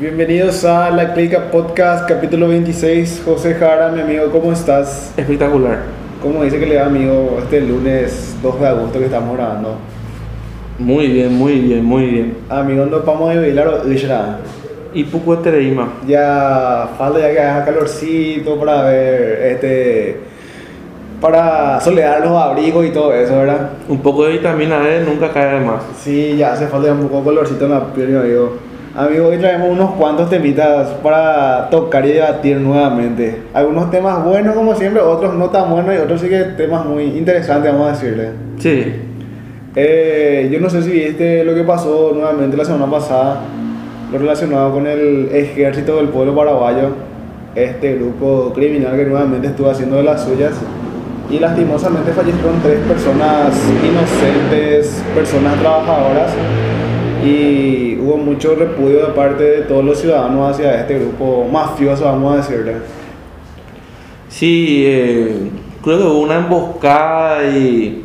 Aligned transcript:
Bienvenidos 0.00 0.64
a 0.64 0.90
La 0.90 1.12
Clica 1.12 1.50
Podcast, 1.50 2.08
capítulo 2.08 2.46
26. 2.46 3.22
José 3.24 3.54
Jara, 3.54 3.88
mi 3.90 4.00
amigo, 4.00 4.30
¿cómo 4.30 4.52
estás? 4.52 5.12
Espectacular. 5.16 5.80
¿Cómo 6.22 6.44
dice 6.44 6.60
que 6.60 6.66
le 6.66 6.76
va, 6.76 6.86
amigo, 6.86 7.36
este 7.42 7.60
lunes 7.62 8.36
2 8.40 8.60
de 8.60 8.66
agosto 8.68 9.00
que 9.00 9.06
estamos 9.06 9.36
grabando? 9.36 9.74
Muy 10.78 11.08
bien, 11.08 11.34
muy 11.34 11.58
bien, 11.58 11.84
muy 11.84 12.06
bien. 12.06 12.36
Amigo, 12.48 12.86
no 12.86 13.00
vamos 13.00 13.28
a 13.28 13.40
bailar 13.40 13.82
Ishra. 13.90 14.38
Y 14.94 15.02
poco 15.02 15.36
Tereima. 15.38 15.94
Ya 16.06 16.90
falta 16.96 17.18
ya 17.18 17.32
que 17.32 17.40
haga 17.40 17.64
calorcito 17.64 18.56
para 18.56 18.82
ver, 18.84 19.52
este, 19.52 20.20
para 21.20 21.80
solear 21.80 22.20
los 22.20 22.40
abrigos 22.40 22.86
y 22.86 22.90
todo 22.90 23.12
eso, 23.12 23.36
¿verdad? 23.36 23.70
Un 23.88 23.98
poco 23.98 24.26
de 24.26 24.34
vitamina 24.34 24.78
D 24.78 25.00
nunca 25.00 25.32
cae 25.32 25.58
de 25.58 25.66
más. 25.66 25.82
Sí, 26.00 26.36
ya 26.36 26.52
hace 26.52 26.68
falta 26.68 26.86
ya 26.86 26.92
un 26.92 27.00
poco 27.00 27.18
de 27.18 27.24
colorcito 27.24 27.64
en 27.64 27.72
la 27.72 27.92
piel, 27.92 28.10
mi 28.10 28.16
amigo. 28.16 28.67
Amigo, 28.98 29.28
hoy 29.28 29.36
traemos 29.36 29.70
unos 29.70 29.92
cuantos 29.92 30.28
temitas 30.28 30.88
para 31.04 31.70
tocar 31.70 32.04
y 32.04 32.14
debatir 32.14 32.56
nuevamente. 32.56 33.42
Algunos 33.54 33.92
temas 33.92 34.24
buenos 34.24 34.56
como 34.56 34.74
siempre, 34.74 35.00
otros 35.00 35.34
no 35.34 35.50
tan 35.50 35.70
buenos 35.70 35.94
y 35.94 35.98
otros 35.98 36.20
sí 36.20 36.28
que 36.28 36.42
temas 36.56 36.84
muy 36.84 37.04
interesantes, 37.04 37.70
vamos 37.70 37.86
a 37.86 37.92
decirle. 37.92 38.30
Sí. 38.58 38.92
Eh, 39.76 40.48
yo 40.50 40.58
no 40.58 40.68
sé 40.68 40.82
si 40.82 40.90
viste 40.90 41.44
lo 41.44 41.54
que 41.54 41.62
pasó 41.62 42.10
nuevamente 42.12 42.56
la 42.56 42.64
semana 42.64 42.90
pasada, 42.90 43.42
lo 44.10 44.18
relacionado 44.18 44.72
con 44.72 44.88
el 44.88 45.28
ejército 45.32 45.98
del 45.98 46.08
pueblo 46.08 46.34
paraguayo, 46.34 46.88
este 47.54 47.94
grupo 47.94 48.52
criminal 48.52 48.96
que 48.96 49.04
nuevamente 49.04 49.46
estuvo 49.46 49.70
haciendo 49.70 49.98
de 49.98 50.02
las 50.02 50.24
suyas 50.24 50.54
y 51.30 51.38
lastimosamente 51.38 52.10
fallecieron 52.10 52.60
tres 52.64 52.80
personas 52.80 53.54
inocentes, 53.80 55.04
personas 55.14 55.56
trabajadoras 55.60 56.32
y 57.24 57.98
hubo 58.00 58.16
mucho 58.16 58.54
repudio 58.54 59.06
de 59.06 59.12
parte 59.12 59.42
de 59.42 59.62
todos 59.62 59.84
los 59.84 59.98
ciudadanos 59.98 60.52
hacia 60.52 60.80
este 60.80 60.98
grupo 60.98 61.46
mafioso, 61.50 62.04
vamos 62.04 62.34
a 62.34 62.36
decirle. 62.36 62.74
Sí, 64.28 64.84
eh, 64.86 65.50
creo 65.82 65.98
que 65.98 66.04
hubo 66.04 66.20
una 66.20 66.36
emboscada 66.36 67.48
y 67.48 68.04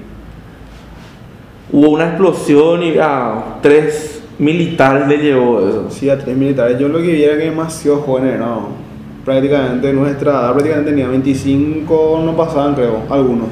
hubo 1.71 1.89
una 1.89 2.05
explosión 2.09 2.83
y 2.83 2.97
a 2.97 3.57
tres 3.61 4.23
militares 4.39 5.07
le 5.07 5.17
llevó 5.17 5.59
eso. 5.67 5.89
Sí, 5.89 6.09
a 6.09 6.17
tres 6.17 6.35
militares. 6.35 6.79
Yo 6.79 6.87
lo 6.87 6.99
que 6.99 7.11
vi 7.11 7.23
era 7.23 7.37
que 7.37 7.45
demasiado 7.45 7.97
jóvenes, 7.97 8.39
no. 8.39 8.83
Prácticamente 9.23 9.93
nuestra 9.93 10.31
edad, 10.31 10.53
prácticamente 10.53 10.91
tenía 10.91 11.07
25, 11.07 12.21
no 12.25 12.35
pasaban 12.35 12.75
creo, 12.75 13.03
algunos. 13.09 13.49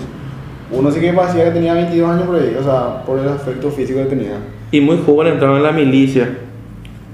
Uno 0.72 0.92
sí 0.92 1.00
que 1.00 1.14
parecía 1.14 1.46
que 1.46 1.52
tenía 1.52 1.74
22 1.74 2.10
años 2.10 2.24
por 2.24 2.36
ahí, 2.36 2.56
o 2.60 2.64
sea, 2.64 3.04
por 3.06 3.20
el 3.20 3.30
aspecto 3.30 3.70
físico 3.70 4.00
que 4.00 4.06
tenía. 4.06 4.38
Y 4.72 4.82
muy 4.82 4.98
joven 5.06 5.28
entraron 5.34 5.58
en 5.58 5.64
la 5.64 5.72
milicia. 5.72 6.30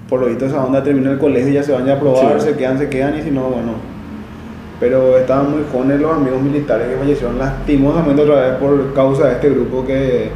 Por 0.09 0.21
lo 0.21 0.27
visto 0.27 0.45
esa 0.45 0.63
onda 0.63 0.83
termina 0.83 1.11
el 1.11 1.17
colegio 1.17 1.49
y 1.49 1.53
ya 1.53 1.63
se 1.63 1.71
van 1.73 1.89
a 1.89 1.99
probar, 1.99 2.39
Sí. 2.39 2.47
se 2.51 2.55
quedan, 2.57 2.77
se 2.77 2.87
quedan 2.89 3.17
y 3.17 3.21
si 3.21 3.31
no, 3.31 3.41
bueno. 3.41 3.71
Pero 4.79 5.17
estaban 5.17 5.51
muy 5.51 5.61
jóvenes 5.71 5.99
los 5.99 6.15
amigos 6.15 6.41
militares 6.41 6.87
que 6.87 6.95
fallecieron 6.97 7.39
lastimosamente 7.39 8.21
otra 8.21 8.35
vez 8.35 8.51
por 8.57 8.93
causa 8.93 9.27
de 9.27 9.33
este 9.33 9.49
grupo 9.49 9.83
que 9.85 10.29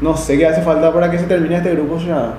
no 0.00 0.16
sé 0.16 0.36
qué 0.36 0.46
hace 0.46 0.62
falta 0.62 0.92
para 0.92 1.10
que 1.10 1.18
se 1.18 1.26
termine 1.26 1.56
este 1.56 1.70
grupo, 1.74 1.94
o 1.94 2.00
sea, 2.00 2.34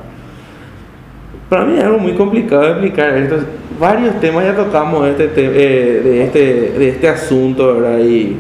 Para 1.50 1.64
mí 1.64 1.78
es 1.78 1.84
algo 1.84 2.00
muy 2.00 2.14
complicado 2.14 2.64
de 2.64 2.70
explicar 2.72 3.16
esto. 3.18 3.38
Varios 3.80 4.20
temas 4.20 4.44
ya 4.46 4.56
tocamos 4.56 5.04
de 5.06 5.12
este, 5.12 5.28
te- 5.30 5.46
eh, 5.46 6.02
de 6.02 6.24
este, 6.24 6.40
de 6.78 6.90
este 6.90 7.08
asunto, 7.08 7.76
¿verdad? 7.76 8.00
Y 8.00 8.36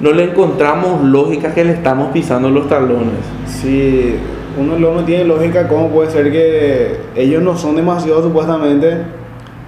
no 0.00 0.10
le 0.12 0.24
encontramos 0.24 1.02
lógica 1.04 1.54
que 1.54 1.64
le 1.64 1.72
estamos 1.72 2.08
pisando 2.12 2.50
los 2.50 2.68
talones. 2.68 3.14
si 3.46 4.16
uno 4.58 4.78
no 4.78 5.04
tiene 5.04 5.24
lógica, 5.24 5.68
¿cómo 5.68 5.88
puede 5.88 6.10
ser 6.10 6.30
que 6.30 6.96
ellos 7.16 7.42
no 7.42 7.56
son 7.56 7.76
demasiado 7.76 8.22
supuestamente 8.22 8.98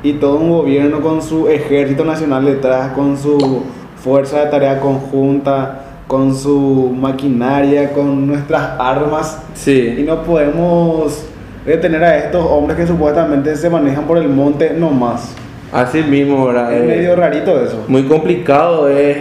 y 0.03 0.15
todo 0.15 0.37
un 0.37 0.51
gobierno 0.51 1.01
con 1.01 1.23
su 1.23 1.49
ejército 1.49 2.05
nacional 2.05 2.45
detrás, 2.45 2.93
con 2.93 3.17
su 3.17 3.63
fuerza 3.97 4.45
de 4.45 4.51
tarea 4.51 4.81
conjunta, 4.81 5.83
con 6.07 6.35
su 6.35 6.95
maquinaria, 6.97 7.93
con 7.93 8.27
nuestras 8.27 8.79
armas 8.79 9.43
y 9.55 9.59
Sí, 9.59 10.05
no 10.07 10.23
podemos 10.23 11.25
detener 11.65 12.05
a 12.05 12.19
estos 12.19 12.47
hombres 12.49 12.77
que 12.77 12.87
supuestamente 12.87 13.57
se 13.57 13.69
manejan 13.69 14.05
por 14.05 14.19
el 14.19 14.29
monte 14.29 14.73
nomás? 14.79 15.35
así 15.73 16.01
mismo, 16.01 16.47
¿verdad? 16.47 16.73
Es 16.73 16.83
Eh, 16.83 16.87
medio 16.87 17.17
rarito 17.17 17.61
eso. 17.61 17.85
muy 17.89 18.05
complicado, 18.05 18.89
es 18.89 19.17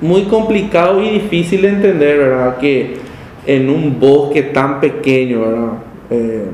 muy 0.00 0.24
complicado 0.24 1.00
y 1.00 1.10
difícil 1.10 1.62
de 1.62 1.68
entender, 1.68 2.18
¿verdad? 2.18 2.56
Que 2.56 2.96
en 3.46 3.70
un 3.70 3.98
bosque 3.98 4.42
tan 4.42 4.80
pequeño, 4.80 5.40
¿verdad? 5.40 5.72
Eh, 6.10 6.44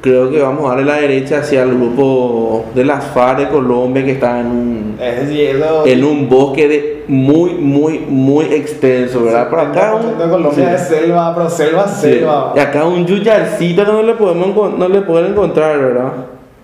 creo 0.00 0.30
que 0.30 0.40
vamos 0.40 0.64
a 0.64 0.70
darle 0.70 0.84
la 0.84 0.96
derecha 0.96 1.38
hacia 1.38 1.62
el 1.62 1.74
grupo 1.74 2.66
de 2.74 2.84
las 2.84 3.04
FARC 3.04 3.40
de 3.40 3.48
Colombia 3.48 4.04
que 4.04 4.12
está 4.12 4.40
en 4.40 4.46
un, 4.46 4.96
en 4.98 6.04
un 6.04 6.28
bosque 6.28 6.68
de 6.68 7.04
muy, 7.08 7.54
muy, 7.54 7.98
muy 7.98 8.46
extenso, 8.46 9.24
¿verdad? 9.24 9.50
Por 9.50 9.60
acá 9.60 9.94
70% 9.94 10.16
de 10.16 10.24
un, 10.24 10.30
Colombia 10.30 10.78
sí, 10.78 10.82
es 10.82 10.88
selva, 10.88 11.34
pero 11.34 11.50
selva, 11.50 11.88
sí. 11.88 12.00
selva. 12.00 12.52
Y 12.56 12.58
acá 12.58 12.84
un 12.84 13.06
yuyarcito 13.06 13.84
no 13.84 14.02
le 14.02 14.14
podemos 14.14 14.78
no 14.78 14.88
le 14.88 15.02
pueden 15.02 15.32
encontrar, 15.32 15.78
¿verdad? 15.78 16.12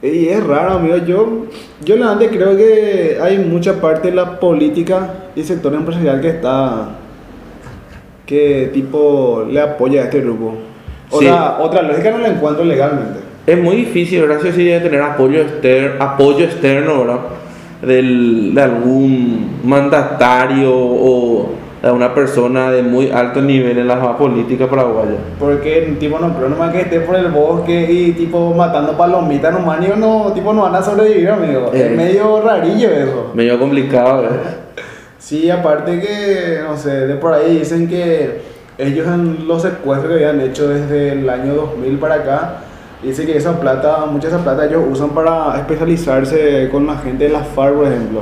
Y 0.02 0.28
es 0.28 0.44
raro, 0.44 0.74
amigo. 0.74 0.98
Yo, 0.98 1.46
yo 1.84 1.96
la 1.96 2.14
verdad 2.14 2.30
creo 2.30 2.56
que 2.56 3.18
hay 3.20 3.38
mucha 3.38 3.80
parte 3.80 4.08
de 4.08 4.14
la 4.14 4.38
política 4.38 5.14
y 5.34 5.42
sector 5.42 5.74
empresarial 5.74 6.20
que 6.20 6.28
está. 6.28 6.90
Que 8.26 8.70
tipo 8.74 9.44
le 9.48 9.60
apoya 9.60 10.02
a 10.02 10.04
este 10.04 10.20
grupo. 10.20 10.54
O 11.10 11.18
Sí. 11.20 11.24
sea, 11.26 11.58
otra 11.60 11.82
lógica 11.82 12.10
no 12.10 12.18
la 12.18 12.28
encuentro 12.28 12.64
legalmente. 12.64 13.20
Es 13.46 13.56
muy 13.56 13.76
difícil, 13.76 14.22
¿verdad? 14.22 14.40
Sí, 14.42 14.64
debe 14.64 14.80
tener 14.80 15.00
apoyo, 15.00 15.40
exter- 15.40 15.96
apoyo 16.00 16.44
externo, 16.44 16.98
¿verdad? 17.00 17.18
Del, 17.80 18.52
de 18.54 18.60
algún 18.62 19.60
mandatario 19.62 20.72
o 20.74 21.50
de 21.82 21.92
una 21.92 22.12
persona 22.12 22.72
de 22.72 22.82
muy 22.82 23.10
alto 23.12 23.40
nivel 23.40 23.78
en 23.78 23.86
la 23.86 24.16
política 24.16 24.66
paraguaya. 24.66 25.12
Porque 25.38 25.94
tipo 26.00 26.18
no 26.18 26.34
creo 26.36 26.48
nomás 26.48 26.72
que 26.72 26.80
esté 26.80 27.00
por 27.00 27.14
el 27.14 27.28
bosque 27.28 27.86
y 27.88 28.12
tipo 28.12 28.52
matando 28.54 28.96
palomitas 28.96 29.54
ni 29.54 29.86
no, 30.00 30.32
tipo 30.34 30.52
no 30.52 30.62
van 30.62 30.74
a 30.74 30.82
sobrevivir, 30.82 31.28
amigo. 31.28 31.70
Eh. 31.72 31.82
Es 31.92 31.96
medio 31.96 32.40
rarillo 32.40 32.90
eso. 32.90 33.30
Medio 33.34 33.58
complicado, 33.60 34.22
¿verdad? 34.22 34.65
Sí, 35.26 35.50
aparte 35.50 36.00
que, 36.00 36.60
no 36.62 36.76
sé, 36.76 37.08
de 37.08 37.16
por 37.16 37.34
ahí 37.34 37.58
dicen 37.58 37.88
que 37.88 38.42
ellos 38.78 39.08
en 39.08 39.48
los 39.48 39.62
secuestros 39.62 40.16
que 40.16 40.24
habían 40.24 40.40
hecho 40.40 40.68
desde 40.68 41.14
el 41.14 41.28
año 41.28 41.52
2000 41.54 41.98
para 41.98 42.14
acá, 42.14 42.54
dicen 43.02 43.26
que 43.26 43.36
esa 43.36 43.58
plata, 43.58 44.06
mucha 44.06 44.28
esa 44.28 44.38
plata 44.44 44.66
ellos 44.66 44.84
usan 44.88 45.10
para 45.10 45.56
especializarse 45.56 46.68
con 46.70 46.86
la 46.86 46.98
gente 46.98 47.24
de 47.24 47.30
la 47.30 47.40
FARC, 47.40 47.74
por 47.74 47.88
ejemplo. 47.88 48.20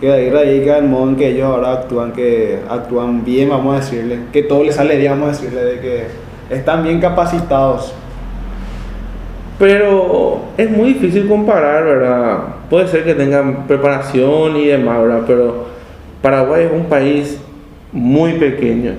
Que 0.00 0.06
de 0.06 0.14
ahí 0.14 0.30
radica 0.30 0.78
el 0.78 0.84
modo 0.86 1.10
en 1.10 1.16
que 1.16 1.28
ellos 1.28 1.44
ahora 1.44 1.72
actúan, 1.72 2.12
que 2.12 2.60
actúan 2.70 3.22
bien, 3.22 3.50
vamos 3.50 3.74
a 3.74 3.80
decirle, 3.80 4.20
que 4.32 4.44
todo 4.44 4.64
les 4.64 4.76
sale 4.76 4.96
bien, 4.96 5.12
vamos 5.12 5.28
a 5.28 5.32
decirle, 5.32 5.62
de 5.62 5.80
que 5.80 6.04
están 6.48 6.84
bien 6.84 7.02
capacitados. 7.02 7.92
Pero 9.58 10.40
es 10.56 10.70
muy 10.70 10.94
difícil 10.94 11.28
comparar, 11.28 11.84
¿verdad? 11.84 12.38
Puede 12.70 12.88
ser 12.88 13.04
que 13.04 13.14
tengan 13.14 13.66
preparación 13.66 14.56
y 14.56 14.68
demás, 14.68 15.02
¿verdad? 15.02 15.20
Pero 15.26 15.73
Paraguay 16.28 16.64
es 16.64 16.72
un 16.72 16.86
país 16.86 17.38
muy 17.92 18.32
pequeño. 18.38 18.92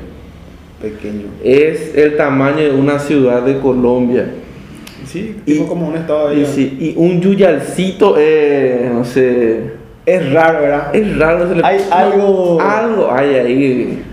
Pequeño. 0.80 1.24
Es 1.44 1.96
el 1.98 2.16
tamaño 2.18 2.58
de 2.58 2.70
una 2.72 3.00
ciudad 3.00 3.42
de 3.42 3.58
Colombia. 3.58 4.28
Sí, 5.08 5.36
tipo 5.44 5.64
Y- 5.64 5.68
como 5.68 5.88
un 5.88 5.96
estado 5.96 6.30
de 6.30 6.42
Y, 6.42 6.46
sí, 6.46 6.78
y 6.80 6.94
un 6.96 7.20
yuyalcito, 7.22 8.14
eh, 8.20 8.92
no 8.94 9.04
sé, 9.04 9.72
Es 10.06 10.32
raro, 10.34 10.60
¿verdad? 10.62 10.96
es 10.96 11.18
raro. 11.18 11.50
se 11.50 11.56
le- 11.56 11.66
Hay 11.66 11.80
algo- 11.90 12.62
Algo 12.62 13.12
hay 13.12 13.34
ahí. 13.34 14.04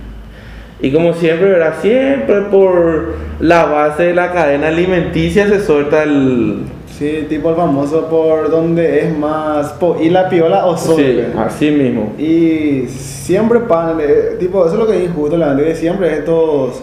Y 0.80 0.90
como 0.90 1.12
siempre, 1.12 1.50
¿verdad? 1.50 1.74
Siempre 1.82 2.40
por 2.50 3.14
la 3.40 3.66
base 3.66 4.04
de 4.04 4.14
la 4.14 4.32
cadena 4.32 4.68
alimenticia 4.68 5.46
se 5.48 5.60
suelta 5.60 6.02
el... 6.02 6.60
Sí, 6.98 7.26
tipo 7.28 7.50
el 7.50 7.56
famoso 7.56 8.06
por 8.06 8.50
donde 8.50 9.00
es 9.00 9.16
más 9.16 9.72
po 9.72 9.96
y 10.00 10.10
la 10.10 10.28
piola 10.28 10.66
o 10.66 10.76
sol. 10.76 10.96
Sí, 10.96 11.20
así 11.38 11.70
mismo. 11.70 12.12
Y 12.18 12.86
siempre 12.88 13.60
pan, 13.60 13.98
eh, 14.00 14.36
tipo, 14.38 14.64
eso 14.66 14.74
es 14.74 14.78
lo 14.80 14.86
que 14.86 14.98
es 14.98 15.04
injusto, 15.10 15.36
la 15.36 15.56
que 15.64 15.74
siempre 15.74 16.12
estos 16.12 16.82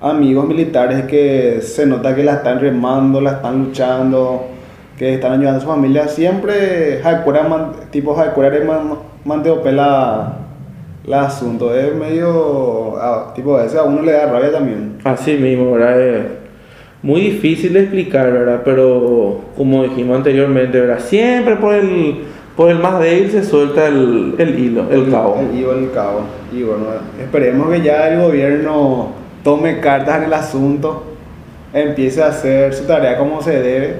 amigos 0.00 0.46
militares 0.48 1.04
que 1.04 1.60
se 1.60 1.86
nota 1.86 2.14
que 2.14 2.24
la 2.24 2.34
están 2.34 2.60
remando, 2.60 3.20
la 3.20 3.32
están 3.32 3.66
luchando, 3.66 4.46
que 4.98 5.14
están 5.14 5.32
ayudando 5.32 5.58
a 5.58 5.60
su 5.60 5.66
familia, 5.68 6.08
siempre 6.08 7.00
man- 7.48 7.72
tipo 7.90 8.18
Hakura 8.18 8.50
de 8.50 8.64
man, 8.64 8.94
la, 9.72 10.38
la 11.06 11.26
asunto, 11.26 11.74
es 11.74 11.94
medio, 11.94 12.96
ah, 12.96 13.32
tipo, 13.34 13.56
a 13.56 13.62
veces 13.64 13.78
a 13.78 13.84
uno 13.84 14.02
le 14.02 14.12
da 14.12 14.26
rabia 14.26 14.50
también. 14.50 14.96
Así 15.04 15.34
mismo, 15.36 15.72
¿verdad? 15.72 16.22
Muy 17.02 17.20
difícil 17.20 17.72
de 17.72 17.80
explicar, 17.80 18.32
¿verdad? 18.32 18.62
Pero 18.64 19.40
como 19.56 19.82
dijimos 19.82 20.18
anteriormente, 20.18 20.80
¿verdad? 20.80 21.00
Siempre 21.00 21.56
por 21.56 21.74
el, 21.74 22.18
por 22.56 22.70
el 22.70 22.78
más 22.78 23.00
débil 23.00 23.30
se 23.30 23.42
suelta 23.44 23.88
el, 23.88 24.34
el 24.38 24.58
hilo, 24.58 24.86
el 24.90 25.10
cabo. 25.10 25.40
El 25.40 25.58
hilo 25.58 25.74
del 25.74 25.90
cabo. 25.90 26.20
Y 26.52 26.62
bueno, 26.62 26.84
esperemos 27.20 27.70
que 27.70 27.80
ya 27.82 28.08
el 28.12 28.20
gobierno 28.20 29.08
tome 29.42 29.80
cartas 29.80 30.18
en 30.18 30.24
el 30.24 30.32
asunto, 30.32 31.02
empiece 31.74 32.22
a 32.22 32.28
hacer 32.28 32.72
su 32.74 32.84
tarea 32.84 33.16
como 33.18 33.42
se 33.42 33.60
debe 33.60 33.94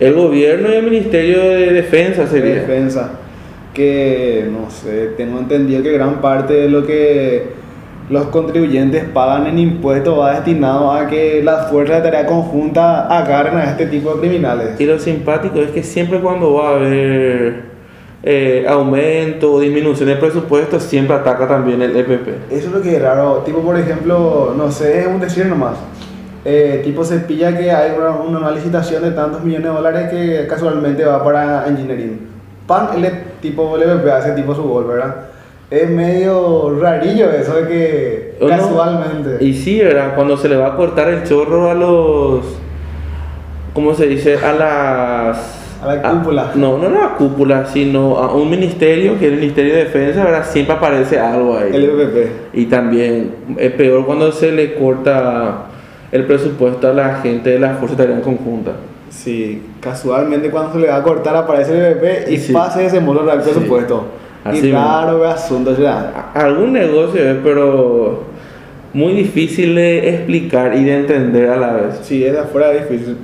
El 0.00 0.14
gobierno 0.14 0.68
y 0.68 0.76
el 0.76 0.82
Ministerio 0.82 1.40
de 1.50 1.72
Defensa 1.72 2.22
de 2.22 2.28
sería. 2.28 2.54
defensa. 2.56 3.10
Que, 3.72 4.48
no 4.50 4.70
sé, 4.70 5.12
tengo 5.16 5.38
entendido 5.38 5.82
que 5.82 5.92
gran 5.92 6.20
parte 6.20 6.52
de 6.52 6.68
lo 6.68 6.84
que 6.84 7.44
los 8.10 8.26
contribuyentes 8.28 9.04
pagan 9.04 9.46
en 9.46 9.58
impuestos 9.58 10.18
va 10.18 10.32
destinado 10.34 10.90
a 10.90 11.06
que 11.06 11.42
las 11.42 11.70
fuerzas 11.70 11.96
de 11.96 12.02
tarea 12.02 12.26
conjunta 12.26 13.06
agarren 13.06 13.58
a 13.58 13.64
este 13.64 13.86
tipo 13.86 14.14
de 14.14 14.20
criminales. 14.20 14.80
Y 14.80 14.86
lo 14.86 14.98
simpático 14.98 15.60
es 15.60 15.70
que 15.70 15.82
siempre 15.82 16.20
cuando 16.20 16.54
va 16.54 16.70
a 16.70 16.74
haber 16.76 17.62
eh, 18.22 18.66
aumento 18.68 19.52
o 19.52 19.60
disminución 19.60 20.08
de 20.08 20.16
presupuesto, 20.16 20.80
siempre 20.80 21.16
ataca 21.16 21.46
también 21.46 21.82
el 21.82 21.96
EPP. 21.96 22.50
Eso 22.50 22.68
es 22.68 22.72
lo 22.72 22.80
que 22.80 22.96
es 22.96 23.02
raro. 23.02 23.42
Tipo, 23.44 23.60
por 23.60 23.78
ejemplo, 23.78 24.54
no 24.56 24.72
sé, 24.72 25.00
es 25.00 25.06
un 25.06 25.20
decir 25.20 25.46
nomás. 25.46 25.76
Eh, 26.44 26.80
tipo, 26.84 27.04
se 27.04 27.18
pilla 27.18 27.56
que 27.56 27.70
hay 27.70 27.92
una, 27.96 28.10
una 28.12 28.50
licitación 28.50 29.02
de 29.02 29.10
tantos 29.10 29.44
millones 29.44 29.68
de 29.68 29.74
dólares 29.74 30.10
que 30.10 30.46
casualmente 30.48 31.04
va 31.04 31.22
para 31.22 31.66
engineering. 31.68 32.26
Pan, 32.66 32.88
el 32.96 33.10
tipo, 33.40 33.76
el 33.76 33.82
EPP 33.82 34.08
hace 34.08 34.32
tipo 34.32 34.54
su 34.54 34.62
gol, 34.62 34.86
¿verdad? 34.86 35.14
Es 35.70 35.90
medio 35.90 36.78
rarillo 36.80 37.30
eso 37.30 37.54
de 37.56 37.68
que 37.68 38.34
casualmente. 38.48 39.44
Y 39.44 39.52
sí, 39.52 39.80
¿verdad? 39.80 40.14
Cuando 40.14 40.36
se 40.38 40.48
le 40.48 40.56
va 40.56 40.68
a 40.68 40.76
cortar 40.76 41.08
el 41.10 41.24
chorro 41.24 41.70
a 41.70 41.74
los. 41.74 42.40
¿Cómo 43.74 43.94
se 43.94 44.06
dice? 44.06 44.36
A 44.38 44.52
las. 44.52 45.54
A 45.82 45.94
la 45.94 46.02
cúpula. 46.10 46.52
no, 46.56 46.76
no 46.78 46.86
a 46.86 46.90
la 46.90 47.14
cúpula, 47.16 47.66
sino 47.66 48.16
a 48.16 48.34
un 48.34 48.50
ministerio, 48.50 49.16
que 49.18 49.26
es 49.26 49.32
el 49.32 49.38
Ministerio 49.38 49.74
de 49.74 49.84
Defensa, 49.84 50.24
¿verdad? 50.24 50.44
Siempre 50.44 50.74
aparece 50.74 51.20
algo 51.20 51.56
ahí. 51.56 51.70
El 51.72 51.84
EPP. 51.84 52.30
Y 52.54 52.64
también 52.66 53.30
es 53.56 53.70
peor 53.72 54.04
cuando 54.04 54.32
se 54.32 54.50
le 54.50 54.74
corta 54.74 55.66
el 56.10 56.24
presupuesto 56.24 56.88
a 56.88 56.94
la 56.94 57.16
gente 57.16 57.50
de 57.50 57.60
la 57.60 57.74
Fuerza 57.74 57.96
Tarea 57.96 58.20
Conjunta. 58.22 58.72
Sí, 59.10 59.62
casualmente 59.80 60.50
cuando 60.50 60.72
se 60.72 60.78
le 60.80 60.88
va 60.88 60.96
a 60.96 61.02
cortar 61.02 61.36
aparece 61.36 61.72
el 61.78 61.92
EPP 61.98 62.28
y 62.32 62.38
Sí. 62.38 62.52
pasa 62.52 62.82
ese 62.82 62.98
modo 63.00 63.30
al 63.30 63.44
Sí. 63.44 63.50
Así 64.44 64.68
y 64.68 64.72
raro 64.72 65.24
asunto 65.24 65.76
ya. 65.78 66.30
Algún 66.34 66.72
negocio 66.72 67.22
es, 67.22 67.36
pero 67.42 68.24
muy 68.92 69.12
difícil 69.12 69.74
de 69.74 70.08
explicar 70.08 70.74
y 70.74 70.84
de 70.84 70.96
entender 70.96 71.50
a 71.50 71.56
la 71.56 71.72
vez. 71.74 72.00
Sí, 72.02 72.24
es 72.24 72.36
afuera 72.36 72.70
difícil. 72.70 73.16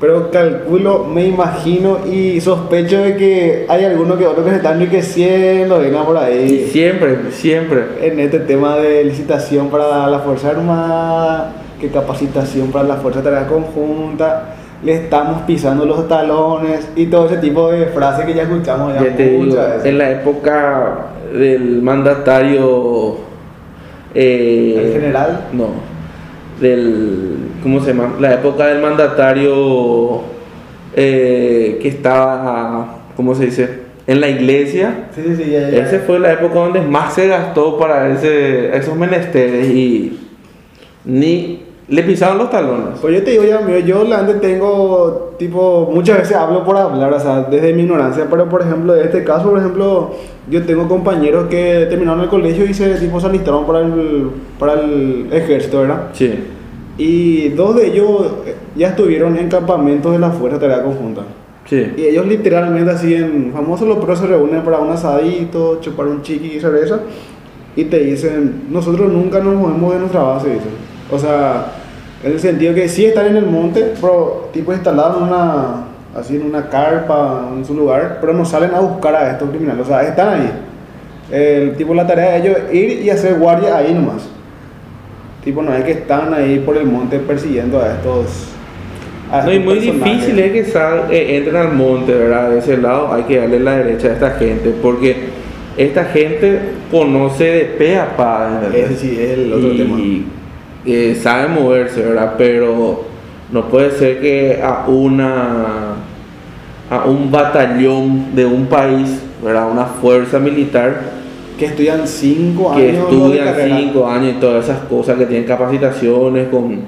Pero 0.00 0.32
calculo, 0.32 1.04
me 1.04 1.24
imagino 1.26 2.00
y 2.12 2.40
sospecho 2.40 2.98
de 3.02 3.16
que 3.16 3.66
hay 3.68 3.84
algunos 3.84 4.18
que 4.18 4.26
otros 4.26 4.44
que 4.44 4.50
se 4.50 4.56
están 4.56 4.74
enriqueciendo, 4.74 5.78
venga 5.78 6.04
por 6.04 6.16
ahí. 6.16 6.68
siempre, 6.72 7.18
siempre. 7.30 7.84
En 8.02 8.18
este 8.18 8.40
tema 8.40 8.76
de 8.78 9.04
licitación 9.04 9.68
para 9.68 10.08
la 10.08 10.18
Fuerza 10.18 10.50
Armada, 10.50 11.52
que 11.80 11.88
capacitación 11.88 12.72
para 12.72 12.88
la 12.88 12.96
Fuerza 12.96 13.20
de 13.20 13.30
Tarea 13.30 13.46
Conjunta, 13.46 14.51
le 14.82 14.94
estamos 14.94 15.42
pisando 15.42 15.84
los 15.86 16.08
talones 16.08 16.88
y 16.96 17.06
todo 17.06 17.26
ese 17.26 17.36
tipo 17.36 17.70
de 17.70 17.86
frases 17.86 18.24
que 18.26 18.34
ya 18.34 18.42
escuchamos 18.42 18.94
ya, 18.94 19.04
Ya 19.04 19.16
te 19.16 19.28
digo, 19.28 19.44
muchas 19.44 19.68
veces. 19.68 19.84
en 19.86 19.98
la 19.98 20.10
época 20.10 20.96
del 21.32 21.82
mandatario. 21.82 23.16
eh, 24.14 24.82
¿El 24.86 24.92
general? 24.92 25.46
No. 25.52 25.66
Del. 26.60 27.36
¿Cómo 27.62 27.80
se 27.80 27.92
llama? 27.94 28.14
La 28.20 28.34
época 28.34 28.66
del 28.66 28.80
mandatario 28.82 30.20
eh, 30.94 31.78
que 31.80 31.88
estaba. 31.88 32.96
¿Cómo 33.16 33.34
se 33.34 33.46
dice? 33.46 33.82
En 34.06 34.20
la 34.20 34.28
iglesia. 34.28 35.06
Sí, 35.14 35.22
sí, 35.24 35.36
sí, 35.44 35.50
ya, 35.50 35.70
ya. 35.70 35.78
Esa 35.86 36.00
fue 36.00 36.18
la 36.18 36.32
época 36.32 36.54
donde 36.54 36.80
más 36.80 37.14
se 37.14 37.28
gastó 37.28 37.78
para 37.78 38.12
ese, 38.12 38.76
esos 38.76 38.96
menesteres 38.96 39.68
y 39.68 40.18
ni 41.04 41.62
le 41.88 42.02
pisaron 42.02 42.38
los 42.38 42.50
talones. 42.50 42.98
Pues 43.00 43.14
yo 43.14 43.22
te 43.22 43.32
digo 43.32 43.44
ya, 43.44 43.78
yo 43.80 44.04
la 44.04 44.20
antes 44.20 44.40
tengo, 44.40 45.34
tipo, 45.38 45.90
muchas 45.92 46.18
veces 46.18 46.36
hablo 46.36 46.64
por 46.64 46.76
hablar, 46.76 47.12
o 47.12 47.20
sea, 47.20 47.42
desde 47.42 47.72
mi 47.74 47.82
ignorancia, 47.82 48.26
pero 48.30 48.48
por 48.48 48.62
ejemplo, 48.62 48.96
en 48.96 49.04
este 49.04 49.24
caso, 49.24 49.50
por 49.50 49.58
ejemplo, 49.58 50.12
yo 50.50 50.62
tengo 50.64 50.88
compañeros 50.88 51.48
que 51.48 51.86
terminaron 51.88 52.22
el 52.22 52.28
colegio 52.28 52.64
y 52.64 52.74
se, 52.74 52.94
tipo, 52.96 53.20
se 53.20 53.26
alistaron 53.26 53.66
para 53.66 53.80
el, 53.80 54.30
para 54.58 54.74
el 54.74 55.28
ejército, 55.32 55.80
¿verdad? 55.80 56.08
Sí. 56.12 56.32
Y 56.98 57.48
dos 57.50 57.76
de 57.76 57.86
ellos 57.86 58.26
eh, 58.46 58.54
ya 58.76 58.88
estuvieron 58.88 59.36
en 59.36 59.48
campamentos 59.48 60.12
de 60.12 60.18
la 60.18 60.30
Fuerza 60.30 60.58
de 60.58 60.68
Tarea 60.68 60.84
Conjunta. 60.84 61.22
Sí. 61.64 61.92
Y 61.96 62.02
ellos 62.02 62.26
literalmente 62.26 62.90
así 62.90 63.14
en 63.14 63.52
famosos 63.52 63.88
los 63.88 63.98
pros 63.98 64.18
se 64.18 64.26
reúnen 64.26 64.62
para 64.62 64.78
un 64.78 64.90
asadito, 64.90 65.80
chupar 65.80 66.06
un 66.06 66.22
chiqui 66.22 66.56
y 66.56 66.60
cerveza 66.60 67.00
y 67.74 67.84
te 67.84 67.98
dicen, 68.00 68.64
nosotros 68.70 69.10
nunca 69.10 69.40
nos 69.40 69.54
movemos 69.54 69.94
de 69.94 70.00
nuestra 70.00 70.22
base, 70.22 70.48
dicen. 70.50 70.91
O 71.12 71.18
sea, 71.18 71.66
en 72.24 72.32
el 72.32 72.40
sentido 72.40 72.74
que 72.74 72.88
sí 72.88 73.04
están 73.04 73.26
en 73.26 73.36
el 73.36 73.46
monte, 73.46 73.92
pero 74.00 74.48
tipo 74.52 74.72
instalados 74.72 75.18
en 75.18 75.22
una, 75.28 75.84
así 76.16 76.36
en 76.36 76.46
una 76.46 76.68
carpa, 76.68 77.48
en 77.56 77.64
su 77.64 77.74
lugar, 77.74 78.18
pero 78.20 78.32
no 78.32 78.44
salen 78.44 78.74
a 78.74 78.80
buscar 78.80 79.14
a 79.14 79.30
estos 79.32 79.50
criminales, 79.50 79.84
o 79.84 79.88
sea, 79.88 80.02
están 80.02 80.40
ahí. 80.40 80.50
El 81.30 81.76
tipo, 81.76 81.94
la 81.94 82.06
tarea 82.06 82.32
de 82.32 82.38
ellos 82.38 82.56
es 82.68 82.74
ir 82.74 83.02
y 83.02 83.10
hacer 83.10 83.38
guardia 83.38 83.76
ahí 83.76 83.94
nomás. 83.94 84.22
Tipo, 85.44 85.62
no 85.62 85.72
es 85.74 85.84
que 85.84 85.92
están 85.92 86.32
ahí 86.34 86.58
por 86.64 86.76
el 86.76 86.86
monte 86.86 87.18
persiguiendo 87.18 87.80
a 87.80 87.88
estos... 87.92 88.48
a 89.30 89.42
No, 89.42 89.52
y 89.52 89.56
estos 89.56 89.64
muy 89.74 89.80
personajes. 89.80 90.14
difícil 90.26 90.38
es 90.38 90.52
que 90.52 90.64
sal- 90.66 91.04
eh, 91.10 91.36
entren 91.38 91.56
al 91.56 91.72
monte, 91.74 92.12
¿verdad? 92.14 92.50
De 92.50 92.58
ese 92.58 92.76
lado 92.76 93.12
hay 93.12 93.24
que 93.24 93.38
darle 93.38 93.58
la 93.60 93.76
derecha 93.78 94.08
a 94.08 94.12
esta 94.12 94.30
gente, 94.32 94.72
porque 94.82 95.16
esta 95.76 96.04
gente 96.04 96.60
conoce 96.90 97.44
de 97.44 97.64
pe 97.64 97.98
a 97.98 98.16
pa. 98.16 98.60
Ese 98.72 98.94
sí 98.96 99.18
es 99.18 99.30
el 99.38 99.52
otro 99.52 99.72
y, 99.72 99.76
tema. 99.78 99.96
Eh, 100.86 101.16
sabe 101.20 101.48
moverse, 101.48 102.02
¿verdad? 102.02 102.34
Pero 102.38 103.04
no 103.50 103.68
puede 103.68 103.90
ser 103.92 104.20
que 104.20 104.60
a 104.62 104.86
una 104.88 105.94
a 106.90 107.04
un 107.06 107.30
batallón 107.30 108.34
de 108.34 108.44
un 108.44 108.66
país, 108.66 109.22
¿verdad? 109.42 109.70
Una 109.70 109.86
fuerza 109.86 110.38
militar 110.38 111.00
Que 111.58 111.66
estudian 111.66 112.06
cinco 112.06 112.74
que 112.76 112.90
años. 112.90 113.04
estudian 113.08 113.54
cinco 113.78 114.06
años 114.08 114.34
y 114.36 114.40
todas 114.40 114.64
esas 114.64 114.80
cosas, 114.84 115.16
que 115.18 115.26
tienen 115.26 115.46
capacitaciones 115.46 116.48
con 116.48 116.80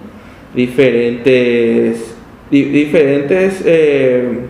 diferentes, 0.54 2.14
di- 2.50 2.64
diferentes, 2.64 3.62
eh, 3.64 4.40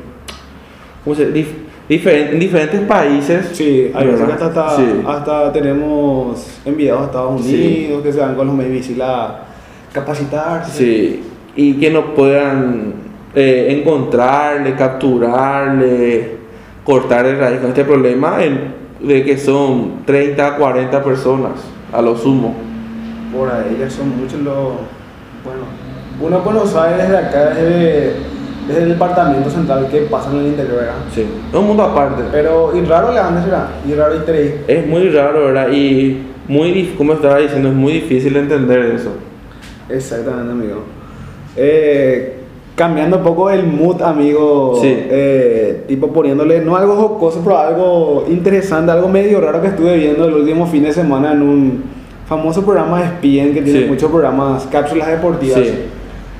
¿cómo 1.04 1.14
se 1.16 1.32
dif- 1.32 1.63
en 1.88 2.38
diferentes 2.38 2.80
países. 2.82 3.50
Sí, 3.52 3.90
hay 3.94 4.06
veces 4.06 4.26
que 4.26 4.32
hasta, 4.32 4.46
hasta, 4.46 4.76
Sí. 4.76 5.02
hasta 5.06 5.52
tenemos 5.52 6.60
enviados 6.64 7.02
a 7.02 7.04
Estados 7.06 7.42
Sí. 7.42 7.54
Unidos 7.54 8.02
que 8.02 8.12
se 8.12 8.20
van 8.20 8.34
con 8.34 8.46
los 8.46 8.84
Seal 8.84 9.02
a 9.02 9.40
capacitarse. 9.92 10.72
Sí, 10.72 11.22
y 11.56 11.74
que 11.74 11.90
nos 11.90 12.06
puedan 12.16 12.94
eh, 13.34 13.78
encontrarle, 13.78 14.74
capturarle, 14.76 16.36
cortar 16.84 17.26
de 17.26 17.34
raíz 17.34 17.58
con 17.60 17.68
este 17.70 17.84
problema 17.84 18.38
de 18.38 19.24
que 19.24 19.36
son 19.36 20.04
30 20.06 20.46
a 20.46 20.56
40 20.56 21.02
personas 21.02 21.52
a 21.92 22.00
lo 22.00 22.16
sumo. 22.16 22.54
Por 23.36 23.48
ahí 23.50 23.76
ya 23.80 23.90
son 23.90 24.16
muchos 24.20 24.40
los. 24.40 24.74
Bueno, 25.44 25.64
uno 26.20 26.42
bueno 26.44 26.66
sabe 26.66 26.96
desde 27.02 27.16
acá, 27.16 27.50
desde, 27.50 28.14
desde 28.66 28.82
el 28.84 28.88
departamento 28.90 29.50
central 29.50 29.86
que 29.90 29.98
pasa 30.02 30.30
en 30.32 30.38
el 30.38 30.46
interior, 30.48 30.76
¿verdad? 30.76 30.94
Sí, 31.14 31.22
es 31.50 31.54
un 31.58 31.66
mundo 31.66 31.82
aparte. 31.82 32.22
Pero, 32.32 32.72
y 32.76 32.80
raro 32.84 33.12
le 33.12 33.18
han 33.18 33.44
será, 33.44 33.68
y 33.86 33.92
raro 33.94 34.16
y 34.16 34.20
tres. 34.20 34.54
Es 34.66 34.86
muy 34.86 35.08
raro, 35.10 35.46
¿verdad? 35.46 35.68
Y 35.70 36.22
muy, 36.48 36.94
como 36.96 37.12
estaba 37.14 37.38
diciendo, 37.38 37.68
es 37.68 37.74
muy 37.74 37.92
difícil 37.94 38.36
entender 38.36 38.80
eso. 38.94 39.10
Exactamente, 39.88 40.52
amigo. 40.52 40.82
Eh, 41.56 42.36
cambiando 42.74 43.18
un 43.18 43.22
poco 43.22 43.50
el 43.50 43.64
mood, 43.66 44.00
amigo. 44.02 44.78
Sí. 44.80 44.88
eh, 44.92 45.84
tipo 45.86 46.12
poniéndole, 46.12 46.60
no 46.60 46.76
algo 46.76 46.96
jocoso, 46.96 47.40
pero 47.44 47.58
algo 47.58 48.24
interesante, 48.28 48.90
algo 48.92 49.08
medio 49.08 49.40
raro 49.40 49.60
que 49.60 49.68
estuve 49.68 49.96
viendo 49.96 50.24
el 50.26 50.34
último 50.34 50.66
fin 50.66 50.84
de 50.84 50.92
semana 50.92 51.32
en 51.32 51.42
un 51.42 51.84
famoso 52.26 52.64
programa 52.64 52.98
de 53.00 53.04
ESPN 53.04 53.54
que 53.54 53.62
tiene 53.62 53.80
Sí. 53.80 53.84
muchos 53.86 54.10
programas, 54.10 54.66
cápsulas 54.72 55.08
deportivas. 55.08 55.60
Sí. 55.60 55.74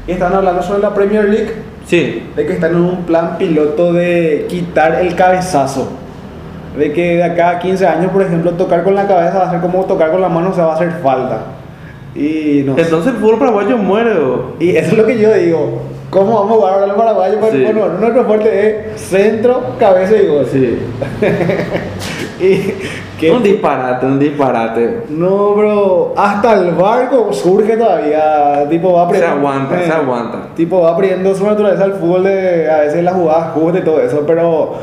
Y 0.09 0.13
están 0.13 0.33
hablando 0.35 0.63
sobre 0.63 0.81
la 0.81 0.95
Premier 0.95 1.29
League, 1.29 1.51
Sí, 1.87 2.31
de 2.35 2.47
que 2.47 2.55
están 2.55 2.73
en 2.73 2.81
un 2.81 3.03
plan 3.05 3.37
piloto 3.37 3.93
de 3.93 4.47
quitar 4.49 5.01
el 5.01 5.15
cabezazo. 5.15 5.89
De 6.79 6.93
que 6.93 7.17
de 7.17 7.23
acá 7.23 7.51
a 7.51 7.59
15 7.59 7.87
años, 7.87 8.11
por 8.11 8.23
ejemplo, 8.23 8.53
tocar 8.53 8.83
con 8.83 8.95
la 8.95 9.07
cabeza 9.07 9.39
va 9.39 9.49
a 9.49 9.51
ser 9.51 9.61
como 9.61 9.85
tocar 9.85 10.11
con 10.11 10.21
la 10.21 10.29
mano, 10.29 10.51
o 10.51 10.55
sea, 10.55 10.65
va 10.67 10.73
a 10.73 10.77
hacer 10.77 10.91
falta. 11.03 11.41
Y 12.15 12.63
no 12.65 12.75
sé. 12.77 12.83
entonces 12.83 13.13
el 13.15 13.19
fútbol 13.21 13.39
paraguayo 13.39 13.77
muere. 13.77 14.13
¿o? 14.19 14.55
Y 14.61 14.71
eso 14.77 14.93
es 14.93 14.97
lo 14.99 15.07
que 15.07 15.19
yo 15.19 15.33
digo. 15.35 15.81
¿Cómo 16.11 16.33
vamos 16.33 16.53
a 16.53 16.55
jugar 16.55 16.73
ahora 16.75 16.87
el 16.87 16.93
paraguayo? 16.93 17.41
Pues, 17.41 17.53
Sí. 17.53 17.63
Bueno, 17.65 17.89
nuestro 17.99 18.25
fuerte 18.25 18.93
es 18.95 19.01
centro, 19.01 19.61
cabeza 19.81 20.15
y 20.17 20.27
gol. 20.29 20.47
Sí. 20.47 20.79
y 23.21 23.29
Un 23.31 23.43
disparate, 23.43 24.07
un 24.07 24.19
disparate. 24.19 25.03
no, 25.09 25.55
bro, 25.55 26.15
hasta 26.17 26.53
el 26.55 26.73
barco 26.73 27.33
surge 27.33 27.77
todavía. 27.77 28.67
Tipo, 28.69 28.93
va 28.93 29.03
Se 29.11 29.17
aprendiendo. 29.17 29.49
aguanta, 29.49 29.83
se 29.85 29.91
aguanta. 29.93 30.39
Tipo, 30.55 30.81
va 30.83 30.93
aprendiendo 30.93 31.35
su 31.35 31.45
naturaleza 31.47 31.85
al 31.85 31.95
fútbol 31.95 32.25
de 32.25 32.71
a 32.71 32.81
veces 32.81 33.03
las 33.03 33.15
jugadas 33.15 33.53
justas 33.55 33.81
y 33.83 33.85
todo 33.85 34.01
eso, 34.01 34.23
pero 34.27 34.75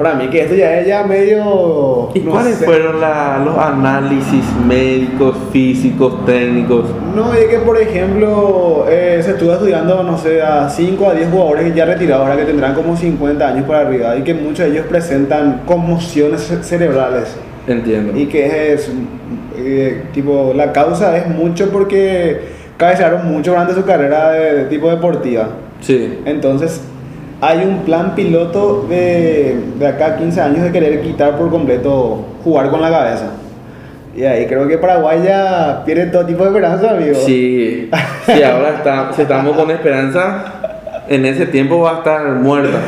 Para 0.00 0.14
mí 0.14 0.28
que 0.30 0.40
esto 0.40 0.54
ya 0.54 0.80
es 0.80 0.86
ya 0.86 1.02
medio... 1.04 2.08
¿Y 2.14 2.20
no 2.20 2.30
cuáles 2.30 2.56
sé. 2.56 2.64
fueron 2.64 3.02
la- 3.02 3.42
los 3.44 3.54
análisis 3.58 4.42
médicos, 4.66 5.36
físicos, 5.52 6.24
técnicos? 6.24 6.86
No, 7.14 7.34
es 7.34 7.44
que 7.48 7.58
por 7.58 7.78
ejemplo 7.78 8.86
eh, 8.88 9.20
se 9.22 9.32
estuvo 9.32 9.52
estudiando, 9.52 10.02
no 10.02 10.16
sé, 10.16 10.40
a 10.40 10.70
5 10.70 11.06
a 11.06 11.12
10 11.14 11.28
jugadores 11.30 11.74
ya 11.74 11.84
retirados, 11.84 12.22
ahora 12.26 12.38
que 12.38 12.46
tendrán 12.46 12.74
como 12.74 12.96
50 12.96 13.46
años 13.46 13.64
para 13.66 13.80
arriba, 13.86 14.16
y 14.16 14.22
que 14.22 14.32
muchos 14.32 14.60
de 14.64 14.68
ellos 14.72 14.86
presentan 14.88 15.64
conmociones 15.66 16.40
ce- 16.48 16.62
cerebrales. 16.62 17.36
Entiendo. 17.66 18.18
Y 18.18 18.24
que 18.24 18.72
es, 18.72 18.90
eh, 19.58 20.04
tipo, 20.14 20.54
la 20.56 20.72
causa 20.72 21.14
es 21.18 21.28
mucho 21.28 21.68
porque 21.70 22.40
cabecearon 22.78 23.30
mucho 23.30 23.50
durante 23.50 23.74
su 23.74 23.84
carrera 23.84 24.30
de, 24.30 24.54
de 24.54 24.64
tipo 24.64 24.88
deportiva. 24.88 25.48
Sí. 25.82 26.20
Entonces, 26.24 26.80
hay 27.40 27.64
un 27.64 27.78
plan 27.84 28.14
piloto 28.14 28.86
de, 28.88 29.56
de 29.78 29.86
acá 29.86 30.06
a 30.06 30.16
15 30.16 30.40
años 30.40 30.62
de 30.62 30.72
querer 30.72 31.00
quitar 31.00 31.36
por 31.36 31.50
completo 31.50 32.24
jugar 32.44 32.70
con 32.70 32.82
la 32.82 32.90
cabeza. 32.90 33.30
Y 34.14 34.24
ahí 34.24 34.46
creo 34.46 34.66
que 34.66 34.76
Paraguay 34.76 35.20
ya 35.24 35.82
pierde 35.86 36.06
todo 36.06 36.26
tipo 36.26 36.42
de 36.42 36.50
esperanza, 36.50 36.90
amigo. 36.90 37.14
Sí, 37.14 37.88
sí, 38.26 38.42
ahora 38.42 38.74
está, 38.76 39.12
si 39.12 39.22
estamos 39.22 39.56
con 39.56 39.70
esperanza, 39.70 40.44
en 41.08 41.24
ese 41.24 41.46
tiempo 41.46 41.80
va 41.80 41.92
a 41.92 41.98
estar 41.98 42.26
muerta. 42.32 42.78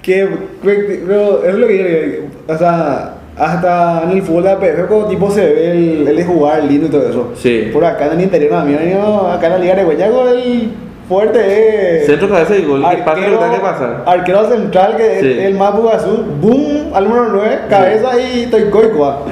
Que, 0.00 0.28
pero 0.62 1.44
es 1.44 1.54
lo 1.54 1.66
que 1.66 1.78
yo 1.78 1.84
digo, 1.84 2.28
o 2.46 2.56
sea, 2.56 3.14
hasta 3.36 4.04
en 4.04 4.10
el 4.10 4.22
fútbol 4.22 4.44
de 4.44 4.50
APF 4.50 4.88
como 4.88 5.06
tipo 5.06 5.30
se 5.30 5.44
ve 5.44 5.70
el, 5.72 6.08
el 6.08 6.24
jugar 6.24 6.64
lindo 6.64 6.86
y 6.86 6.90
todo 6.90 7.08
eso. 7.08 7.32
Sí. 7.36 7.70
Por 7.72 7.84
acá 7.84 8.06
en 8.06 8.12
el 8.12 8.22
interior, 8.22 8.64
no, 8.64 8.98
no, 8.98 9.28
acá 9.32 9.46
en 9.46 9.52
la 9.52 9.58
Liga 9.58 9.74
de 9.74 9.84
Guayaco 9.84 10.28
el 10.28 10.70
fuerte 11.08 12.00
es... 12.00 12.06
Centro, 12.06 12.28
cabeza 12.28 12.56
y 12.56 12.64
gol, 12.64 12.84
¿qué 12.90 12.98
pasa 12.98 13.28
lo 13.28 13.40
que 13.40 13.54
que 13.54 13.60
pasar? 13.60 14.02
arquero 14.06 14.48
central 14.48 14.96
que 14.96 15.14
es 15.14 15.20
Sí. 15.20 15.40
el 15.40 15.54
más 15.54 15.74
azul, 15.94 16.24
boom, 16.40 16.90
al 16.94 17.04
número 17.04 17.28
9, 17.32 17.58
cabeza 17.68 18.10
y 18.20 18.46
toicoicua. 18.46 19.22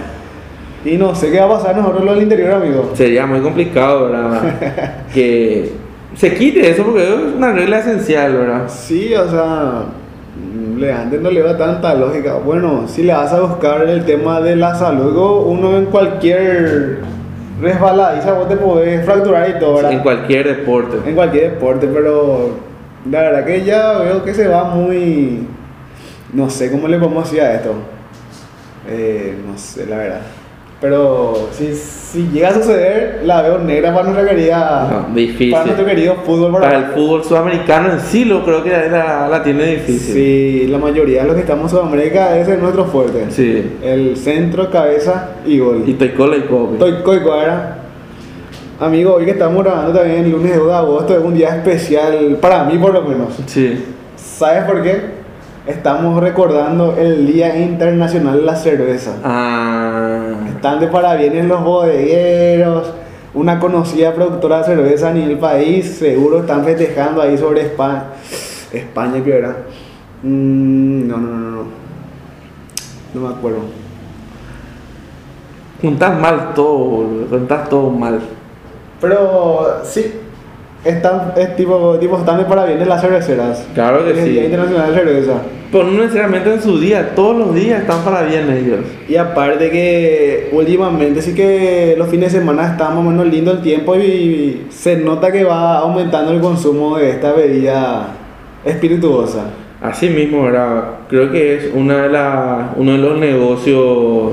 Y 0.84 0.96
no 0.96 1.14
sé 1.14 1.30
qué 1.30 1.40
va 1.40 1.46
a 1.46 1.58
pasar 1.58 1.76
nosotros 1.76 2.04
los 2.04 2.14
del 2.14 2.22
interior, 2.22 2.54
amigo. 2.54 2.90
Sería 2.94 3.26
muy 3.26 3.40
complicado, 3.40 4.06
¿verdad? 4.10 4.40
que 5.14 5.72
se 6.14 6.34
quite 6.34 6.70
eso 6.70 6.84
porque 6.84 7.02
es 7.02 7.34
una 7.36 7.52
regla 7.52 7.80
esencial, 7.80 8.32
¿verdad? 8.34 8.62
Sí, 8.68 9.12
o 9.14 9.28
sea, 9.28 9.82
le 10.78 10.92
antes 10.92 11.20
no 11.20 11.30
le 11.30 11.42
va 11.42 11.56
tanta 11.56 11.94
lógica. 11.94 12.34
Bueno, 12.34 12.84
si 12.86 13.02
le 13.02 13.12
vas 13.12 13.32
a 13.32 13.40
buscar 13.40 13.82
el 13.88 14.04
tema 14.04 14.40
de 14.40 14.56
la 14.56 14.74
salud, 14.74 15.44
uno 15.46 15.76
en 15.76 15.86
cualquier 15.86 17.00
resbaladiza 17.60 18.32
vos 18.32 18.48
te 18.48 18.56
podés 18.56 19.04
fracturar 19.04 19.50
y 19.50 19.58
todo, 19.58 19.76
¿verdad? 19.76 19.92
En 19.92 20.00
cualquier 20.00 20.56
deporte. 20.56 21.08
En 21.08 21.14
cualquier 21.14 21.52
deporte, 21.52 21.86
pero 21.86 22.50
la 23.10 23.20
verdad 23.20 23.44
que 23.44 23.64
ya 23.64 23.98
veo 23.98 24.24
que 24.24 24.34
se 24.34 24.48
va 24.48 24.64
muy... 24.64 25.46
No 26.32 26.50
sé 26.50 26.70
cómo 26.70 26.88
le 26.88 26.98
podemos 26.98 27.24
decir 27.24 27.40
a 27.40 27.54
esto. 27.54 27.74
Eh, 28.88 29.36
no 29.46 29.56
sé, 29.56 29.86
la 29.86 29.96
verdad. 29.96 30.20
Pero 30.86 31.48
si, 31.50 31.74
si 31.74 32.28
llega 32.28 32.50
a 32.50 32.54
suceder, 32.54 33.22
la 33.24 33.42
veo 33.42 33.58
negra 33.58 33.92
para 33.92 34.04
nuestra 34.04 34.28
querida... 34.28 35.06
No, 35.08 35.14
difícil. 35.16 35.50
Para 35.50 35.64
nuestro 35.64 35.84
querido 35.84 36.14
fútbol. 36.24 36.52
Para 36.52 36.78
el 36.78 36.84
fútbol 36.86 37.24
sudamericano 37.24 37.90
en 37.90 37.98
sí, 37.98 38.24
lo 38.24 38.44
creo 38.44 38.62
que 38.62 38.70
la, 38.70 39.26
la 39.28 39.42
tiene 39.42 39.64
difícil. 39.64 40.14
Sí, 40.14 40.66
la 40.68 40.78
mayoría 40.78 41.22
de 41.22 41.26
los 41.26 41.34
que 41.34 41.40
estamos 41.40 41.72
en 41.72 41.78
Sudamérica 41.80 42.38
ese 42.38 42.54
es 42.54 42.60
nuestro 42.60 42.84
fuerte. 42.84 43.24
Sí. 43.30 43.78
El 43.82 44.16
centro, 44.16 44.70
cabeza 44.70 45.30
y 45.44 45.58
gol. 45.58 45.82
Y 45.84 45.94
Toicola 45.94 46.36
y 46.36 46.42
Kobe. 46.42 46.74
Estoy 46.74 47.02
coicuara. 47.02 47.78
Amigo, 48.78 49.14
hoy 49.14 49.24
que 49.24 49.32
estamos 49.32 49.64
grabando 49.64 49.92
también 49.98 50.24
el 50.24 50.30
lunes 50.30 50.54
de 50.54 50.72
agosto 50.72 51.18
es 51.18 51.24
un 51.24 51.34
día 51.34 51.56
especial 51.56 52.38
para 52.40 52.62
mí 52.62 52.78
por 52.78 52.94
lo 52.94 53.02
menos. 53.02 53.34
Sí. 53.46 53.84
¿Sabes 54.14 54.62
por 54.62 54.84
qué? 54.84 55.16
Estamos 55.66 56.22
recordando 56.22 56.94
el 56.96 57.26
Día 57.26 57.58
Internacional 57.58 58.36
de 58.36 58.42
la 58.44 58.54
Cerveza. 58.54 59.16
Ah. 59.24 59.95
Están 60.48 60.80
de 60.80 60.88
parabienes 60.88 61.44
los 61.46 61.62
bodegueros, 61.62 62.92
una 63.34 63.58
conocida 63.58 64.14
productora 64.14 64.58
de 64.58 64.64
cerveza 64.64 65.10
a 65.10 65.12
nivel 65.12 65.38
país, 65.38 65.98
seguro 65.98 66.40
están 66.40 66.64
festejando 66.64 67.22
ahí 67.22 67.36
sobre 67.36 67.62
España. 67.62 68.04
España, 68.72 69.22
¿qué 69.22 69.38
era? 69.38 69.56
Mm, 70.22 71.08
no, 71.08 71.16
no, 71.18 71.28
no, 71.28 71.50
no, 71.50 71.66
no. 73.14 73.20
Me 73.20 73.34
acuerdo. 73.34 73.60
Juntás 75.80 76.18
mal 76.18 76.54
todo, 76.54 76.78
boludo. 76.78 77.26
Juntás 77.28 77.68
todo 77.68 77.90
mal. 77.90 78.20
Pero 79.00 79.82
sí, 79.84 80.12
están, 80.86 81.32
es 81.36 81.56
tipo, 81.56 81.98
tipo 81.98 82.18
están 82.18 82.38
de 82.38 82.44
parabienes 82.44 82.86
las 82.86 83.00
cerveceras. 83.00 83.66
Claro 83.74 84.04
que 84.04 84.12
Es 84.12 84.18
el 84.18 84.24
sí. 84.24 84.30
Día 84.30 84.44
Internacional 84.44 84.94
de 84.94 84.98
Cerveza. 84.98 85.32
Pero 85.72 85.84
no 85.84 86.02
necesariamente 86.02 86.54
en 86.54 86.62
su 86.62 86.78
día, 86.78 87.14
todos 87.14 87.36
los 87.36 87.54
días 87.54 87.80
están 87.80 88.02
para 88.02 88.22
bien 88.22 88.50
ellos. 88.50 88.80
Y 89.08 89.16
aparte 89.16 89.70
que 89.70 90.48
últimamente 90.52 91.20
sí 91.20 91.34
que 91.34 91.94
los 91.98 92.08
fines 92.08 92.32
de 92.32 92.38
semana 92.38 92.68
está 92.68 92.88
más 92.90 92.98
o 92.98 93.02
menos 93.02 93.26
lindo 93.26 93.50
el 93.50 93.62
tiempo 93.62 93.96
y 93.96 94.66
se 94.70 94.96
nota 94.96 95.32
que 95.32 95.44
va 95.44 95.78
aumentando 95.78 96.32
el 96.32 96.40
consumo 96.40 96.96
de 96.96 97.10
esta 97.10 97.32
bebida 97.32 98.08
espirituosa. 98.64 99.50
Así 99.82 100.08
mismo, 100.08 100.44
¿verdad? 100.44 100.84
Creo 101.08 101.30
que 101.30 101.56
es 101.56 101.70
una 101.74 102.04
de 102.04 102.08
la, 102.10 102.72
uno 102.76 102.92
de 102.92 102.98
los 102.98 103.18
negocios 103.18 104.32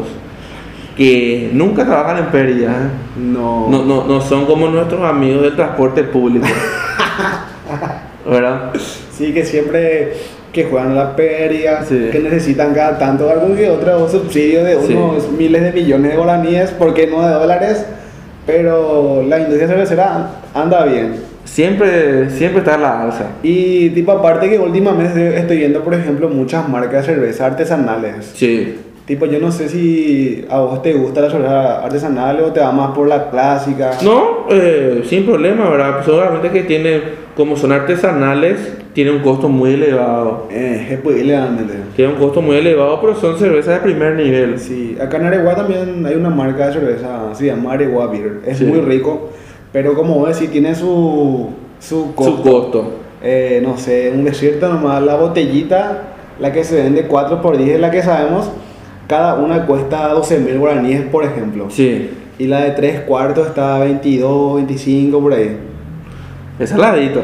que 0.97 1.49
nunca 1.53 1.85
trabajan 1.85 2.17
en 2.17 2.25
pérdida. 2.27 2.89
No. 3.17 3.67
No, 3.69 3.83
no, 3.83 4.03
no 4.05 4.21
son 4.21 4.45
como 4.45 4.67
nuestros 4.67 5.01
amigos 5.03 5.41
del 5.43 5.55
transporte 5.55 6.03
público. 6.03 6.45
¿Verdad? 8.29 8.71
Sí, 9.11 9.33
que 9.33 9.43
siempre 9.45 10.13
que 10.51 10.65
juegan 10.65 10.91
a 10.91 10.95
la 10.95 11.15
pérdida, 11.15 11.83
Sí. 11.83 12.09
que 12.11 12.19
necesitan 12.19 12.73
cada 12.73 12.97
tanto 12.99 13.29
algún 13.29 13.55
que 13.55 13.69
otro 13.69 14.07
subsidio 14.07 14.63
de 14.63 14.79
Sí. 14.81 14.93
unos 14.93 15.31
miles 15.31 15.63
de 15.63 15.71
millones 15.71 16.11
de 16.11 16.17
guaraníes, 16.17 16.69
¿por 16.71 16.93
qué 16.93 17.07
no 17.07 17.21
de 17.27 17.33
dólares? 17.33 17.85
Pero 18.45 19.23
la 19.27 19.39
industria 19.39 19.67
cervecera 19.67 20.29
anda 20.53 20.85
bien. 20.85 21.15
Siempre, 21.43 22.29
siempre 22.29 22.59
está 22.59 22.75
a 22.75 22.77
la 22.77 23.01
alza. 23.03 23.25
Y 23.41 23.89
tipo 23.89 24.11
aparte 24.11 24.49
que 24.49 24.59
últimamente 24.59 25.37
estoy 25.37 25.57
viendo, 25.57 25.83
por 25.83 25.93
ejemplo, 25.93 26.29
muchas 26.29 26.67
marcas 26.69 27.05
de 27.07 27.13
cerveza 27.15 27.45
artesanales. 27.47 28.31
Sí. 28.35 28.77
Tipo, 29.05 29.25
yo 29.25 29.37
no 29.39 29.51
sé 29.51 29.67
si 29.67 30.45
a 30.49 30.59
vos 30.59 30.81
te 30.81 30.93
gusta 30.93 31.19
la 31.19 31.29
cerveza 31.29 31.83
artesanal 31.83 32.39
o 32.39 32.53
te 32.53 32.61
va 32.61 32.71
más 32.71 32.91
por 32.95 33.05
la 33.07 33.29
clásica. 33.29 33.91
No, 34.01 34.45
eh, 34.49 35.03
sin 35.05 35.25
problema, 35.25 35.69
¿verdad? 35.69 36.05
Solamente 36.05 36.49
que 36.51 36.63
tiene, 36.63 37.01
como 37.35 37.57
son 37.57 37.73
artesanales, 37.73 38.77
tiene 38.93 39.11
un 39.11 39.19
costo 39.19 39.49
muy 39.49 39.73
elevado. 39.73 40.47
Eh, 40.49 40.87
es 40.91 40.99
pues, 41.01 41.17
ilegalmente. 41.19 41.73
Tiene 41.97 42.13
un 42.13 42.19
costo 42.19 42.41
muy 42.41 42.55
elevado, 42.55 43.01
pero 43.01 43.15
son 43.15 43.37
cervezas 43.37 43.73
de 43.73 43.79
primer 43.81 44.15
nivel. 44.15 44.57
Sí, 44.57 44.95
acá 45.01 45.17
en 45.17 45.25
Areguá 45.25 45.53
también 45.55 46.05
hay 46.05 46.15
una 46.15 46.29
marca 46.29 46.67
de 46.67 46.73
cerveza, 46.73 47.33
se 47.33 47.47
llama 47.47 47.73
Areguá 47.73 48.07
Beer. 48.07 48.39
Es 48.45 48.59
Sí. 48.59 48.63
muy 48.63 48.79
rico, 48.79 49.31
pero 49.73 49.95
como 49.95 50.15
vos 50.17 50.29
decís, 50.29 50.49
tiene 50.49 50.75
su, 50.75 51.49
su 51.81 52.15
costo. 52.15 52.37
Su 52.37 52.41
costo. 52.41 52.91
Eh, 53.21 53.59
no 53.61 53.77
sé, 53.77 54.13
un 54.15 54.23
desierto 54.23 54.69
nomás, 54.69 55.03
la 55.03 55.15
botellita, 55.15 56.03
la 56.39 56.53
que 56.53 56.63
se 56.63 56.75
vende 56.83 57.03
4 57.05 57.41
por 57.41 57.57
10 57.57 57.75
es 57.75 57.81
la 57.81 57.91
que 57.91 58.01
sabemos, 58.01 58.49
cada 59.13 59.35
una 59.35 59.65
cuesta 59.67 60.07
12 60.07 60.39
mil 60.39 60.57
guaraníes, 60.57 61.03
por 61.03 61.23
ejemplo. 61.23 61.67
Sí. 61.69 62.09
Y 62.39 62.47
la 62.47 62.61
de 62.61 62.71
3 62.71 63.01
cuartos 63.01 63.45
está 63.47 63.77
22, 63.77 64.55
25 64.55 65.19
por 65.19 65.33
ahí. 65.33 65.55
Es 66.57 66.69
saladito. 66.71 67.21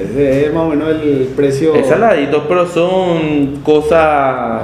Ese 0.00 0.46
es 0.46 0.54
más 0.54 0.62
o 0.64 0.68
menos 0.68 0.88
el 0.90 1.28
precio. 1.34 1.74
Es 1.74 1.86
saladito, 1.88 2.44
pero 2.48 2.66
son 2.66 3.56
cosas 3.64 4.62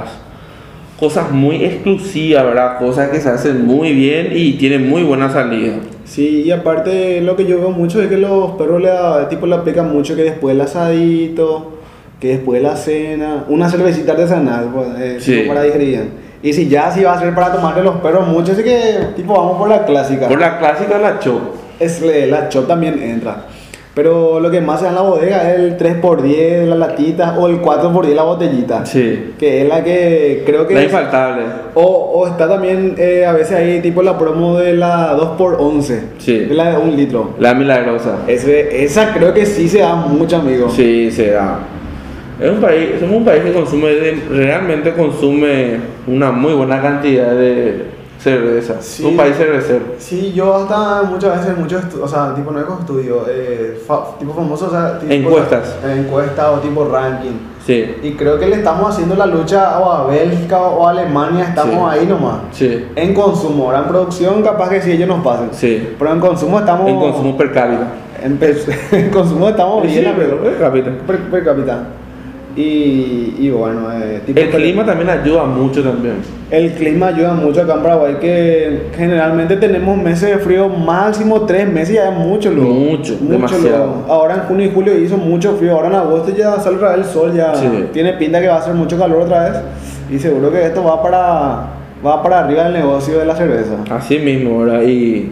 cosas 0.97 1.31
muy 1.31 1.65
exclusivas, 1.65 2.45
¿verdad? 2.45 2.77
Cosas 2.79 3.09
que 3.09 3.19
se 3.19 3.27
hacen 3.27 3.65
muy 3.65 3.91
bien 3.91 4.29
y 4.33 4.53
tienen 4.53 4.87
muy 4.87 5.01
buena 5.03 5.29
salida. 5.29 5.73
Sí, 6.05 6.43
y 6.45 6.51
aparte 6.51 7.19
lo 7.21 7.35
que 7.35 7.45
yo 7.45 7.57
veo 7.59 7.71
mucho 7.71 8.01
es 8.01 8.07
que 8.07 8.17
los 8.17 8.51
perros 8.51 8.81
le 8.81 8.91
tipo 9.29 9.45
le 9.47 9.55
aplican 9.55 9.91
mucho 9.91 10.15
que 10.15 10.23
después 10.23 10.53
el 10.55 10.61
asadito, 10.61 11.79
que 12.19 12.27
después 12.29 12.61
la 12.61 12.75
cena, 12.75 13.45
una 13.49 13.67
cervecita 13.67 14.11
artesanal 14.11 14.69
pues, 14.73 14.87
eh, 14.99 15.15
Sí. 15.19 15.33
tipo 15.37 15.47
para 15.47 15.63
digerir. 15.63 16.30
Y 16.43 16.53
si 16.53 16.67
ya 16.67 16.89
si 16.91 17.03
va 17.03 17.13
a 17.13 17.19
ser 17.19 17.33
para 17.35 17.51
tomarle 17.53 17.83
los 17.83 17.95
perros 17.97 18.27
mucho, 18.27 18.51
así 18.53 18.63
que 18.63 18.99
tipo 19.15 19.33
vamos 19.33 19.57
por 19.57 19.69
la 19.69 19.85
clásica. 19.85 20.27
Por 20.27 20.39
la 20.39 20.57
clásica 20.59 20.97
la 20.97 21.19
chop. 21.19 21.39
Es, 21.79 22.01
la 22.01 22.49
chop 22.49 22.67
también 22.67 23.01
entra. 23.01 23.45
Pero 23.93 24.39
lo 24.39 24.49
que 24.49 24.61
más 24.61 24.79
se 24.79 24.85
da 24.85 24.91
en 24.91 24.95
la 24.95 25.01
bodega 25.01 25.51
es 25.51 25.59
el 25.59 25.77
3x10, 25.77 26.63
la 26.65 26.75
latita, 26.75 27.37
o 27.37 27.47
el 27.47 27.61
4x10, 27.61 28.13
la 28.15 28.23
botellita. 28.23 28.85
Sí. 28.85 29.33
Que 29.37 29.63
es 29.63 29.67
la 29.67 29.83
que 29.83 30.43
creo 30.45 30.65
que... 30.65 30.73
La 30.75 30.79
es- 30.79 30.85
infaltable. 30.85 31.43
o, 31.73 31.81
o 31.83 32.25
está 32.27 32.47
también 32.47 32.95
eh, 32.97 33.25
a 33.25 33.33
veces 33.33 33.57
ahí 33.57 33.81
tipo 33.81 34.01
la 34.01 34.17
promo 34.17 34.57
de 34.57 34.73
la 34.75 35.13
2x11. 35.17 35.99
Sí. 36.19 36.37
De 36.39 36.53
la 36.55 36.69
de 36.71 36.77
un 36.77 36.95
litro. 36.95 37.31
La 37.37 37.53
milagrosa. 37.53 38.19
Ese, 38.27 38.81
esa 38.85 39.11
creo 39.13 39.33
que 39.33 39.45
sí 39.45 39.67
se 39.67 39.79
da 39.79 39.93
mucho, 39.95 40.37
amigo. 40.37 40.69
Sí, 40.69 41.11
se 41.11 41.31
da. 41.31 41.59
Es 42.41 42.49
un 42.49 42.59
país, 42.59 42.89
somos 42.99 43.17
un 43.17 43.25
país 43.25 43.43
que 43.43 43.53
consume, 43.53 43.93
realmente 44.31 44.93
consume 44.93 45.79
una 46.07 46.31
muy 46.31 46.53
buena 46.53 46.81
cantidad 46.81 47.31
de 47.35 47.85
cerveza. 48.17 48.81
Sí. 48.81 49.03
Un 49.05 49.15
país 49.15 49.35
cervecero. 49.35 49.81
Sí, 49.99 50.31
yo 50.33 50.55
hasta 50.55 51.03
muchas 51.03 51.37
veces, 51.39 51.57
muchos 51.57 51.83
o 52.01 52.07
sea, 52.07 52.33
tipo 52.33 52.49
no 52.51 52.59
es 52.59 52.65
estudio, 52.79 53.25
eh, 53.29 53.79
fa- 53.85 54.17
tipo 54.17 54.33
famoso, 54.33 54.67
o 54.67 54.71
sea, 54.71 54.97
tipo, 54.99 55.11
Encuestas. 55.13 55.75
eh, 55.85 56.03
encuestas 56.03 56.45
o 56.47 56.57
tipo 56.59 56.85
ranking. 56.85 57.31
Sí, 57.65 57.95
Y 58.01 58.13
creo 58.13 58.39
que 58.39 58.47
le 58.47 58.55
estamos 58.55 58.89
haciendo 58.89 59.13
la 59.15 59.27
lucha 59.27 59.79
o 59.79 59.91
a 59.91 60.07
Bélgica 60.07 60.59
o 60.61 60.87
a 60.87 60.91
Alemania, 60.91 61.43
estamos 61.49 61.93
Sí. 61.93 61.99
ahí 61.99 62.07
nomás. 62.07 62.37
sí, 62.51 62.85
En 62.95 63.13
consumo, 63.13 63.65
ahora 63.65 63.79
en 63.79 63.85
producción 63.85 64.41
capaz 64.41 64.69
que 64.69 64.81
sí 64.81 64.91
ellos 64.93 65.07
nos 65.07 65.23
pasen. 65.23 65.49
sí. 65.51 65.89
Pero 65.97 66.11
en 66.11 66.19
consumo 66.19 66.57
estamos... 66.59 66.89
En 66.89 66.99
consumo 66.99 67.37
per 67.37 67.51
cápita. 67.51 67.87
En, 68.23 68.39
en 68.91 69.09
consumo 69.11 69.49
estamos 69.49 69.83
bien, 69.83 69.99
Sí, 69.99 70.05
amigo. 70.05 70.37
per 70.41 70.57
cápita. 70.59 70.91
Per, 71.05 71.19
per 71.19 71.43
cápita. 71.43 71.83
Y, 72.55 73.35
y 73.39 73.49
bueno, 73.49 73.87
eh, 73.93 74.21
tipo 74.25 74.39
El 74.39 74.49
clima 74.49 74.85
también 74.85 75.09
ayuda 75.09 75.45
mucho 75.45 75.81
también. 75.81 76.15
el 76.49 76.71
clima 76.73 77.07
ayuda 77.07 77.33
mucho 77.33 77.61
acá 77.61 77.75
en 77.75 77.81
Paraguay, 77.83 78.15
que 78.19 78.87
generalmente 78.97 79.55
tenemos 79.55 79.97
meses 79.97 80.29
de 80.31 80.37
frío 80.39 80.67
máximo 80.67 81.41
tres 81.43 81.67
meses, 81.71 81.95
ya 81.95 82.09
es 82.09 82.17
mucho, 82.17 82.51
luego. 82.51 82.73
Mucho, 82.73 83.15
demasiado. 83.21 83.63
luego. 83.67 84.05
Ahora 84.09 84.35
en 84.35 84.41
junio 84.41 84.65
y 84.65 84.71
julio 84.71 84.97
hizo 84.99 85.15
mucho 85.17 85.53
frío, 85.55 85.73
ahora 85.73 85.87
en 85.87 85.95
agosto 85.95 86.35
ya 86.35 86.59
sale 86.59 86.75
otra 86.75 86.89
vez 86.95 87.05
el 87.07 87.13
sol, 87.13 87.33
ya 87.33 87.55
Sí. 87.55 87.67
tiene 87.93 88.13
pinta 88.13 88.41
que 88.41 88.47
va 88.49 88.55
a 88.55 88.59
hacer 88.59 88.73
mucho 88.73 88.97
calor 88.97 89.21
otra 89.21 89.49
vez. 89.49 89.61
Y 90.11 90.19
seguro 90.19 90.51
que 90.51 90.65
esto 90.65 90.83
va 90.83 91.01
para, 91.01 91.67
va 92.05 92.21
para 92.21 92.39
arriba 92.41 92.65
del 92.65 92.73
negocio 92.73 93.17
de 93.17 93.25
la 93.25 93.35
cerveza. 93.35 93.75
Así 93.89 94.17
mismo, 94.19 94.59
¿verdad? 94.59 94.81
Y 94.81 95.31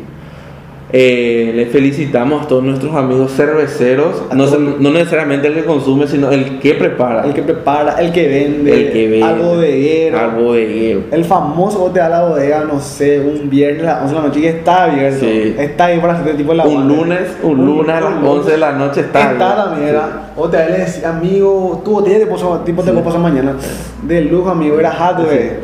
eh, 0.91 1.51
le 1.55 1.67
felicitamos 1.67 2.43
a 2.45 2.47
todos 2.47 2.63
nuestros 2.63 2.95
amigos 2.95 3.31
cerveceros, 3.33 4.23
no, 4.33 4.45
no 4.47 4.89
necesariamente 4.89 5.47
el 5.47 5.53
que 5.53 5.65
consume, 5.65 6.07
sino 6.07 6.31
el 6.31 6.59
que 6.59 6.73
prepara. 6.73 7.25
El 7.25 7.33
que 7.33 7.43
prepara, 7.43 8.01
el 8.01 8.11
que 8.11 8.27
vende, 8.27 8.73
El 8.73 8.91
que 8.91 9.07
vende. 9.07 9.25
al 9.25 9.39
bodeguero. 9.39 10.19
Al 10.19 10.31
bodeguero. 10.31 11.01
El 11.11 11.25
famoso 11.25 11.79
bote 11.79 12.01
a 12.01 12.09
la 12.09 12.23
bodega, 12.23 12.63
no 12.63 12.79
sé, 12.79 13.19
un 13.19 13.49
viernes 13.49 13.83
a 13.83 14.01
las 14.01 14.01
11 14.03 14.13
de 14.15 14.19
la 14.21 14.27
noche 14.27 14.39
y 14.39 14.45
está 14.47 14.83
abierto. 14.85 15.19
Sí. 15.25 15.55
Está 15.59 15.85
ahí 15.85 15.99
para 15.99 16.13
hacer 16.13 16.35
tipo 16.35 16.53
la 16.55 16.65
Un 16.65 16.87
lunes, 16.87 17.37
un 17.43 17.65
lunes 17.65 17.95
a 17.95 18.01
las 18.01 18.23
11 18.23 18.51
de 18.51 18.57
la 18.57 18.71
noche 18.71 19.01
está 19.01 19.31
Está 19.33 19.55
también, 19.55 19.89
era. 19.89 20.31
O 20.35 20.49
te 20.49 20.57
decía, 20.57 21.09
amigo, 21.09 21.81
tu 21.85 21.91
botella 21.91 22.19
te 22.19 22.25
puso, 22.25 22.61
tipo 22.65 22.81
te 22.81 22.91
puso 22.91 23.19
mañana. 23.19 23.53
De 24.01 24.21
lujo, 24.21 24.49
amigo, 24.49 24.79
era 24.79 24.89
hardware. 24.89 25.59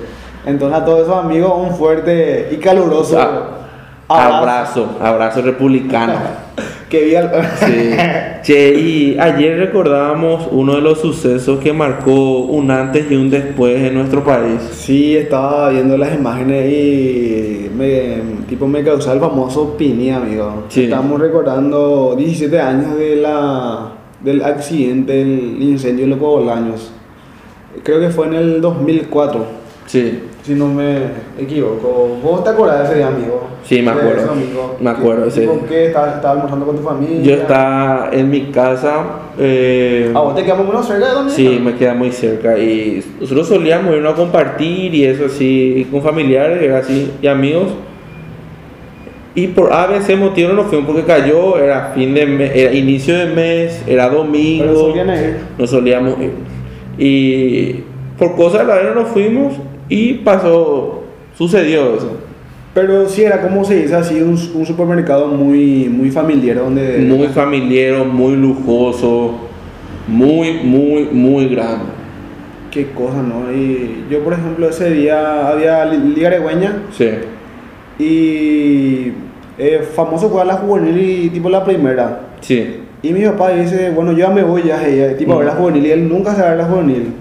Entonces 0.46 0.78
a 0.80 0.86
todos 0.86 1.02
esos 1.08 1.18
amigos, 1.26 1.52
un 1.58 1.76
fuerte 1.76 2.50
y 2.52 2.58
caluroso 2.58 3.20
Ah, 3.20 3.65
Abrazo, 4.08 4.98
abrazo 5.02 5.42
republicano. 5.42 6.14
Que 6.90 7.04
vi 7.06 7.16
al- 7.16 7.32
Sí. 7.60 7.90
Che, 8.44 8.76
y 8.76 9.18
ayer 9.20 9.58
recordábamos 9.58 10.48
uno 10.52 10.76
de 10.76 10.82
los 10.82 11.00
sucesos 11.02 11.60
que 11.60 11.74
marcó 11.74 12.42
un 12.42 12.70
antes 12.70 13.10
y 13.10 13.16
un 13.16 13.32
después 13.32 13.82
en 13.82 13.96
nuestro 13.96 14.24
país. 14.24 14.62
Sí, 14.72 15.18
estaba 15.18 15.70
viendo 15.72 15.98
las 15.98 16.14
imágenes 16.14 16.72
y 16.72 17.72
me, 17.76 18.18
tipo 18.48 18.68
me 18.68 18.84
causó 18.84 19.12
el 19.14 19.20
famoso 19.20 19.76
Pini, 19.76 20.12
amigo. 20.12 20.66
Sí. 20.70 20.84
Estamos 20.84 21.20
recordando 21.20 22.14
17 22.16 22.60
años 22.60 22.96
de 22.98 23.16
la, 23.16 23.90
del 24.22 24.44
accidente, 24.44 25.14
del 25.14 25.58
incendio 25.60 26.04
en 26.04 26.12
los 26.12 26.20
Bolaños. 26.20 26.92
Creo 27.84 28.00
que 28.00 28.10
fue 28.10 28.28
en 28.28 28.36
el 28.36 28.62
2004, 28.62 29.44
Sí, 29.88 30.20
si 30.44 30.54
no 30.56 30.68
me 30.68 30.98
equivoco. 31.40 32.18
¿Vos 32.24 32.44
te 32.44 32.50
acordás 32.50 32.80
de 32.80 32.86
ese 32.86 32.96
día, 32.96 33.08
amigo? 33.08 33.44
Sí, 33.64 33.82
me 33.84 33.92
acuerdo. 33.92 34.32
amigo. 34.32 34.78
Me 34.80 34.90
acuerdo, 34.90 35.26
¿Qué- 35.26 35.32
sí. 35.32 35.42
tipo, 35.42 35.60
qué? 35.68 35.86
¿Estabas 35.88 36.16
estabas 36.16 36.36
almorzando 36.38 36.66
con 36.66 36.78
tu 36.78 36.82
familia? 36.84 37.22
yo 37.22 37.34
estaba 37.42 38.10
en 38.12 38.30
mi 38.30 38.42
casa. 38.52 39.04
eh, 39.38 40.12
¿A 40.14 40.20
vos 40.22 40.36
te 40.36 40.44
quedamos 40.44 40.68
menos 40.68 40.88
cerca 40.88 41.08
de 41.08 41.14
donde 41.14 41.32
Sí, 41.34 41.60
me 41.64 41.76
queda 41.76 41.94
muy 41.94 42.12
cerca 42.12 42.58
y 42.58 43.04
nosotros 43.20 43.48
solíamos 43.48 43.96
irnos 43.96 44.14
a 44.14 44.16
compartir 44.16 44.94
y 44.96 45.06
eso 45.06 45.26
así 45.26 45.88
con 45.92 46.02
familiares 46.02 46.72
así, 46.74 47.12
y 47.22 47.28
amigos. 47.28 47.68
Y 49.36 49.48
por 49.48 49.72
ABC 49.74 50.16
motivo 50.18 50.50
no 50.50 50.56
nos 50.56 50.68
fuimos 50.68 50.88
porque 50.88 51.04
cayó, 51.04 51.58
era 51.60 51.92
fin 51.94 52.14
de 52.14 52.26
mes, 52.26 52.52
era 52.56 52.74
inicio 52.74 53.18
de 53.18 53.26
mes, 53.26 53.84
era 53.86 54.10
domingo, 54.10 54.64
Pero 54.66 54.80
solían 54.80 55.10
ir. 55.10 55.38
no 55.58 55.68
solíamos 55.68 56.16
ir. 56.22 56.32
Y 56.98 57.84
por 58.18 58.36
cosas 58.38 58.62
de 58.62 58.68
la 58.74 58.80
vida 58.80 58.94
no 58.94 59.02
nos 59.02 59.10
fuimos 59.10 59.56
y 59.90 60.14
pasó, 60.16 61.04
sucedió 61.38 61.96
eso. 61.96 62.12
Pero 62.74 63.08
sí, 63.08 63.24
era 63.24 63.42
como 63.42 63.64
se 63.64 63.82
dice 63.84 63.96
así, 63.96 64.22
un, 64.22 64.38
un 64.54 64.66
supermercado 64.66 65.28
muy, 65.28 65.88
muy 65.90 66.12
familiar 66.12 66.58
donde... 66.58 66.98
Muy 67.00 67.28
familiar, 67.30 68.06
muy 68.06 68.36
lujoso, 68.36 69.36
muy, 70.08 70.54
muy, 70.64 71.06
muy 71.12 71.48
grande. 71.48 71.86
Qué 72.72 72.88
cosa, 72.92 73.22
¿no? 73.24 73.54
Y 73.56 74.04
yo, 74.12 74.20
por 74.24 74.34
ejemplo, 74.34 74.68
ese 74.68 74.90
día 74.92 75.48
había 75.50 75.86
li- 75.86 76.14
Liga 76.14 76.28
Aregüeña 76.28 76.80
Sí, 76.92 77.10
y 77.98 79.14
eh, 79.58 79.82
famoso 79.96 80.30
jugar 80.30 80.48
la 80.48 80.56
juvenil 80.56 81.00
y 81.00 81.30
tipo 81.30 81.50
la 81.50 81.64
primera. 81.64 82.20
sí. 82.42 82.82
Y 83.02 83.14
mi 83.14 83.24
papá 83.24 83.52
dice, 83.52 83.92
bueno, 83.92 84.14
yo 84.14 84.18
ya 84.20 84.30
me 84.32 84.42
voy 84.42 84.64
ya, 84.64 84.82
eh, 84.84 85.14
tipo 85.16 85.34
a 85.34 85.38
ver 85.38 85.46
la 85.46 85.54
Mm. 85.54 85.58
juvenil 85.58 85.86
y 85.86 85.92
él 85.92 86.10
nunca 86.10 86.34
se 86.34 86.42
va 86.42 86.48
a 86.48 86.50
ver 86.52 86.58
la 86.58 86.66
juvenil. 86.66 87.14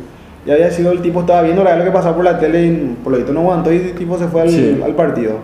Ya 0.46 0.54
había 0.54 0.70
sido 0.70 0.92
el 0.92 1.00
tipo, 1.00 1.20
estaba 1.20 1.42
viendo 1.42 1.64
la 1.64 1.76
lo 1.76 1.84
que 1.84 1.90
pasaba 1.90 2.14
por 2.16 2.24
la 2.24 2.38
tele 2.38 2.66
y 2.66 2.96
por 3.02 3.12
lo 3.12 3.18
visto 3.18 3.32
no 3.32 3.40
aguantó 3.40 3.72
y 3.72 3.76
el 3.76 3.92
tipo 3.92 4.18
se 4.18 4.26
fue 4.26 4.42
al, 4.42 4.50
Sí. 4.50 4.78
al 4.84 4.94
partido. 4.94 5.38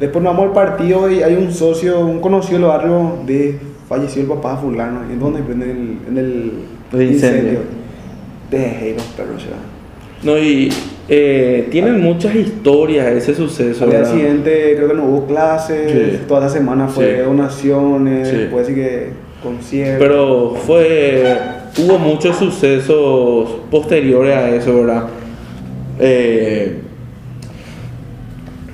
Después 0.00 0.22
nos 0.22 0.34
vamos 0.36 0.48
al 0.48 0.54
partido 0.54 1.10
y 1.10 1.22
hay 1.22 1.34
un 1.34 1.52
socio, 1.52 2.00
un 2.00 2.20
conocido 2.20 2.58
del 2.58 2.68
barrio 2.68 3.12
de 3.24 3.58
falleció 3.88 4.22
el 4.22 4.28
papá 4.28 4.56
fulano. 4.56 5.00
¿En 5.10 5.18
dónde? 5.18 5.40
En 5.40 5.62
el, 5.62 5.98
en 6.08 6.18
el, 6.18 6.52
El 6.92 7.02
incendio. 7.12 7.60
Dejé 8.50 8.94
los 8.94 9.04
perros 9.06 9.42
ya. 9.44 9.56
No, 10.22 10.36
y 10.38 10.70
eh, 11.08 11.68
tienen 11.70 12.00
muchas 12.00 12.34
historias 12.34 13.06
ese 13.08 13.34
suceso. 13.34 13.84
Al 13.84 13.90
día 13.90 13.98
¿verdad? 14.00 14.12
siguiente 14.14 14.74
creo 14.76 14.88
que 14.88 14.94
no 14.94 15.04
hubo 15.04 15.26
clases, 15.26 15.92
Sí. 15.92 16.18
toda 16.26 16.46
esa 16.46 16.56
semana 16.58 16.88
fue 16.88 17.16
Sí. 17.16 17.22
donaciones, 17.22 18.32
después 18.32 18.66
sí 18.66 18.74
que 18.74 19.10
conciertos. 19.42 19.98
Pero 20.06 20.54
fue. 20.66 21.36
Hubo 21.78 21.98
muchos 21.98 22.36
sucesos 22.36 23.48
posteriores 23.70 24.34
a 24.34 24.48
eso, 24.50 24.74
¿verdad? 24.76 25.04
Eh, 25.98 26.80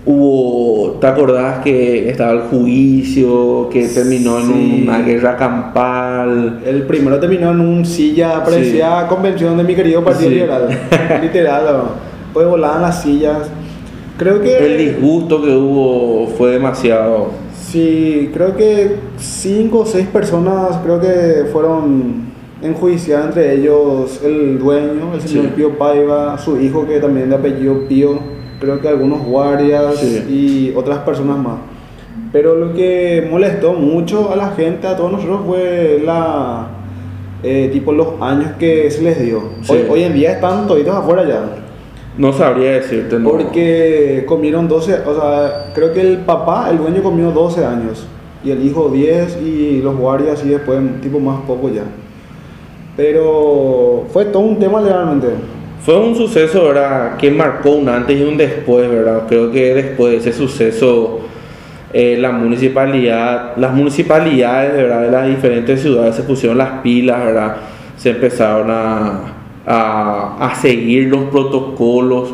hubo. 0.06 0.92
¿Te 1.00 1.06
acordás 1.08 1.64
que 1.64 2.08
estaba 2.08 2.32
el 2.32 2.40
juicio 2.42 3.68
que 3.72 3.88
terminó 3.88 4.38
en 4.38 4.82
una 4.84 5.00
guerra 5.02 5.36
campal? 5.36 6.60
El 6.64 6.82
primero 6.84 7.18
terminó 7.18 7.50
en 7.50 7.60
un 7.60 7.84
silla, 7.84 8.44
parecía 8.44 9.06
convención 9.08 9.56
de 9.56 9.64
mi 9.64 9.74
querido 9.74 10.04
Partido 10.04 10.28
Sí. 10.30 10.34
Liberal. 10.36 10.68
Literal, 11.22 11.64
pues 12.32 12.46
volaban 12.46 12.82
las 12.82 13.02
sillas. 13.02 13.48
Creo 14.16 14.40
que. 14.40 14.58
El 14.58 14.78
disgusto 14.78 15.42
que 15.42 15.50
hubo 15.50 16.28
fue 16.38 16.52
demasiado. 16.52 17.30
Sí, 17.52 18.30
creo 18.32 18.54
que 18.56 18.96
cinco 19.18 19.80
o 19.80 19.86
seis 19.86 20.06
personas 20.06 20.76
creo 20.84 21.00
que 21.00 21.46
fueron 21.50 22.30
enjuiciadas, 22.62 23.26
entre 23.26 23.54
ellos 23.54 24.20
el 24.24 24.58
dueño, 24.58 25.14
el 25.14 25.20
señor 25.20 25.46
Sí. 25.46 25.52
Pío 25.56 25.78
Paiva, 25.78 26.38
su 26.38 26.60
hijo 26.60 26.86
que 26.86 27.00
también 27.00 27.28
de 27.30 27.36
apellido 27.36 27.86
Pío, 27.88 28.18
creo 28.60 28.80
que 28.80 28.88
algunos 28.88 29.24
guardias 29.24 29.96
Sí. 29.96 30.24
y 30.28 30.76
otras 30.76 30.98
personas 30.98 31.38
más. 31.38 31.58
Pero 32.32 32.54
lo 32.56 32.72
que 32.74 33.26
molestó 33.30 33.72
mucho 33.74 34.30
a 34.32 34.36
la 34.36 34.50
gente, 34.52 34.86
a 34.86 34.96
todos 34.96 35.12
nosotros, 35.12 35.40
fue 35.46 36.00
la 36.04 36.68
eh, 37.44 37.70
tipo 37.72 37.92
los 37.92 38.20
años 38.20 38.52
que 38.58 38.88
se 38.90 39.02
les 39.02 39.20
dio. 39.20 39.42
Sí. 39.62 39.72
Hoy, 39.72 39.84
hoy 39.90 40.02
en 40.04 40.14
día 40.14 40.32
están 40.34 40.66
toditos 40.68 40.94
afuera 40.94 41.26
ya. 41.26 41.44
No 42.16 42.32
sabría 42.32 42.72
decirte, 42.72 43.18
no. 43.18 43.30
Porque 43.30 44.24
comieron 44.26 44.68
12, 44.68 45.00
o 45.06 45.14
sea, 45.14 45.72
creo 45.74 45.92
que 45.92 46.00
el 46.02 46.18
papá, 46.18 46.68
el 46.70 46.78
dueño 46.78 47.02
comió 47.02 47.30
12 47.32 47.64
años 47.64 48.06
y 48.44 48.50
el 48.50 48.64
hijo 48.64 48.90
10 48.90 49.38
y 49.42 49.80
los 49.82 49.96
guardias 49.96 50.44
y 50.44 50.50
después 50.50 50.78
tipo 51.00 51.18
más 51.20 51.40
poco 51.46 51.68
ya. 51.70 51.82
Pero 52.96 54.04
fue 54.12 54.26
todo 54.26 54.42
un 54.42 54.58
tema 54.58 54.80
legalmente. 54.80 55.28
Fue 55.84 55.98
un 55.98 56.14
suceso, 56.14 56.64
¿verdad? 56.64 57.16
Que 57.16 57.30
marcó 57.30 57.70
un 57.70 57.88
antes 57.88 58.18
y 58.18 58.22
un 58.22 58.36
después, 58.36 58.88
¿verdad? 58.88 59.24
Creo 59.28 59.50
que 59.50 59.74
después 59.74 60.12
de 60.12 60.18
ese 60.18 60.32
suceso, 60.32 61.20
eh, 61.92 62.16
la 62.18 62.30
municipalidad, 62.30 63.56
las 63.56 63.72
municipalidades, 63.72 64.74
¿verdad? 64.74 65.02
De 65.02 65.10
las 65.10 65.26
diferentes 65.26 65.80
ciudades 65.80 66.14
se 66.14 66.22
pusieron 66.22 66.58
las 66.58 66.80
pilas, 66.82 67.24
¿verdad? 67.24 67.56
Se 67.96 68.10
empezaron 68.10 68.70
a, 68.70 69.34
a, 69.66 70.36
a 70.50 70.54
seguir 70.54 71.08
los 71.08 71.24
protocolos, 71.24 72.30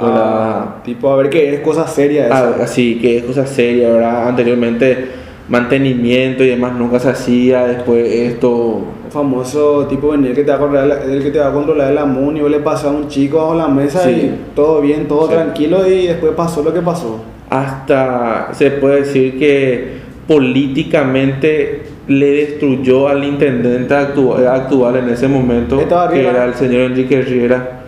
¿verdad? 0.00 0.22
Ah, 0.22 0.76
tipo, 0.82 1.10
a 1.10 1.16
ver 1.16 1.28
qué 1.28 1.54
es 1.54 1.60
cosa 1.60 1.86
seria 1.86 2.26
esa. 2.26 2.48
Ah, 2.48 2.54
así 2.62 2.98
que 2.98 3.18
es 3.18 3.24
cosa 3.24 3.46
seria, 3.46 3.90
¿verdad? 3.90 4.28
Anteriormente 4.28 5.19
mantenimiento 5.50 6.42
y 6.44 6.48
demás 6.48 6.72
nunca 6.74 6.98
se 6.98 7.10
hacía, 7.10 7.66
después 7.66 8.06
esto... 8.10 8.84
El 9.06 9.12
famoso 9.12 9.86
tipo 9.88 10.10
venir 10.10 10.34
que 10.34 10.44
te 10.44 10.50
va 10.52 10.56
a 10.56 10.60
controlar, 10.60 11.02
el 11.10 11.22
que 11.22 11.30
te 11.30 11.38
va 11.40 11.48
a 11.48 11.52
controlar 11.52 11.90
el 11.90 11.98
y 12.36 12.40
vos 12.40 12.50
le 12.50 12.60
pasas 12.60 12.86
a 12.86 12.90
un 12.90 13.08
chico 13.08 13.38
bajo 13.38 13.54
la 13.56 13.66
mesa 13.68 14.04
Sí. 14.04 14.10
y 14.10 14.34
todo 14.54 14.80
bien, 14.80 15.08
todo 15.08 15.26
Sí. 15.26 15.32
tranquilo 15.34 15.86
y 15.88 16.06
después 16.06 16.32
pasó 16.36 16.62
lo 16.62 16.72
que 16.72 16.80
pasó. 16.80 17.20
hasta 17.50 18.50
se 18.52 18.70
puede 18.70 19.00
decir 19.00 19.36
que 19.36 19.94
políticamente 20.28 21.82
le 22.06 22.30
destruyó 22.30 23.08
al 23.08 23.24
intendente 23.24 23.92
actu- 23.92 24.46
actual 24.46 24.96
en 24.98 25.08
ese 25.08 25.26
momento, 25.26 25.76
que 26.12 26.26
era 26.28 26.44
el 26.44 26.54
señor 26.54 26.82
Enrique 26.82 27.20
Riera. 27.22 27.80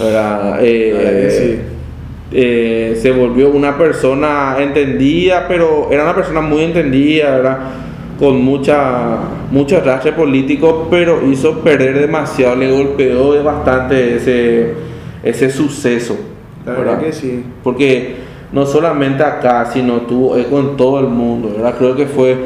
¿verdad? 0.00 0.58
Eh, 0.62 1.60
eh, 2.32 2.98
se 3.00 3.10
volvió 3.10 3.50
una 3.50 3.76
persona 3.78 4.56
entendida, 4.58 5.46
pero 5.48 5.88
era 5.90 6.04
una 6.04 6.14
persona 6.14 6.40
muy 6.40 6.62
entendida, 6.64 7.30
¿verdad? 7.36 7.58
con 8.18 8.42
mucha 8.42 9.16
mucho 9.50 9.76
arrastre 9.76 10.12
político, 10.12 10.88
pero 10.90 11.22
hizo 11.30 11.60
perder 11.60 12.00
demasiado, 12.00 12.56
le 12.56 12.70
golpeó 12.70 13.42
bastante 13.44 14.16
ese, 14.16 14.74
ese 15.22 15.48
suceso. 15.50 16.18
La 16.66 16.72
verdad 16.72 16.84
¿verdad? 16.96 17.06
que 17.06 17.12
sí. 17.12 17.44
Porque 17.62 18.16
no 18.52 18.66
solamente 18.66 19.22
acá, 19.22 19.64
sino 19.72 19.98
tuvo 20.02 20.36
eco 20.36 20.58
en 20.58 20.76
todo 20.76 20.98
el 21.00 21.06
mundo, 21.06 21.52
¿verdad? 21.54 21.76
Creo 21.78 21.94
que 21.96 22.06
fue, 22.06 22.36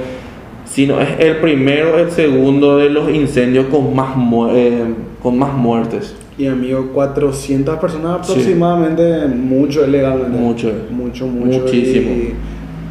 si 0.66 0.86
no 0.86 1.00
es 1.00 1.08
el 1.18 1.36
primero, 1.38 1.98
el 1.98 2.10
segundo 2.10 2.76
de 2.76 2.90
los 2.90 3.10
incendios 3.10 3.66
con 3.66 3.96
más, 3.96 4.14
mu- 4.14 4.50
eh, 4.50 4.84
con 5.22 5.38
más 5.38 5.54
muertes. 5.54 6.14
Y 6.38 6.46
amigo, 6.46 6.88
400 6.94 7.78
personas 7.78 8.26
Sí. 8.26 8.32
aproximadamente, 8.32 9.26
mucho 9.26 9.86
legalmente. 9.86 10.38
Mucho. 10.38 10.72
Mucho, 10.90 11.26
mucho. 11.26 11.60
Muchísimo. 11.60 12.10
Y, 12.10 12.34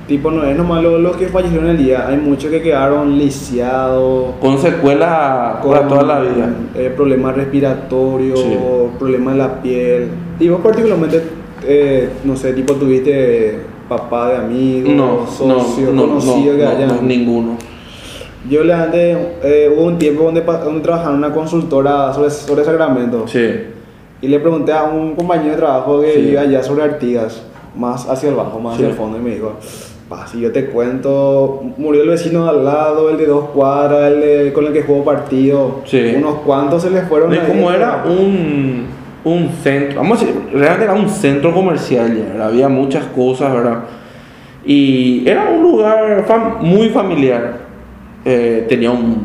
tipo, 0.07 0.29
no 0.29 0.43
es 0.43 0.55
nomás 0.55 0.83
lo- 0.83 0.99
los 0.99 1.15
que 1.17 1.27
fallecieron 1.27 1.67
el 1.69 1.77
día, 1.77 2.07
hay 2.07 2.17
muchos 2.17 2.51
que 2.51 2.61
quedaron 2.61 3.17
lisiados. 3.17 4.35
Con 4.39 4.57
secuelas 4.59 5.57
para 5.65 5.87
toda 5.87 6.03
la 6.03 6.19
vida. 6.21 6.53
eh, 6.75 6.91
problemas 6.95 7.35
respiratorios, 7.35 8.39
Sí. 8.39 8.57
problemas 8.99 9.33
en 9.33 9.37
la 9.39 9.61
piel. 9.61 10.07
Y 10.39 10.47
vos 10.49 10.61
particularmente, 10.61 11.21
eh, 11.67 12.09
no 12.23 12.35
sé, 12.35 12.53
tipo 12.53 12.73
tuviste 12.75 13.59
papá 13.89 14.29
de 14.29 14.37
amigos, 14.37 14.93
No, 14.93 15.27
socio, 15.27 15.91
no, 15.91 16.07
no, 16.07 16.19
que 16.19 16.63
no, 16.63 16.69
haya. 16.69 16.87
no, 16.87 17.01
ninguno. 17.01 17.57
Yo 18.49 18.63
le 18.63 18.73
antes, 18.73 19.17
eh, 19.43 19.71
hubo 19.75 19.85
un 19.85 19.97
tiempo 19.99 20.23
donde, 20.23 20.41
donde 20.41 20.81
trabajaba 20.81 21.11
en 21.11 21.17
una 21.17 21.33
consultora 21.33 22.11
sobre, 22.13 22.29
sobre 22.31 22.63
Sacramento. 22.65 23.27
Sí, 23.27 23.47
Y 24.23 24.27
le 24.27 24.39
pregunté 24.39 24.71
a 24.71 24.83
un 24.83 25.15
compañero 25.15 25.51
de 25.51 25.57
trabajo 25.57 25.99
que 26.01 26.13
Sí. 26.13 26.21
vive 26.21 26.37
allá 26.39 26.61
sobre 26.61 26.83
Artigas, 26.83 27.43
más 27.75 28.07
hacia 28.07 28.29
el 28.29 28.35
bajo, 28.35 28.59
más 28.59 28.77
Sí. 28.77 28.83
hacia 28.83 28.91
el 28.91 28.95
fondo, 28.95 29.17
y 29.17 29.21
me 29.21 29.31
dijo, 29.31 29.53
si 30.31 30.41
yo 30.41 30.51
te 30.51 30.65
cuento, 30.67 31.63
murió 31.77 32.03
el 32.03 32.09
vecino 32.09 32.43
de 32.43 32.49
al 32.51 32.63
lado, 32.65 33.09
el 33.09 33.17
de 33.17 33.25
dos 33.25 33.45
cuadras, 33.49 34.11
el 34.11 34.21
de- 34.21 34.53
con 34.53 34.65
el 34.67 34.73
que 34.73 34.83
jugó 34.83 35.03
partido, 35.03 35.81
Sí. 35.85 36.13
unos 36.17 36.35
cuantos 36.45 36.83
se 36.83 36.91
les 36.91 37.07
fueron. 37.07 37.33
Y 37.33 37.37
pero- 37.37 37.71
era 37.73 38.03
un, 38.07 38.85
un 39.23 39.49
centro, 39.63 40.01
vamos 40.01 40.21
a 40.21 40.25
decir, 40.25 40.39
realmente 40.53 40.83
era 40.83 40.93
un 40.93 41.09
centro 41.09 41.51
comercial 41.53 42.15
ya, 42.37 42.45
había 42.45 42.67
muchas 42.69 43.05
cosas, 43.05 43.51
¿verdad? 43.53 43.79
Y 44.65 45.27
era 45.27 45.45
un 45.49 45.63
lugar 45.63 46.25
fam- 46.27 46.59
muy 46.59 46.89
familiar. 46.89 47.60
Eh, 48.25 48.65
tenía 48.69 48.91
un 48.91 49.23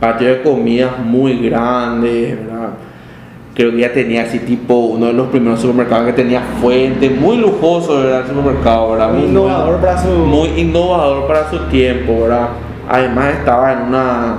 patio 0.00 0.28
de 0.28 0.42
comidas 0.42 0.98
muy 0.98 1.38
grande, 1.48 2.38
¿verdad? 2.42 2.68
Creo 3.54 3.70
que 3.70 3.78
ya 3.78 3.92
tenía 3.92 4.22
así 4.22 4.40
tipo 4.40 4.74
uno 4.74 5.06
de 5.06 5.12
los 5.12 5.28
primeros 5.28 5.60
supermercados 5.60 6.06
que 6.06 6.12
tenía 6.14 6.40
fuente, 6.60 7.08
muy 7.10 7.36
lujoso, 7.36 7.98
¿verdad? 7.98 8.22
El 8.22 8.26
supermercado, 8.28 8.90
¿verdad? 8.92 9.10
Muy 9.10 9.20
Muy- 9.20 9.28
innovador 9.30 9.80
para 9.80 9.98
su... 9.98 10.08
muy 10.08 10.48
innovador 10.56 11.26
para 11.26 11.50
su 11.50 11.58
tiempo, 11.68 12.22
¿verdad? 12.22 12.48
Además 12.88 13.34
estaba 13.38 13.72
en 13.72 13.78
una 13.88 14.34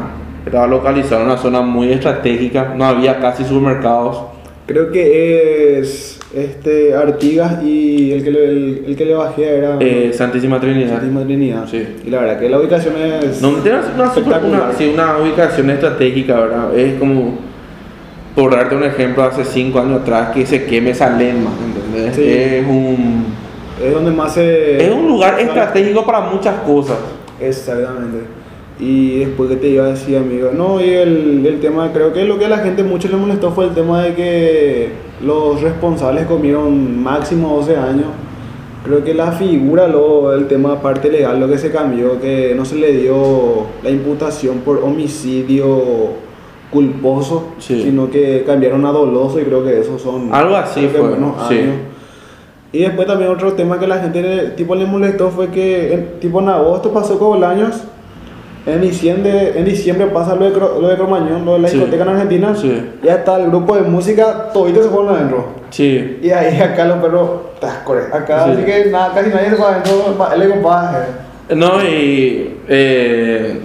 estaba 0.45 0.67
localizado 0.67 1.21
en 1.21 1.27
una 1.29 1.37
zona 1.37 1.61
muy 1.61 1.91
estratégica, 1.91 2.73
no 2.75 2.85
había 2.85 3.19
casi 3.19 3.43
supermercados. 3.43 4.21
Creo 4.67 4.91
que 4.91 5.79
es 5.79 6.19
este 6.35 6.95
Artigas 6.95 7.63
y 7.63 8.11
el 8.11 8.23
que 8.23 8.31
le, 8.31 8.45
el, 8.45 8.83
el 8.87 8.95
que 8.95 9.05
le 9.05 9.13
bajé 9.13 9.57
era 9.57 9.77
Eh, 9.79 10.11
Santísima 10.11 10.59
Trinidad. 10.59 10.89
Santísima 10.89 11.23
Trinidad. 11.23 11.67
Sí. 11.69 11.85
Y 12.05 12.09
la 12.09 12.21
verdad 12.21 12.39
que 12.39 12.49
la 12.49 12.59
ubicación 12.59 12.95
es... 12.97 13.41
No, 13.41 13.49
una, 13.49 14.05
Espectacular. 14.07 14.43
una, 14.43 14.73
sí, 14.73 14.91
una 14.91 15.17
ubicación 15.19 15.69
estratégica, 15.69 16.39
¿verdad? 16.39 16.77
Es 16.77 16.97
como, 16.99 17.37
por 18.33 18.55
darte 18.55 18.75
un 18.75 18.83
ejemplo, 18.83 19.23
hace 19.23 19.45
cinco 19.45 19.79
años 19.79 20.01
atrás 20.01 20.31
que 20.33 20.45
se 20.47 20.65
queme 20.65 20.95
Salema, 20.95 21.51
¿entendés? 21.63 22.15
Sí. 22.15 22.23
Es 22.25 22.65
un, 22.67 23.25
es 23.85 23.93
donde 23.93 24.11
más 24.11 24.33
se... 24.33 24.83
es 24.83 24.91
un 24.91 25.07
lugar 25.07 25.39
estratégico 25.39 26.03
para 26.05 26.21
muchas 26.21 26.55
cosas. 26.61 26.97
Exactamente. 27.39 28.19
Y 28.79 29.19
después 29.19 29.49
que 29.49 29.55
te 29.55 29.69
iba 29.69 29.85
a 29.85 29.89
decir, 29.89 30.17
amigo, 30.17 30.49
no, 30.53 30.81
y 30.81 30.89
el, 30.89 31.45
el 31.45 31.59
tema, 31.61 31.91
creo 31.93 32.11
que 32.11 32.25
lo 32.25 32.37
que 32.37 32.45
a 32.45 32.49
la 32.49 32.57
gente 32.57 32.83
mucho 32.83 33.07
le 33.07 33.15
molestó 33.15 33.51
fue 33.51 33.65
el 33.65 33.73
tema 33.73 34.03
de 34.03 34.13
que 34.15 34.89
los 35.23 35.61
responsables 35.61 36.25
comieron 36.25 37.01
máximo 37.01 37.55
12 37.57 37.77
años. 37.77 38.07
Creo 38.83 39.03
que 39.03 39.13
la 39.13 39.31
figura, 39.31 39.87
lo, 39.87 40.33
el 40.33 40.47
tema 40.47 40.81
parte 40.81 41.09
legal, 41.09 41.39
lo 41.39 41.47
que 41.47 41.57
se 41.57 41.71
cambió, 41.71 42.19
que 42.19 42.53
no 42.55 42.65
se 42.65 42.75
le 42.75 42.91
dio 42.91 43.65
la 43.81 43.89
imputación 43.89 44.59
por 44.59 44.77
homicidio 44.83 46.25
culposo, 46.71 47.53
Sí. 47.57 47.81
sino 47.81 48.09
que 48.11 48.43
cambiaron 48.45 48.85
a 48.85 48.91
doloso 48.91 49.39
y 49.39 49.43
creo 49.43 49.63
que 49.63 49.79
esos 49.79 50.01
son... 50.01 50.33
Algo 50.33 50.55
así 50.55 50.87
fue, 50.87 50.99
buenos 50.99 51.35
sí. 51.47 51.59
años. 51.59 51.75
Y 52.73 52.79
después 52.79 53.07
también 53.07 53.31
otro 53.31 53.53
tema 53.53 53.79
que 53.79 53.87
la 53.87 53.99
gente 53.99 54.49
tipo 54.57 54.75
le 54.75 54.85
molestó 54.85 55.29
fue 55.29 55.47
que 55.47 56.17
tipo 56.19 56.41
en 56.41 56.49
agosto 56.49 56.91
pasó 56.91 57.17
Cobolaños, 57.17 57.85
en 58.65 58.81
diciembre, 58.81 59.53
en 59.59 59.65
diciembre 59.65 60.07
pasa 60.07 60.35
lo 60.35 60.45
de, 60.49 60.51
lo 60.59 60.87
de 60.87 60.95
Cromañón, 60.95 61.45
lo 61.45 61.53
de 61.53 61.59
la 61.59 61.67
Sí. 61.67 61.75
discoteca 61.77 62.03
en 62.03 62.09
Argentina, 62.09 62.55
Sí. 62.55 62.81
y 63.03 63.07
hasta 63.07 63.39
el 63.39 63.47
grupo 63.49 63.75
de 63.75 63.83
música, 63.83 64.49
toditos 64.53 64.85
se 64.85 64.89
fueron 64.89 65.15
adentro. 65.15 65.45
Sí. 65.69 66.19
Y 66.21 66.29
ahí 66.31 66.59
acá 66.59 66.85
los 66.85 66.97
perros, 66.97 67.29
acá 68.11 68.45
Sí. 68.45 68.51
así 68.51 68.63
que 68.63 68.85
nada, 68.89 69.13
casi 69.13 69.29
nadie 69.29 69.49
se 69.51 69.55
fue 69.55 69.67
adentro, 69.67 70.15
le 70.37 70.49
compadre. 70.49 71.05
No, 71.55 71.83
y 71.83 72.57
eh, 72.67 73.59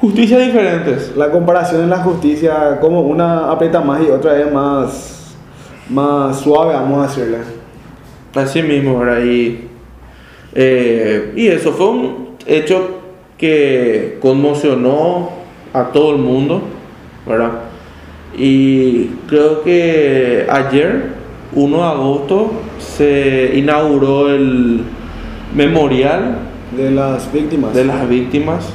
justicias 0.00 0.40
diferentes. 0.44 1.16
La 1.16 1.30
comparación 1.30 1.82
en 1.82 1.88
la 1.90 1.98
justicia, 1.98 2.78
como 2.80 3.00
una 3.00 3.50
aprieta 3.50 3.80
más 3.80 4.02
y 4.06 4.10
otra 4.10 4.38
es 4.38 4.52
más, 4.52 5.34
más 5.88 6.40
suave, 6.40 6.74
vamos 6.74 6.98
a 6.98 7.08
decirle. 7.08 7.38
Así 8.34 8.62
mismo, 8.62 8.98
¿verdad? 8.98 9.22
Y, 9.24 9.68
eh, 10.54 11.32
y 11.36 11.46
eso 11.48 11.72
fue 11.72 11.88
un 11.88 12.28
hecho 12.46 13.00
que 13.38 14.18
conmocionó 14.20 15.30
a 15.72 15.84
todo 15.92 16.12
el 16.12 16.18
mundo, 16.18 16.62
¿verdad? 17.26 17.50
Y 18.36 19.06
creo 19.28 19.62
que 19.62 20.46
ayer, 20.48 21.12
1 21.52 21.76
de 21.76 21.82
agosto, 21.84 22.52
se 22.78 23.52
inauguró 23.54 24.28
el 24.30 24.82
memorial 25.54 26.36
De 26.76 26.90
las 26.90 27.32
víctimas. 27.32 27.74
de 27.74 27.84
las 27.84 28.08
víctimas, 28.08 28.66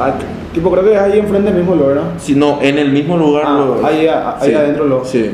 Ah, 0.00 0.14
tipo, 0.54 0.70
creo 0.70 0.84
que 0.84 0.92
es 0.94 0.98
ahí 0.98 1.18
enfrente 1.18 1.50
mismo, 1.50 1.76
¿verdad? 1.76 2.04
sino 2.18 2.58
en 2.62 2.78
el 2.78 2.90
mismo 2.92 3.16
lugar. 3.16 3.44
Ah, 3.46 3.58
lo- 3.80 3.86
ahí, 3.86 4.06
ahí 4.08 4.48
sí, 4.50 4.54
adentro 4.54 4.84
lo. 4.86 5.04
Sí, 5.04 5.30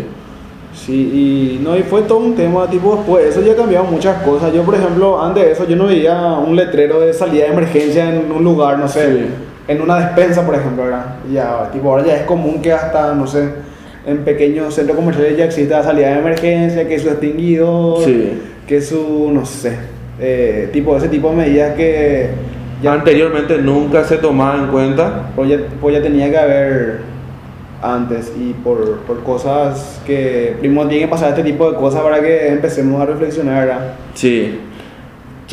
Sí, 0.87 1.59
y 1.59 1.61
no, 1.63 1.77
y 1.77 1.83
fue 1.83 2.03
todo 2.03 2.19
un 2.19 2.35
tema, 2.35 2.69
tipo, 2.71 2.97
después 2.97 3.27
eso 3.27 3.43
ya 3.43 3.53
ha 3.53 3.57
cambiado 3.57 3.85
muchas 3.87 4.23
cosas. 4.23 4.53
Yo, 4.53 4.63
por 4.63 4.75
ejemplo, 4.75 5.21
antes 5.21 5.45
de 5.45 5.53
eso, 5.53 5.67
yo 5.67 5.77
no 5.77 5.87
veía 5.87 6.17
un 6.39 6.55
letrero 6.57 7.01
de 7.01 7.13
salida 7.13 7.45
de 7.47 7.53
emergencia 7.53 8.09
en 8.15 8.31
un 8.31 8.45
lugar, 8.45 8.79
no 8.79 8.87
sé, 8.89 9.13
Sí. 9.13 9.27
en 9.67 9.83
una 9.83 9.99
despensa, 9.99 10.47
por 10.47 10.55
ejemplo, 10.55 10.85
¿verdad? 10.85 11.17
Ya, 11.33 11.69
tipo, 11.73 11.91
ahora 11.91 12.07
ya 12.07 12.17
es 12.17 12.23
común 12.23 12.63
que 12.63 12.73
hasta, 12.73 13.13
no 13.15 13.27
sé, 13.27 13.49
en 14.07 14.19
pequeños 14.19 14.73
centros 14.75 14.97
comerciales 14.97 15.37
ya 15.37 15.45
existe 15.47 15.75
la 15.75 15.83
salida 15.83 16.13
de 16.13 16.21
emergencia, 16.21 16.87
que 16.89 16.99
su 16.99 17.09
extinguidor, 17.09 18.05
Sí. 18.05 18.41
que 18.67 18.81
su, 18.81 19.31
no 19.33 19.45
sé, 19.45 19.73
eh, 20.21 20.71
tipo, 20.73 20.97
ese 20.97 21.09
tipo 21.09 21.31
de 21.31 21.37
medidas 21.37 21.75
que 21.75 22.29
ya, 22.83 22.93
Anteriormente 22.93 23.59
nunca 23.59 24.05
se 24.05 24.17
tomaba 24.19 24.57
en 24.59 24.69
cuenta. 24.69 25.31
pues 25.35 25.51
ya, 25.51 25.59
pues 25.81 25.97
ya 25.97 26.03
tenía 26.03 26.31
que 26.31 26.39
haber 26.39 26.99
antes 27.83 28.33
y 28.39 28.53
por, 28.65 28.99
por 29.01 29.23
cosas 29.23 30.01
que 30.07 30.57
primero 30.59 30.89
tiene 30.89 31.05
que 31.05 31.11
pasar 31.11 31.31
este 31.31 31.45
tipo 31.45 31.71
de 31.71 31.77
cosas 31.77 32.03
para 32.03 32.21
que 32.21 32.49
empecemos 32.49 33.01
a 33.01 33.07
reflexionar 33.07 33.67
¿verdad? 33.67 33.95
Sí. 34.15 34.59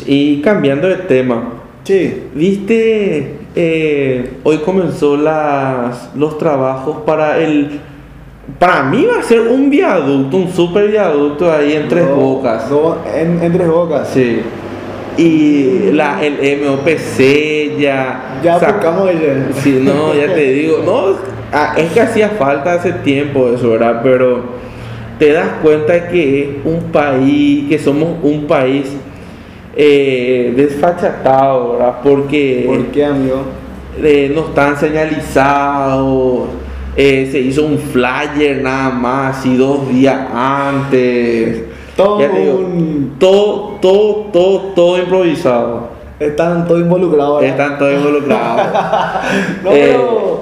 Y 0.06 0.40
cambiando 0.42 0.88
de 0.88 0.96
tema, 0.96 1.50
sí 1.84 2.24
¿viste? 2.34 3.36
eh, 3.54 4.30
hoy 4.44 4.58
comenzó 4.58 5.16
las, 5.16 6.10
los 6.14 6.36
trabajos 6.38 6.98
para 7.06 7.38
el... 7.38 7.80
Para 8.60 8.84
mí 8.84 9.04
va 9.12 9.18
a 9.18 9.22
ser 9.24 9.40
un 9.40 9.70
viaducto, 9.70 10.36
un 10.36 10.50
super 10.52 10.88
viaducto 10.88 11.50
ahí 11.52 11.72
en 11.72 11.88
Tres 11.88 12.08
Bocas. 12.14 12.68
do- 12.70 12.98
en, 13.12 13.42
en 13.42 13.52
tres 13.52 13.68
bocas 13.68 14.08
Sí. 14.08 14.40
Y 15.18 15.90
la, 15.92 16.22
el 16.24 16.60
MOPC 16.62 17.78
ya... 17.80 18.38
ya 18.44 18.60
sac- 18.60 18.74
buscamos 18.74 19.10
ella 19.10 19.48
Sí, 19.62 19.80
no, 19.82 20.14
ya 20.14 20.32
te 20.34 20.52
digo, 20.52 20.78
no, 20.84 21.14
ah, 21.52 21.74
es 21.76 21.92
que 21.92 22.00
hacía 22.00 22.30
falta 22.30 22.74
hace 22.74 22.92
tiempo 22.92 23.48
eso, 23.54 23.70
¿verdad? 23.70 24.00
Pero 24.02 24.40
te 25.18 25.32
das 25.32 25.48
cuenta 25.62 26.08
que 26.08 26.42
es 26.42 26.48
un 26.64 26.90
país, 26.92 27.68
que 27.68 27.78
somos 27.78 28.08
un 28.22 28.46
país 28.46 28.86
eh, 29.76 30.52
desfachatado, 30.56 31.72
¿verdad? 31.72 31.94
Porque 32.02 32.64
¿por 32.66 32.86
qué 32.86 33.04
amigo? 33.04 33.42
eh, 34.02 34.30
no 34.34 34.42
están 34.42 34.76
señalizados, 34.76 36.48
eh, 36.96 37.28
se 37.30 37.40
hizo 37.40 37.64
un 37.64 37.78
flyer 37.78 38.62
nada 38.62 38.90
más, 38.90 39.44
y 39.46 39.56
dos 39.56 39.88
días 39.88 40.16
antes. 40.34 41.64
Todo 41.96 42.18
digo, 42.18 42.56
un- 42.58 43.12
todo, 43.18 43.78
todo, 43.80 44.26
todo, 44.32 44.58
todo 44.74 44.98
improvisado. 44.98 45.88
están 46.20 46.66
todos 46.66 46.80
involucrados 46.80 47.40
¿verdad? 47.40 47.58
Están 47.60 47.78
todos 47.78 47.92
involucrados. 47.94 48.62
no 49.64 49.70
Eh, 49.72 49.92
pero 49.92 50.35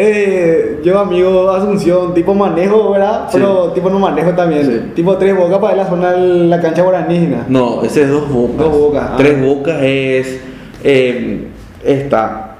eh, 0.00 0.80
yo 0.84 0.98
amigo 0.98 1.50
Asunción 1.50 2.14
tipo 2.14 2.34
manejo 2.34 2.90
verdad 2.92 3.28
Sí. 3.30 3.38
pero 3.38 3.72
tipo 3.72 3.90
no 3.90 3.98
manejo 3.98 4.30
también 4.32 4.64
Sí. 4.64 4.80
tipo 4.94 5.16
tres 5.16 5.36
bocas 5.36 5.58
para 5.58 5.76
la 5.76 5.86
zona 5.88 6.12
de 6.12 6.44
la 6.46 6.60
cancha 6.60 6.82
guaranígena 6.82 7.46
No, 7.48 7.82
ese 7.82 8.02
es 8.02 8.08
dos 8.10 8.28
bocas. 8.30 8.58
Dos 8.58 8.78
bocas, 8.78 9.02
ah. 9.10 9.14
Tres 9.16 9.42
bocas 9.42 9.78
es. 9.82 10.40
eh, 10.84 11.48
está 11.84 12.56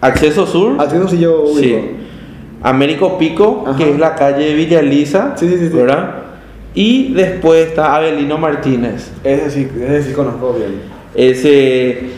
Acceso 0.00 0.46
Sur, 0.46 0.76
Haciendo 0.80 1.08
si 1.08 1.18
yo 1.18 1.42
ubico. 1.42 1.58
sí. 1.60 1.90
Américo 2.62 3.18
Pico, 3.18 3.64
Ajá. 3.66 3.76
que 3.76 3.90
es 3.90 3.98
la 3.98 4.14
calle 4.14 4.54
Villa 4.54 4.80
Elisa, 4.80 5.32
Sí, 5.36 5.48
sí, 5.48 5.58
sí, 5.58 5.68
sí. 5.68 5.76
¿verdad? 5.76 6.10
Y 6.74 7.12
después 7.14 7.68
está 7.68 7.96
Avelino 7.96 8.36
Martínez. 8.38 9.10
Ese 9.24 9.50
sí, 9.50 9.68
ese 9.80 10.02
sí 10.04 10.12
conozco 10.12 10.52
bien. 10.54 10.74
Ese, 11.14 12.10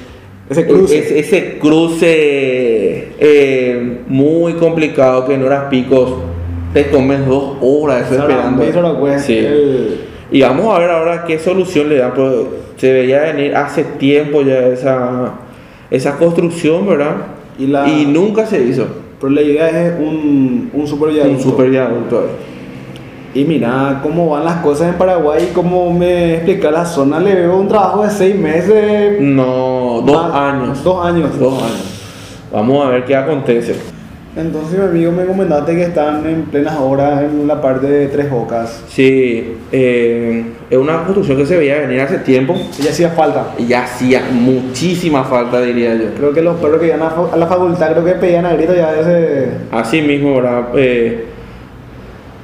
Ese 0.51 0.67
cruce. 0.67 0.99
Ese, 0.99 1.19
ese 1.21 1.59
cruce 1.59 3.09
eh, 3.19 3.99
muy 4.09 4.55
complicado 4.55 5.27
que 5.27 5.35
en 5.35 5.45
horas 5.45 5.65
picos 5.71 6.15
te 6.75 6.89
comes 6.91 7.25
dos 7.27 7.55
horas 7.61 8.11
esperando. 8.11 8.63
Sí. 9.21 9.39
el- 9.39 10.01
Y 10.33 10.43
vamos 10.43 10.75
a 10.75 10.79
ver 10.79 10.91
ahora 10.91 11.25
qué 11.25 11.39
solución 11.39 11.89
le 11.89 11.97
dan. 11.97 12.13
Pues, 12.15 12.33
se 12.77 12.93
veía 12.93 13.21
venir 13.23 13.55
hace 13.55 13.85
tiempo 13.85 14.43
ya 14.43 14.67
esa, 14.69 15.33
esa 15.91 16.17
construcción, 16.17 16.87
¿verdad? 16.87 17.17
Y 17.59 17.67
la- 17.67 17.87
nunca 18.07 18.47
se 18.47 18.63
hizo. 18.63 18.87
Pero 19.21 19.33
la 19.33 19.43
idea 19.43 19.69
es 19.69 19.93
un, 20.01 20.71
un 20.73 20.87
super 20.87 21.11
viaducto. 21.13 21.37
Un 21.37 21.43
super 21.43 21.69
viaducto. 21.71 22.27
Y 23.33 23.45
mira 23.45 24.01
cómo 24.03 24.31
van 24.31 24.45
las 24.45 24.57
cosas 24.57 24.88
en 24.88 24.95
Paraguay, 24.95 25.51
como 25.55 25.93
me 25.93 26.35
explica 26.35 26.71
la 26.71 26.85
zona, 26.85 27.21
le 27.21 27.35
veo 27.35 27.57
un 27.57 27.69
trabajo 27.69 28.03
de 28.03 28.11
seis 28.11 28.35
meses. 28.37 29.21
No, 29.21 30.03
dos 30.05 30.31
más- 30.31 30.35
años. 30.35 30.83
Dos 30.85 31.07
años. 31.07 31.38
Dos 31.38 31.62
años. 31.62 32.01
Vamos 32.53 32.85
a 32.85 32.90
ver 32.90 33.05
qué 33.05 33.14
acontece. 33.14 33.77
Entonces 34.37 34.79
mi 34.79 34.85
amigo 34.85 35.11
me 35.12 35.25
comentaste 35.25 35.75
que 35.75 35.83
están 35.83 36.25
en 36.25 36.43
plenas 36.43 36.77
horas 36.79 37.23
en 37.23 37.49
la 37.49 37.61
parte 37.61 37.88
de 37.88 38.07
Tres 38.07 38.31
Bocas. 38.31 38.83
Sí, 38.88 39.57
eh, 39.73 40.45
es 40.71 40.79
una 40.79 41.03
construcción 41.03 41.37
que 41.37 41.47
se 41.47 41.57
veía 41.57 41.79
venir 41.81 42.01
hace 42.01 42.19
tiempo. 42.19 42.55
Y 42.83 42.87
hacía 42.87 43.11
falta. 43.11 43.55
Y 43.59 43.66
ya 43.66 43.83
hacía 43.85 44.23
muchísima 44.33 45.25
falta, 45.25 45.61
diría 45.61 45.95
yo. 45.97 46.14
Creo 46.16 46.33
que 46.33 46.43
los 46.43 46.57
perros 46.61 46.81
que 46.81 46.87
iban 46.87 47.03
a, 47.03 47.37
la 47.37 47.47
facultad 47.49 47.90
creo 47.90 48.05
que 48.05 48.12
pedían 48.12 48.47
a 48.47 48.55
grito 48.55 48.73
ya 48.75 48.95
ese... 49.01 49.49
Así 49.73 50.01
mismo, 50.01 50.37
¿verdad? 50.37 50.69
Eh, 50.77 51.27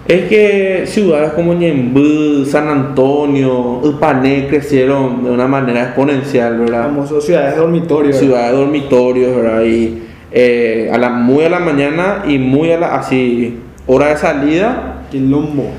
es 0.08 0.28
que 0.28 0.84
ciudades 0.86 1.32
como 1.32 1.52
Ñembú, 1.52 2.44
San 2.44 2.68
Antonio, 2.68 3.80
Upané 3.82 4.46
crecieron 4.48 5.24
de 5.24 5.30
una 5.30 5.48
manera 5.48 5.82
exponencial, 5.82 6.60
¿verdad? 6.60 6.84
Famoso 6.84 7.20
ciudades 7.20 7.54
de 7.54 7.60
dormitorio. 7.60 8.12
Ciudades 8.12 8.52
de 8.52 8.56
dormitorios, 8.56 9.36
¿verdad? 9.36 9.64
Y 9.64 10.02
eh, 10.30 10.90
a 10.92 10.98
la, 10.98 11.10
muy 11.10 11.44
a 11.44 11.50
la 11.50 11.58
mañana 11.58 12.22
y 12.26 12.38
muy 12.38 12.70
a 12.70 12.78
la, 12.78 12.94
así, 12.96 13.58
hora 13.86 14.08
de 14.08 14.16
salida, 14.16 15.02
Quilombo. 15.10 15.70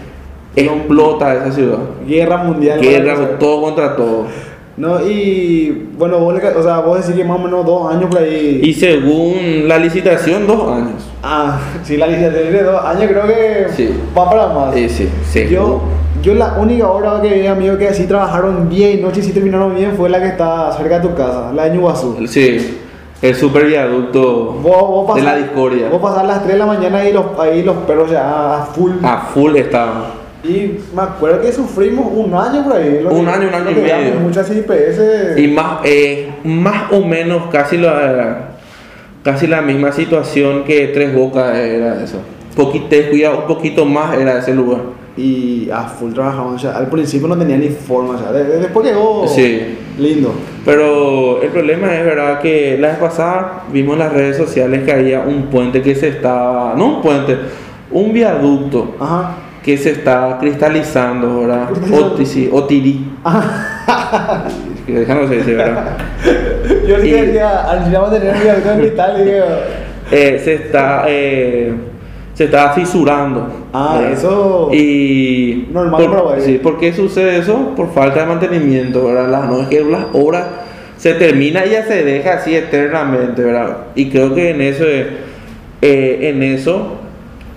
explota 0.56 1.34
esa 1.36 1.52
ciudad. 1.52 1.80
Guerra 2.06 2.38
mundial. 2.38 2.82
Guerra, 2.82 3.38
todo 3.40 3.62
contra 3.62 3.96
todo. 3.96 4.26
No, 4.78 5.02
y 5.02 5.88
bueno, 5.98 6.20
vos, 6.20 6.36
o 6.56 6.62
sea, 6.64 6.80
vos 6.82 7.00
decís 7.00 7.16
que 7.20 7.28
más 7.28 7.40
o 7.40 7.44
menos 7.44 7.66
dos 7.66 7.92
años 7.92 8.12
por 8.12 8.20
ahí. 8.22 8.62
Y 8.64 8.74
según 8.76 9.68
la 9.68 9.80
licitación, 9.80 10.46
dos 10.46 10.72
años. 10.72 11.04
Ah, 11.24 11.60
sí, 11.82 11.98
la 11.98 12.06
licitación 12.06 12.54
de 12.54 12.64
dos 12.64 12.86
años 12.86 13.06
creo 13.10 13.26
que 13.26 13.68
Sí. 13.76 13.90
va 14.16 14.30
para 14.30 14.48
más. 14.50 14.76
Sí, 14.76 14.88
sí, 14.88 15.10
sí. 15.32 15.48
Yo, 15.50 15.82
yo 16.22 16.36
la 16.36 16.54
única 16.60 16.88
obra 16.90 17.20
que 17.22 17.28
vi, 17.34 17.48
amigo, 17.48 17.76
que 17.78 17.88
así 17.88 18.04
trabajaron 18.06 18.70
día 18.70 18.92
y 18.92 19.02
noche 19.02 19.22
y 19.22 19.24
sí 19.24 19.32
terminaron 19.32 19.74
bien 19.76 19.94
fue 19.98 20.10
la 20.10 20.20
que 20.20 20.28
está 20.28 20.72
cerca 20.74 21.00
de 21.00 21.08
tu 21.08 21.16
casa, 21.16 21.52
la 21.56 21.64
de 21.64 21.72
Ñuguazú. 21.76 22.16
Sí, 22.28 22.78
el 23.20 23.34
super 23.34 23.66
viaducto 23.66 24.58
Vos, 24.62 25.08
vos 25.08 25.16
de 25.16 25.24
la 25.24 25.38
discordia. 25.38 25.90
Vos 25.90 26.00
pasás 26.00 26.20
a 26.20 26.24
las 26.24 26.44
3 26.44 26.54
de 26.54 26.60
la 26.60 26.66
mañana 26.68 27.04
y 27.10 27.14
los, 27.14 27.26
ahí 27.40 27.64
los 27.64 27.78
perros 27.78 28.12
ya 28.12 28.62
a 28.62 28.66
full. 28.68 28.92
A 29.02 29.18
full 29.34 29.56
estaba. 29.56 30.12
Y 30.44 30.78
me 30.96 31.02
acuerdo 31.02 31.42
que 31.42 31.52
sufrimos 31.52 32.08
un 32.14 32.34
año 32.34 32.64
por 32.64 32.74
ahí. 32.78 33.00
lo 33.02 33.10
Un 33.10 33.26
que- 33.26 33.32
año, 33.32 33.48
un 33.50 33.54
año 33.56 33.72
y 33.72 33.76
medio. 33.76 34.20
Muchas 34.22 34.50
IPS. 34.52 35.38
Y 35.38 35.48
más, 35.48 35.80
eh, 35.84 36.30
más 36.44 36.92
o 36.92 37.02
menos 37.02 37.48
casi 37.52 37.78
la, 37.78 38.50
casi 39.24 39.48
la 39.48 39.62
misma 39.62 39.92
situación 39.92 40.64
que 40.64 40.88
Tres 40.90 41.14
Bocas 41.14 41.56
era 41.58 42.02
eso. 42.04 42.20
Poquito, 42.56 42.96
cuidado, 43.10 43.40
un 43.40 43.48
poquito 43.48 43.86
más 43.86 44.18
era 44.18 44.38
ese 44.40 44.54
lugar. 44.54 44.82
Y 45.18 45.68
a 45.72 45.82
full 45.84 46.14
trabajaban. 46.14 46.54
O 46.54 46.60
sea, 46.60 46.78
al 46.78 46.88
principio 46.88 47.28
no 47.28 47.36
tenía 47.38 47.58
ni 47.58 47.70
forma. 47.70 48.16
O 48.16 48.20
sea, 48.20 48.32
de- 48.32 48.44
de- 48.44 48.60
después 48.60 48.86
llegó 48.86 49.28
Sí. 49.28 49.76
lindo. 49.98 50.32
Pero 50.64 51.42
el 51.42 51.50
problema 51.50 51.94
es 51.96 52.06
verdad 52.06 52.40
que 52.40 52.78
la 52.80 52.90
vez 52.90 52.98
pasada 52.98 53.64
vimos 53.74 53.94
en 53.94 54.00
las 54.00 54.14
redes 54.14 54.38
sociales 54.38 54.84
que 54.84 54.92
había 54.92 55.22
un 55.22 55.48
puente 55.48 55.82
que 55.82 55.96
se 55.96 56.10
estaba, 56.10 56.76
no 56.78 56.98
un 56.98 57.02
puente, 57.02 57.36
un 57.90 58.14
viaducto 58.14 58.96
Ajá. 59.00 59.32
Que 59.68 59.78
se 59.78 59.92
está 59.92 60.38
cristalizando, 60.40 61.42
¿verdad? 61.42 61.68
Cristalizando. 61.68 62.16
O, 62.16 62.26
sí, 62.26 62.50
o 62.50 62.64
tirí. 62.64 63.06
Que 64.86 64.94
Déjanos 64.94 65.30
decir, 65.30 65.58
¿verdad? 65.58 65.98
Yo 66.88 67.02
sí 67.02 67.10
que 67.10 67.26
decía, 67.26 67.70
al 67.70 67.80
final 67.80 67.94
vamos 68.04 68.10
a 68.16 68.20
tener 68.20 68.34
un 68.36 68.42
viaducto 68.42 68.72
en 68.72 68.80
cristal 68.80 69.26
digo, 69.26 69.46
Eh, 70.10 70.42
se 70.42 70.54
está 70.54 71.04
eh, 71.10 71.74
se 72.34 72.46
está 72.46 72.70
fisurando. 72.72 73.50
Ah, 73.74 73.98
¿verdad? 74.00 74.14
eso- 74.14 74.70
Y 74.72 75.68
Normal 75.74 76.06
por, 76.06 76.40
sí, 76.40 76.60
¿por 76.64 76.80
qué 76.80 76.94
sucede 76.94 77.40
eso? 77.40 77.74
Por 77.76 77.92
falta 77.94 78.22
de 78.22 78.28
mantenimiento, 78.28 79.06
¿verdad? 79.08 79.28
Las, 79.30 79.50
no 79.50 79.62
es 79.64 79.68
que 79.68 79.84
las 79.84 80.06
obras 80.14 80.46
se 80.96 81.14
termina 81.16 81.66
y 81.66 81.72
ya 81.72 81.84
se 81.84 82.06
deja 82.06 82.36
así 82.36 82.56
eternamente, 82.56 83.44
¿verdad? 83.44 83.78
Y 83.96 84.10
creo 84.10 84.34
que 84.34 84.52
en 84.52 84.62
eso 84.62 84.86
eh, 84.88 86.20
en 86.30 86.44
eso 86.44 86.94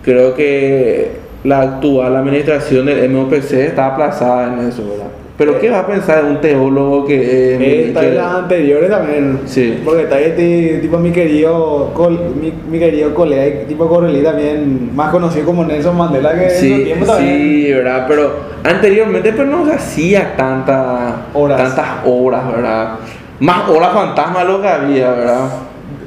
creo 0.02 0.34
que 0.34 1.19
la 1.44 1.60
actual 1.62 2.16
administración 2.16 2.86
del 2.86 3.08
MOPC 3.10 3.52
está 3.54 3.86
aplazada 3.86 4.52
en 4.52 4.68
eso, 4.68 4.82
¿verdad? 4.88 5.06
Pero 5.38 5.58
¿qué 5.58 5.70
va 5.70 5.78
a 5.78 5.86
pensar 5.86 6.22
un 6.22 6.38
teólogo 6.42 7.06
que, 7.06 7.54
eh, 7.54 7.88
Está 7.88 8.04
en 8.04 8.14
las 8.16 8.34
anteriores 8.34 8.90
también. 8.90 9.40
Sí. 9.46 9.80
Porque 9.82 10.02
está 10.02 10.20
este 10.20 10.80
tipo 10.82 10.98
mi 10.98 11.12
querido, 11.12 11.92
col- 11.94 12.34
mi, 12.38 12.52
mi 12.70 12.78
querido 12.78 13.14
colega, 13.14 13.66
tipo 13.66 13.88
Correlí 13.88 14.22
también, 14.22 14.94
más 14.94 15.10
conocido 15.10 15.46
como 15.46 15.64
Nelson 15.64 15.96
Mandela, 15.96 16.34
que 16.34 16.44
en 16.44 16.50
su 16.50 16.56
Sí, 16.60 16.84
tiempo 16.84 17.06
también. 17.06 17.38
sí, 17.38 17.72
¿verdad? 17.72 18.04
Pero 18.06 18.32
anteriormente 18.64 19.32
pues 19.32 19.48
no 19.48 19.64
se 19.64 19.72
hacía 19.72 20.36
tanta, 20.36 21.22
Horas. 21.32 21.56
tantas 21.56 21.86
horas, 22.04 22.42
¿verdad? 22.54 22.94
Más 23.40 23.66
horas 23.70 23.92
fantasma 23.94 24.44
lo 24.44 24.60
que 24.60 24.68
había, 24.68 25.10
¿verdad? 25.12 25.48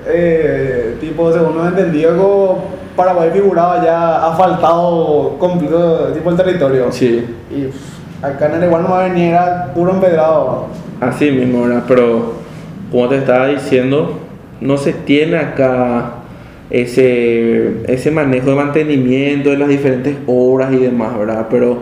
Eh, 0.08 0.98
tipo, 1.02 1.32
según 1.34 1.58
nos 1.58 1.70
entendido, 1.70 2.16
como 2.18 2.66
Paraguay 2.96 3.30
figuraba 3.34 3.84
ya 3.84 4.28
asfaltado 4.32 5.36
completo, 5.40 6.08
tipo 6.14 6.30
el 6.30 6.38
territorio. 6.38 6.92
Sí, 6.92 7.26
Y 7.50 7.64
pff, 7.64 8.24
acá 8.24 8.48
en 8.48 8.56
el 8.56 8.64
igual 8.66 8.84
no 8.84 8.98
venía, 8.98 9.30
era 9.30 9.74
puro 9.74 9.92
empedrado. 9.94 10.68
así 11.02 11.32
mismo, 11.32 11.64
¿verdad? 11.64 11.84
Pero 11.88 12.34
como 12.92 13.10
te 13.10 13.18
estaba 13.18 13.48
diciendo, 13.48 14.20
no 14.62 14.78
se 14.78 14.94
tiene 14.94 15.38
acá 15.38 16.14
ese, 16.70 17.84
ese 17.88 18.12
manejo 18.12 18.50
de 18.52 18.56
mantenimiento 18.56 19.50
de 19.50 19.58
las 19.58 19.68
diferentes 19.68 20.16
obras 20.28 20.72
y 20.74 20.78
demás, 20.78 21.18
¿verdad? 21.18 21.48
Pero 21.50 21.80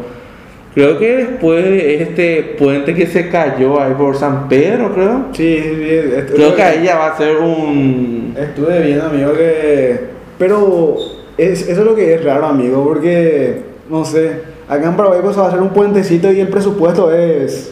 creo 0.74 0.98
que 0.98 1.18
después 1.18 1.64
de 1.64 2.02
este 2.02 2.56
puente 2.58 2.94
que 2.96 3.06
se 3.08 3.30
cayó 3.30 3.82
ahí 3.82 3.94
por 3.94 4.16
San 4.16 4.48
Pedro, 4.50 4.94
creo. 4.94 5.26
Sí, 5.34 5.60
sí, 5.62 5.76
sí, 5.86 6.34
Creo 6.34 6.56
que 6.56 6.64
ahí 6.64 6.84
ya 6.86 6.98
va 6.98 7.08
a 7.08 7.18
ser 7.18 7.38
un... 7.38 8.34
Estuve 8.38 8.80
viendo, 8.82 9.06
amigo, 9.08 9.34
que. 9.34 10.11
Pero 10.42 10.96
es, 11.38 11.70
eso 11.70 11.82
es 11.82 11.86
lo 11.86 11.94
que 11.94 12.16
es 12.16 12.24
raro, 12.24 12.48
amigo, 12.48 12.84
porque. 12.84 13.62
No 13.88 14.04
sé. 14.04 14.42
Acá 14.68 14.88
en 14.88 14.96
Paraguay 14.96 15.20
pues, 15.22 15.38
va 15.38 15.48
a 15.48 15.52
ser 15.52 15.62
un 15.62 15.70
puentecito 15.70 16.32
y 16.32 16.40
el 16.40 16.48
presupuesto 16.48 17.12
es. 17.12 17.72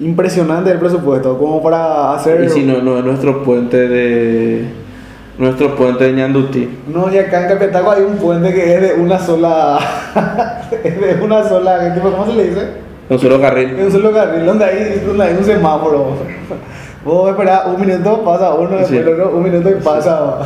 Impresionante 0.00 0.70
el 0.70 0.78
presupuesto, 0.78 1.36
como 1.36 1.62
para 1.62 2.14
hacer. 2.14 2.42
Y 2.44 2.48
si 2.48 2.64
no, 2.64 2.80
no 2.80 2.98
es 2.98 3.04
nuestro 3.04 3.42
puente 3.44 3.76
de. 3.76 4.64
Nuestro 5.36 5.76
puente 5.76 6.04
de 6.04 6.14
Ñandutí. 6.14 6.78
No, 6.88 7.12
y 7.12 7.18
acá 7.18 7.42
en 7.42 7.48
Capetaco 7.48 7.90
hay 7.90 8.02
un 8.04 8.16
puente 8.16 8.54
que 8.54 8.74
es 8.74 8.80
de 8.80 9.02
una 9.02 9.18
sola. 9.18 9.78
es 10.82 10.98
de 10.98 11.22
una 11.22 11.46
sola. 11.46 11.94
¿Cómo 12.00 12.24
se 12.24 12.32
le 12.32 12.48
dice? 12.48 12.62
Un 13.10 13.18
solo 13.18 13.38
carril. 13.38 13.76
un 13.84 13.92
solo 13.92 14.12
carril 14.12 14.46
donde 14.46 14.64
hay, 14.64 15.02
donde 15.06 15.24
hay 15.24 15.34
un 15.34 15.44
semáforo. 15.44 16.16
Vos 17.04 17.30
esperás 17.30 17.66
un 17.66 17.78
minuto, 17.78 18.24
pasa 18.24 18.54
uno, 18.54 18.78
después 18.78 18.88
Sí. 18.88 18.98
otro, 18.98 19.36
un 19.36 19.42
minuto 19.42 19.68
y 19.68 19.74
pasa. 19.74 20.38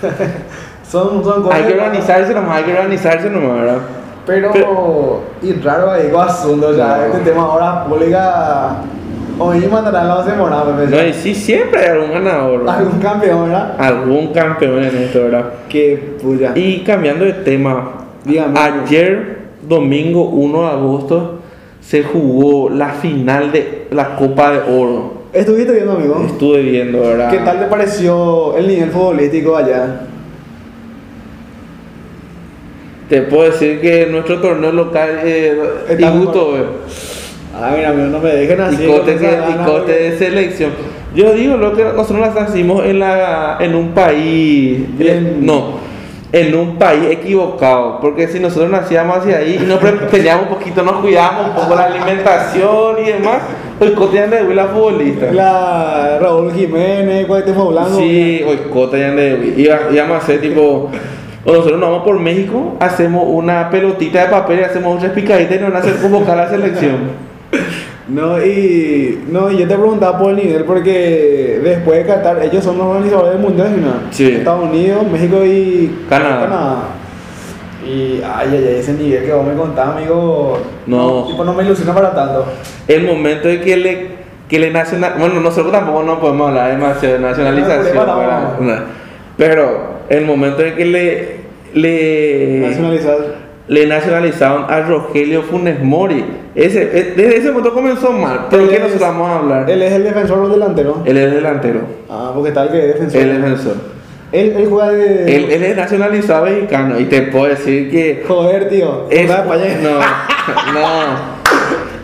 son, 0.88 1.22
son 1.24 1.42
cosas. 1.42 1.58
Hay 1.60 1.66
que 1.66 1.74
organizarse 1.74 2.34
nomás, 2.34 2.56
hay 2.58 2.64
que 2.64 2.72
organizarse 2.72 3.30
nomás, 3.30 3.60
¿verdad? 3.60 3.78
Pero, 4.26 5.20
y 5.42 5.52
raro 5.54 5.90
ahí 5.92 6.08
con 6.10 6.28
asunto, 6.28 6.74
sea, 6.74 6.96
No. 6.98 7.04
este 7.14 7.30
tema 7.30 7.42
ahora 7.42 7.84
pública. 7.84 8.76
Hoy 9.38 9.68
mandarán 9.70 10.08
la 10.08 10.24
semana, 10.24 10.64
Pepe. 10.64 10.90
No, 10.96 11.06
y 11.06 11.12
sí, 11.12 11.34
siempre 11.34 11.80
hay 11.80 11.88
algún 11.90 12.10
ganador, 12.12 12.60
¿verdad? 12.60 12.78
Algún 12.78 12.98
campeón, 13.00 13.44
¿verdad? 13.44 13.74
Algún 13.78 14.32
campeón 14.32 14.82
en 14.82 14.96
esto, 14.96 15.22
¿verdad? 15.24 15.44
Que 15.68 16.16
puya. 16.22 16.52
Y 16.54 16.80
cambiando 16.82 17.24
de 17.26 17.34
tema, 17.34 17.90
Dígame. 18.24 18.58
ayer, 18.58 19.38
domingo 19.68 20.24
1 20.30 20.62
de 20.62 20.68
agosto, 20.68 21.38
se 21.82 22.02
jugó 22.02 22.70
la 22.70 22.88
final 22.88 23.52
de 23.52 23.86
la 23.90 24.16
Copa 24.16 24.50
de 24.52 24.58
Oro. 24.74 25.12
Estuviste 25.34 25.70
viendo, 25.72 25.92
amigo. 25.92 26.22
Estuve 26.26 26.62
viendo, 26.62 27.00
¿verdad? 27.02 27.30
¿Qué 27.30 27.38
tal 27.38 27.58
te 27.60 27.66
pareció 27.66 28.56
el 28.56 28.66
nivel 28.66 28.90
futbolístico 28.90 29.54
allá? 29.56 30.00
Te 33.08 33.22
puedo 33.22 33.44
decir 33.50 33.80
que 33.80 34.06
nuestro 34.06 34.40
torneo 34.40 34.72
local 34.72 35.20
eh, 35.24 35.56
y 35.98 36.04
gusto, 36.18 36.54
Ah, 37.58 37.72
mira, 37.74 37.90
amigo, 37.90 38.08
no 38.08 38.18
me 38.18 38.30
dejen 38.30 38.60
así. 38.60 38.84
y 38.84 38.86
cote, 38.86 39.16
que- 39.16 39.38
cote 39.64 39.92
de 39.92 40.18
selección. 40.18 40.70
Yo 41.14 41.32
digo 41.32 41.56
lo 41.56 41.74
que 41.74 41.84
nosotros 41.84 42.20
las 42.20 42.34
nacimos 42.34 42.84
en 42.84 42.98
la 42.98 43.56
en 43.60 43.74
un 43.74 43.92
país 43.92 44.80
Bien. 44.98 45.38
no 45.46 45.86
en 46.32 46.54
un 46.54 46.76
país 46.76 47.04
equivocado 47.10 47.98
porque 48.00 48.26
si 48.28 48.40
nosotros 48.40 48.68
nacíamos 48.68 49.18
hacia 49.18 49.38
ahí 49.38 49.60
y 49.62 49.64
nos 49.64 49.78
teníamos 50.10 50.48
un 50.48 50.54
poquito 50.54 50.82
nos 50.82 50.96
cuidábamos 50.96 51.50
un 51.50 51.54
poco 51.54 51.74
la 51.76 51.84
alimentación 51.84 52.96
y 53.02 53.12
demás 53.12 53.38
el 53.80 53.94
cotidiano 53.94 54.36
de 54.36 54.54
la 54.54 54.66
futbolista 54.66 55.32
La 55.32 56.18
Raúl 56.20 56.52
Jiménez, 56.52 57.26
cuál 57.26 57.44
fue 57.44 57.62
hablando. 57.66 57.96
sí 57.98 58.42
hoy 58.46 58.58
cota 58.70 58.98
ya 58.98 59.12
de 59.12 59.54
iba- 59.56 59.88
íbamos 59.92 60.16
a 60.16 60.18
hacer 60.18 60.40
tipo 60.42 60.90
o 61.46 61.52
nosotros 61.52 61.78
nos 61.80 61.90
vamos 61.90 62.04
por 62.04 62.18
México 62.18 62.76
hacemos 62.80 63.24
una 63.26 63.70
pelotita 63.70 64.24
de 64.24 64.30
papel 64.30 64.60
y 64.60 64.62
hacemos 64.64 65.02
un 65.02 65.10
picadita 65.10 65.54
y 65.54 65.58
nos 65.60 65.68
van 65.72 65.76
a 65.76 65.78
hacer 65.78 65.96
convocar 66.02 66.38
a 66.38 66.44
la 66.44 66.48
selección 66.50 66.96
No, 68.08 68.40
y, 68.40 69.24
no, 69.28 69.50
y 69.50 69.58
yo 69.58 69.66
te 69.66 69.74
preguntaba 69.74 70.16
por 70.16 70.30
el 70.30 70.36
nivel 70.36 70.64
porque 70.64 71.60
después 71.62 71.98
de 71.98 72.06
Qatar, 72.06 72.40
ellos 72.40 72.62
son 72.62 72.78
los 72.78 72.86
organizadores 72.86 73.32
del 73.32 73.42
mundial, 73.42 73.68
¿sí, 73.74 73.80
no? 73.80 73.92
Sí. 74.12 74.30
Estados 74.36 74.62
Unidos, 74.70 75.04
México 75.10 75.44
y 75.44 76.04
Canadá. 76.08 76.82
Y, 77.84 78.20
ay, 78.24 78.48
ay, 78.52 78.76
ese 78.78 78.92
nivel 78.92 79.24
que 79.24 79.32
vos 79.32 79.44
me 79.44 79.54
contás, 79.54 79.88
amigo. 79.88 80.58
No. 80.86 81.24
tipo, 81.24 81.42
no 81.44 81.52
me 81.52 81.64
ilusiona 81.64 81.92
para 81.94 82.14
tanto. 82.14 82.46
el 82.86 83.04
momento 83.04 83.48
de 83.48 83.60
que 83.60 83.76
le 83.76 84.08
que 84.48 84.60
le 84.60 84.70
nacional 84.70 85.14
bueno 85.18 85.40
nosotros 85.40 85.72
tampoco 85.72 86.04
no 86.04 86.20
podemos 86.20 86.50
hablar 86.50 86.70
demasiado 86.70 87.16
de 87.16 87.20
nacionalización 87.20 87.96
No, 87.96 88.04
problema 88.04 88.16
¿verdad? 88.18 88.58
no. 88.60 88.72
No. 88.74 88.80
pero 89.36 89.80
el 90.08 90.24
momento 90.24 90.62
en 90.62 90.76
que 90.76 90.84
le 90.84 91.35
le 91.80 92.60
Nacionalizar. 92.68 93.16
le 93.68 93.86
nacionalizaron 93.86 94.64
a 94.68 94.80
Rogelio 94.80 95.42
Funes 95.42 95.82
Mori 95.82 96.24
ese 96.54 96.82
eh, 96.82 97.12
desde 97.16 97.36
ese 97.38 97.50
momento 97.50 97.74
comenzó 97.74 98.12
mal 98.12 98.46
pero 98.50 98.62
Él 98.62 98.68
que 98.70 98.74
es- 98.76 98.80
nosotros 98.82 99.08
vamos 99.08 99.28
a 99.30 99.36
hablar 99.38 99.70
Él 99.70 99.82
es 99.82 99.92
el 99.92 100.04
defensor 100.04 100.38
o 100.38 100.46
el 100.46 100.52
delantero. 100.52 101.02
él 101.04 101.16
es 101.16 101.32
delantero 101.32 101.80
Ah, 102.08 102.32
porque 102.34 102.52
tal 102.52 102.70
que 102.70 102.78
es 102.78 102.94
defensor. 102.94 103.20
él 103.20 103.30
es 103.30 103.42
defensor 103.42 103.74
Él, 104.32 104.54
él 104.56 104.66
juega 104.68 104.90
de. 104.92 105.36
él, 105.36 105.50
él 105.50 105.62
es 105.64 105.76
nacionalizado 105.76 106.46
mexicano 106.46 106.98
y 106.98 107.04
te 107.04 107.22
puedo 107.22 107.46
decir 107.46 107.90
que 107.90 108.24
Joder, 108.26 108.68
tío. 108.68 109.06
Es, 109.10 109.28
no, 109.28 109.34
no. 110.74 111.36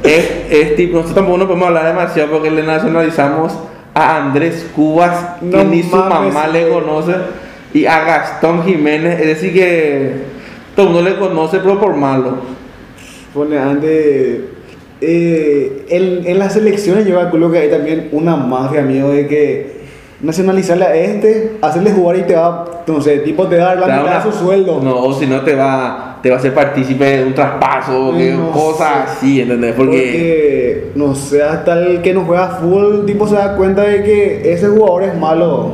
Es, 0.04 0.30
es 0.50 0.76
tipo, 0.76 0.96
nosotros 0.98 1.14
tampoco 1.14 1.38
no 1.38 1.46
podemos 1.46 1.68
hablar 1.68 1.86
demasiado 1.86 2.30
porque 2.32 2.50
le 2.50 2.62
nacionalizamos 2.64 3.56
a 3.94 4.16
Andrés 4.18 4.66
Cubas, 4.74 5.36
que 5.40 5.46
No 5.46 5.64
ni 5.64 5.82
su 5.82 5.94
mames, 5.96 6.32
mamá 6.34 6.48
le 6.48 6.68
güey. 6.68 6.72
conoce, 6.82 7.12
y 7.74 7.86
a 7.86 8.04
Gastón 8.04 8.64
Jiménez, 8.64 9.20
es 9.20 9.26
decir 9.26 9.52
que 9.52 10.12
todo 10.76 10.88
el 10.88 10.92
mundo 10.92 11.10
le 11.10 11.16
conoce, 11.18 11.58
pero 11.58 11.78
por 11.80 11.94
malo. 11.94 12.36
Pone 13.34 13.58
antes. 13.58 14.40
Eh, 15.00 15.84
en, 15.88 16.26
en 16.26 16.38
las 16.38 16.54
elecciones 16.56 17.06
yo 17.06 17.16
calculo 17.16 17.50
que 17.50 17.58
hay 17.58 17.70
también 17.70 18.08
una 18.12 18.36
mafia, 18.36 18.82
amigo, 18.82 19.08
de 19.08 19.26
que 19.26 19.82
nacionalizarle 20.20 20.84
a 20.84 20.94
este, 20.94 21.56
hacerle 21.60 21.90
jugar 21.90 22.18
y 22.18 22.22
te 22.22 22.36
va, 22.36 22.84
sé, 23.00 23.18
tipo 23.18 23.48
te 23.48 23.56
va 23.58 23.72
a 23.72 23.74
dar 23.74 23.88
la 23.88 23.98
mitad 24.02 24.24
de 24.24 24.30
su 24.30 24.38
sueldo. 24.38 24.80
No, 24.80 24.96
o 25.02 25.12
si 25.12 25.26
no 25.26 25.40
te 25.40 25.56
va, 25.56 26.18
te 26.22 26.28
va 26.30 26.36
a 26.36 26.38
hacer 26.38 26.54
partícipe 26.54 27.04
de 27.04 27.24
un 27.24 27.34
traspaso, 27.34 28.12
que 28.16 28.30
No 28.30 28.52
cosas 28.52 28.88
sé. 28.88 29.16
así, 29.16 29.40
¿entendés? 29.40 29.74
Porque, 29.74 29.96
Porque, 29.96 30.90
no 30.94 31.14
sé, 31.16 31.42
hasta 31.42 31.80
el 31.80 32.02
que 32.02 32.14
no 32.14 32.24
juega 32.24 32.48
fútbol, 32.60 33.04
tipo 33.04 33.26
se 33.26 33.34
da 33.34 33.56
cuenta 33.56 33.82
de 33.82 34.04
que 34.04 34.52
ese 34.52 34.68
jugador 34.68 35.02
es 35.04 35.18
malo. 35.18 35.72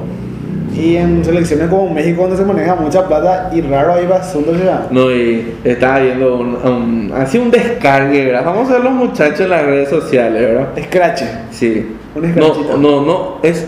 Y 0.74 0.96
en 0.96 1.24
selecciones 1.24 1.68
como 1.68 1.92
México, 1.92 2.22
donde 2.22 2.36
se 2.36 2.44
maneja 2.44 2.74
mucha 2.74 3.06
plata, 3.06 3.50
y 3.52 3.60
raro 3.62 3.94
ahí 3.94 4.06
va 4.06 4.16
asunto, 4.16 4.50
o 4.52 4.54
sea, 4.58 4.86
no, 4.90 5.10
y 5.10 5.54
estaba 5.64 5.98
viendo 6.00 6.36
un, 6.38 6.54
un- 6.56 7.12
así 7.16 7.38
un 7.38 7.50
descargue, 7.50 8.26
¿verdad? 8.26 8.44
Vamos 8.44 8.68
a 8.70 8.74
ver 8.74 8.84
los 8.84 8.92
muchachos 8.92 9.40
en 9.40 9.50
las 9.50 9.64
redes 9.64 9.88
sociales, 9.88 10.42
¿verdad? 10.42 10.68
escrache. 10.76 11.26
Sí. 11.50 11.86
Un 12.14 12.34
no, 12.34 12.76
no, 12.76 13.00
no, 13.02 13.34
es 13.42 13.66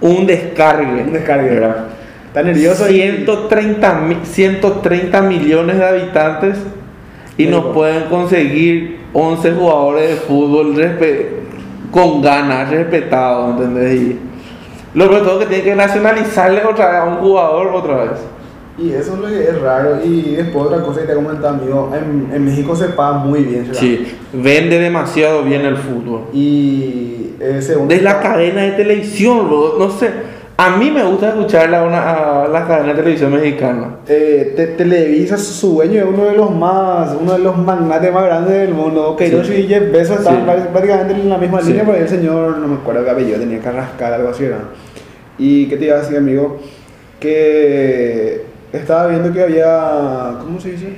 un 0.00 0.26
descargue. 0.26 1.02
Un 1.02 1.12
descargue. 1.12 1.50
¿verdad? 1.50 1.76
Está 2.26 2.42
nervioso 2.42 2.88
y- 2.90 2.94
130, 3.00 3.94
mi- 4.00 4.16
130 4.24 5.22
millones 5.22 5.78
de 5.78 5.84
habitantes 5.84 6.56
y 7.38 7.46
nos 7.46 7.66
pueden 7.66 8.04
conseguir 8.04 9.00
11 9.12 9.52
jugadores 9.52 10.08
de 10.10 10.16
fútbol 10.16 10.74
con 11.90 12.22
ganas, 12.22 12.70
respetados, 12.70 13.58
¿entendés? 13.60 13.94
Y 14.00 14.18
lo 14.94 15.08
todo 15.22 15.38
que 15.38 15.46
tiene 15.46 15.64
que 15.64 15.74
nacionalizarle 15.74 16.64
otra 16.64 16.90
vez 16.90 17.00
a 17.00 17.04
un 17.04 17.16
jugador 17.16 17.68
otra 17.68 17.96
vez. 18.04 18.20
Y 18.78 18.90
eso 18.92 19.14
es 19.14 19.18
lo 19.18 19.28
que 19.28 19.42
es 19.42 19.60
raro. 19.60 19.98
Y 20.02 20.34
después 20.36 20.66
otra 20.66 20.82
cosa 20.82 21.00
que 21.02 21.06
te 21.06 21.14
comentaba, 21.14 21.56
amigo, 21.56 21.92
en, 21.94 22.34
en 22.34 22.44
México 22.44 22.74
se 22.74 22.88
paga 22.88 23.18
muy 23.18 23.42
bien. 23.42 23.66
¿verdad? 23.66 23.80
Sí, 23.80 24.16
vende 24.32 24.78
demasiado 24.78 25.42
bien 25.42 25.62
el 25.62 25.76
fútbol. 25.76 26.22
Y 26.32 27.34
eh, 27.38 27.60
según 27.60 27.88
De 27.88 28.00
la 28.00 28.20
cadena 28.20 28.62
de 28.62 28.72
televisión, 28.72 29.48
bro, 29.48 29.76
no 29.78 29.90
sé. 29.90 30.10
A 30.58 30.76
mí 30.76 30.90
me 30.90 31.02
gusta 31.02 31.30
escuchar 31.30 31.74
a, 31.74 31.82
una, 31.82 32.46
la 32.46 32.66
cadena 32.66 32.88
de 32.92 32.94
televisión 32.94 33.32
mexicana. 33.32 33.96
eh, 34.06 34.52
te- 34.54 34.66
Televisa, 34.68 35.36
su 35.36 35.72
dueño 35.74 35.98
es 36.00 36.04
uno 36.06 36.24
de 36.26 36.34
los 36.36 36.54
más, 36.54 37.16
uno 37.20 37.32
de 37.32 37.38
los 37.40 37.56
magnates 37.58 38.12
más 38.12 38.24
grandes 38.24 38.52
del 38.52 38.74
mundo. 38.74 39.16
Que 39.16 39.28
Sí. 39.44 39.52
y 39.54 39.66
Jeff 39.66 39.90
Bezos 39.90 40.18
Sí. 40.20 40.28
prácticamente 40.72 41.14
en 41.14 41.28
la 41.28 41.38
misma 41.38 41.60
Sí. 41.62 41.68
línea, 41.68 41.84
pero 41.84 41.98
el 41.98 42.08
señor, 42.08 42.58
no 42.58 42.68
me 42.68 42.74
acuerdo 42.76 43.04
qué 43.04 43.10
apellido, 43.10 43.38
tenía 43.40 43.60
que 43.60 43.70
rascar 43.72 44.12
algo 44.12 44.28
así, 44.28 44.44
¿verdad? 44.44 44.64
Y 45.38 45.66
qué 45.68 45.76
te 45.78 45.86
iba 45.86 45.96
a 45.96 46.00
decir, 46.00 46.16
amigo, 46.18 46.58
que 47.18 48.42
estaba 48.72 49.06
viendo 49.08 49.32
que 49.32 49.42
había, 49.42 50.34
¿cómo 50.44 50.60
se 50.60 50.72
dice? 50.72 50.88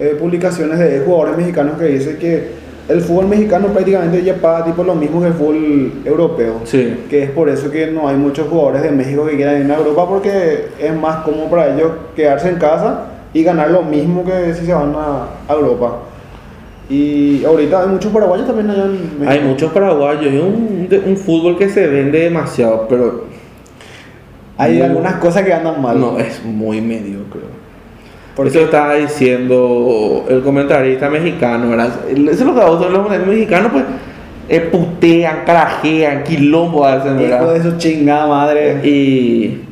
Eh, 0.00 0.16
publicaciones 0.18 0.78
de 0.78 1.00
jugadores 1.00 1.36
mexicanos 1.36 1.78
que 1.78 1.84
dice 1.84 2.16
que 2.16 2.63
el 2.88 3.00
fútbol 3.00 3.26
mexicano 3.28 3.68
prácticamente 3.68 4.22
ya 4.22 4.34
paga 4.34 4.64
tipo 4.66 4.84
lo 4.84 4.94
mismo 4.94 5.20
que 5.20 5.28
el 5.28 5.32
fútbol 5.34 5.92
europeo. 6.04 6.60
Sí. 6.64 7.04
Que 7.08 7.22
es 7.24 7.30
por 7.30 7.48
eso 7.48 7.70
que 7.70 7.86
no 7.86 8.08
hay 8.08 8.16
muchos 8.16 8.46
jugadores 8.48 8.82
de 8.82 8.90
México 8.90 9.24
que 9.26 9.36
quieran 9.36 9.64
ir 9.64 9.72
a 9.72 9.76
Europa 9.78 10.06
porque 10.08 10.66
es 10.78 10.94
más 10.94 11.24
cómodo 11.24 11.46
para 11.48 11.74
ellos 11.74 11.92
quedarse 12.14 12.50
en 12.50 12.56
casa 12.56 13.06
y 13.32 13.42
ganar 13.42 13.70
lo 13.70 13.82
mismo 13.82 14.24
que 14.24 14.52
si 14.54 14.66
se 14.66 14.74
van 14.74 14.94
a, 14.96 15.28
a 15.48 15.52
Europa. 15.54 16.00
Y 16.90 17.42
ahorita 17.44 17.82
hay 17.82 17.88
muchos 17.88 18.12
paraguayos 18.12 18.46
también 18.46 18.68
allá 18.68 18.84
en 18.84 18.92
México. 19.18 19.24
Hay 19.30 19.40
muchos 19.40 19.72
paraguayos, 19.72 20.26
es 20.34 21.02
un, 21.06 21.16
fútbol 21.16 21.56
que 21.56 21.70
se 21.70 21.86
vende 21.86 22.20
demasiado, 22.20 22.86
pero 22.88 23.24
Hay 24.58 24.74
muy- 24.74 24.82
algunas 24.82 25.14
cosas 25.14 25.42
que 25.44 25.54
andan 25.54 25.80
mal. 25.80 25.98
no, 25.98 26.18
es 26.18 26.44
muy 26.44 26.82
mediocre. 26.82 27.40
Porque 28.34 28.50
Eso 28.50 28.60
estaba 28.64 28.94
diciendo 28.94 30.24
el 30.28 30.42
comentarista 30.42 31.08
mexicano, 31.08 31.70
¿verdad? 31.70 31.94
Eso 32.08 32.30
es 32.30 32.40
lo 32.40 32.54
que 32.54 32.60
a 32.60 32.88
los 32.88 33.26
mexicanos, 33.26 33.70
pues, 33.72 33.84
eh, 34.48 34.60
putean, 34.60 35.44
carajean, 35.46 36.24
quilombo 36.24 36.84
hacen, 36.84 37.20
hijo 37.20 37.30
¿verdad? 37.30 37.54
de 37.54 37.62
su 37.62 37.78
chingada 37.78 38.26
madre. 38.26 38.80
Y 38.86 39.62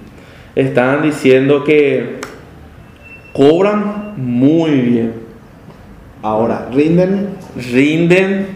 estaban 0.54 1.02
diciendo 1.02 1.64
que 1.64 2.20
cobran 3.32 4.14
muy 4.16 4.70
bien, 4.70 5.12
Ahora, 6.22 6.68
rinden 6.72 7.30
rinden 7.56 8.46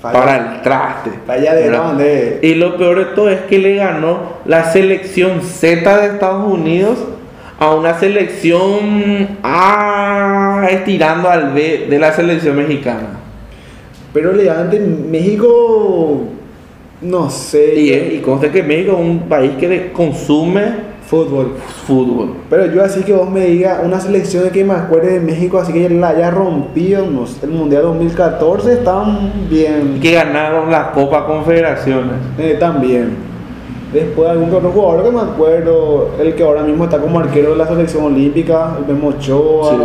Falla. 0.00 0.18
para 0.18 0.36
el 0.36 0.62
traste. 0.62 1.10
Falla 1.26 1.54
de 1.54 1.66
grande. 1.66 2.38
Y 2.40 2.54
lo 2.54 2.76
peor 2.76 2.98
de 2.98 3.04
todo 3.16 3.28
es 3.30 3.40
que 3.42 3.58
le 3.58 3.74
ganó 3.74 4.36
la 4.44 4.70
selección 4.72 5.42
Z 5.42 6.00
de 6.00 6.06
Estados 6.06 6.46
Unidos 6.46 6.98
a 7.58 7.74
una 7.74 7.98
selección 7.98 9.38
A 9.42 10.66
estirando 10.70 11.28
al 11.28 11.52
B 11.52 11.86
de 11.88 11.98
la 11.98 12.12
selección 12.12 12.56
mexicana. 12.56 13.20
Pero 14.12 14.30
elegante 14.32 14.78
México, 14.80 16.22
no 17.02 17.30
sé. 17.30 17.74
Y, 17.80 17.92
es- 17.92 18.14
y 18.14 18.18
conste 18.18 18.50
que 18.50 18.62
México 18.62 18.92
es 18.92 18.98
un 18.98 19.20
país 19.28 19.52
que 19.58 19.92
consume 19.92 20.86
Fútbol. 21.06 21.52
fútbol. 21.86 22.34
Pero 22.50 22.66
yo 22.66 22.82
así 22.82 23.02
que 23.04 23.12
vos 23.12 23.30
me 23.30 23.46
digas 23.46 23.78
una 23.84 24.00
selección 24.00 24.50
que 24.50 24.64
me 24.64 24.74
acuerde 24.74 25.12
de 25.14 25.20
México, 25.20 25.56
así 25.58 25.72
que 25.72 25.88
la 25.88 26.08
haya 26.08 26.32
rompido, 26.32 27.06
no 27.08 27.26
sé, 27.28 27.46
el 27.46 27.52
Mundial 27.52 27.82
2014 27.82 28.72
estaban 28.72 29.30
bien. 29.48 30.00
Que 30.02 30.12
ganaron 30.14 30.68
la 30.70 30.90
Copa 30.90 31.24
Confederaciones. 31.26 32.16
Eh, 32.38 32.56
también. 32.58 33.35
Después 33.96 34.28
algún 34.28 34.52
otro 34.52 34.70
jugador 34.70 35.04
que 35.04 35.10
me 35.10 35.20
acuerdo, 35.22 36.10
el 36.20 36.34
que 36.34 36.42
ahora 36.42 36.62
mismo 36.62 36.84
está 36.84 36.98
como 36.98 37.18
arquero 37.18 37.52
de 37.52 37.56
la 37.56 37.66
selección 37.66 38.04
olímpica, 38.04 38.76
el 38.78 38.92
Memo 38.94 39.08
Ochoa. 39.08 39.70
Sí. 39.70 39.76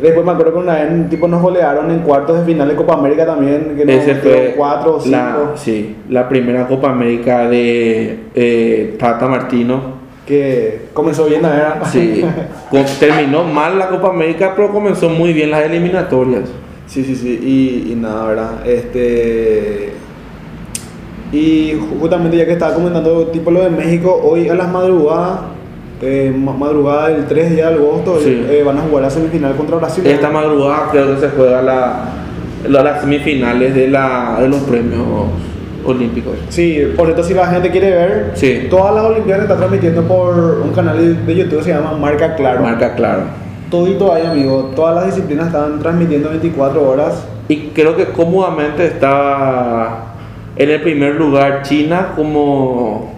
Después 0.00 0.24
me 0.24 0.32
acuerdo 0.32 0.52
que 0.54 0.58
una 0.60 0.74
vez 0.74 1.10
tipo 1.10 1.28
nos 1.28 1.42
golearon 1.42 1.90
en 1.90 1.98
cuartos 1.98 2.38
de 2.38 2.44
final 2.46 2.66
de 2.68 2.76
Copa 2.76 2.94
América 2.94 3.26
también, 3.26 3.74
que 3.76 3.84
nos 3.84 4.04
fue 4.22 4.54
4 4.56 4.94
o 4.94 5.00
5. 5.00 5.10
la, 5.16 5.36
sí, 5.56 5.96
la 6.08 6.28
primera 6.28 6.66
Copa 6.66 6.88
América 6.90 7.46
de 7.48 8.20
eh, 8.34 8.96
Tata 8.98 9.26
Martino. 9.28 9.98
Que 10.26 10.82
comenzó 10.94 11.26
bien, 11.26 11.42
¿verdad? 11.42 11.82
Sí, 11.90 12.24
con- 12.70 12.84
terminó 12.98 13.44
mal 13.44 13.78
la 13.78 13.88
Copa 13.88 14.08
América, 14.08 14.52
pero 14.56 14.70
comenzó 14.72 15.10
muy 15.10 15.32
bien 15.34 15.50
las 15.50 15.64
eliminatorias. 15.64 16.44
Sí, 16.86 17.04
sí, 17.04 17.14
sí, 17.16 17.38
y, 17.42 17.92
y 17.92 17.94
nada, 17.96 18.24
¿verdad? 18.28 18.66
Este. 18.66 19.92
Y 21.32 21.72
ju- 21.74 22.00
justamente 22.00 22.36
ya 22.36 22.46
que 22.46 22.52
estaba 22.52 22.74
comentando 22.74 23.26
tipo 23.26 23.50
lo 23.50 23.60
de 23.62 23.70
México, 23.70 24.18
hoy 24.24 24.48
a 24.48 24.54
las 24.54 24.68
madrugadas, 24.70 25.40
eh, 26.00 26.32
ma- 26.36 26.52
madrugada 26.52 27.08
del 27.08 27.26
3 27.26 27.54
de 27.54 27.62
agosto, 27.62 28.18
Sí. 28.22 28.46
eh, 28.48 28.62
van 28.64 28.78
a 28.78 28.82
jugar 28.82 29.02
la 29.02 29.10
semifinal 29.10 29.54
contra 29.56 29.76
Brasil. 29.76 30.06
Esta 30.06 30.30
madrugada 30.30 30.88
creo 30.90 31.14
que 31.14 31.20
se 31.20 31.28
juega 31.30 31.60
la, 31.60 32.04
la- 32.68 32.82
las 32.82 33.00
semifinales 33.02 33.74
de, 33.74 33.88
la, 33.88 34.38
de 34.40 34.48
los 34.48 34.60
premios 34.60 35.02
olímpico. 35.84 36.30
Sí, 36.48 36.80
por 36.96 37.06
cierto, 37.06 37.22
si 37.22 37.34
la 37.34 37.46
gente 37.46 37.70
quiere 37.70 37.90
ver, 37.90 38.30
Sí. 38.34 38.66
todas 38.70 38.94
las 38.94 39.04
Olimpiadas 39.04 39.40
se 39.40 39.44
están 39.44 39.58
transmitiendo 39.58 40.02
por 40.02 40.60
un 40.64 40.70
canal 40.72 41.26
de 41.26 41.34
YouTube 41.34 41.58
que 41.58 41.64
se 41.64 41.70
llama 41.72 41.92
Marca 41.92 42.34
Claro. 42.36 42.62
Marca 42.62 42.94
claro. 42.94 43.22
Todito 43.70 44.12
ahí, 44.12 44.24
amigo. 44.26 44.70
Todas 44.74 44.94
las 44.96 45.06
disciplinas 45.06 45.46
están 45.48 45.78
transmitiendo 45.78 46.30
24 46.30 46.88
horas. 46.88 47.24
Y 47.48 47.68
creo 47.74 47.96
que 47.96 48.06
cómodamente 48.06 48.86
está 48.86 50.07
en 50.58 50.70
el 50.70 50.80
primer 50.82 51.14
lugar 51.14 51.62
China 51.62 52.08
como 52.16 53.12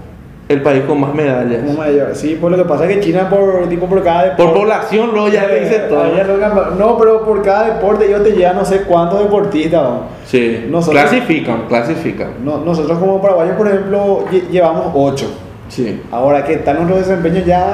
el 0.48 0.62
país 0.62 0.82
con 0.84 1.00
más 1.00 1.14
medallas. 1.14 1.60
Como 1.64 1.78
mayor. 1.78 2.08
Sí, 2.14 2.36
pues 2.40 2.50
lo 2.50 2.58
que 2.62 2.68
pasa 2.68 2.84
es 2.90 2.96
que 2.96 3.00
China, 3.00 3.28
por, 3.30 3.68
tipo, 3.68 3.86
por 3.86 4.02
cada 4.02 4.24
deporte. 4.24 4.42
Por 4.42 4.52
población, 4.52 5.10
luego 5.12 5.28
ya 5.28 5.46
te 5.46 5.60
dice 5.60 5.78
todo. 5.88 6.04
Lo 6.04 6.74
No, 6.76 6.98
pero 6.98 7.24
por 7.24 7.40
cada 7.42 7.74
deporte 7.74 8.06
ellos 8.06 8.24
te 8.24 8.32
llevan 8.32 8.56
no 8.56 8.64
sé 8.64 8.82
cuántos 8.82 9.20
deportistas. 9.20 9.80
¿no? 9.82 10.00
Sí, 10.26 10.66
Nosotros- 10.68 11.00
clasifican, 11.02 11.66
clasifican. 11.68 12.30
No- 12.44 12.58
nosotros 12.58 12.98
como 12.98 13.20
paraguayos, 13.22 13.54
por 13.56 13.68
ejemplo, 13.68 14.24
lle- 14.30 14.48
llevamos 14.50 14.86
8. 14.94 15.26
Sí. 15.68 16.02
Ahora 16.10 16.44
que 16.44 16.54
está 16.54 16.74
nuestro 16.74 16.96
desempeño 16.96 17.42
ya... 17.46 17.64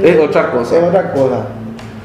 mm, 0.00 0.04
Es 0.04 0.18
otra 0.18 0.50
cosa. 0.50 0.76
Es 0.78 0.82
otra 0.82 1.12
cosa. 1.12 1.46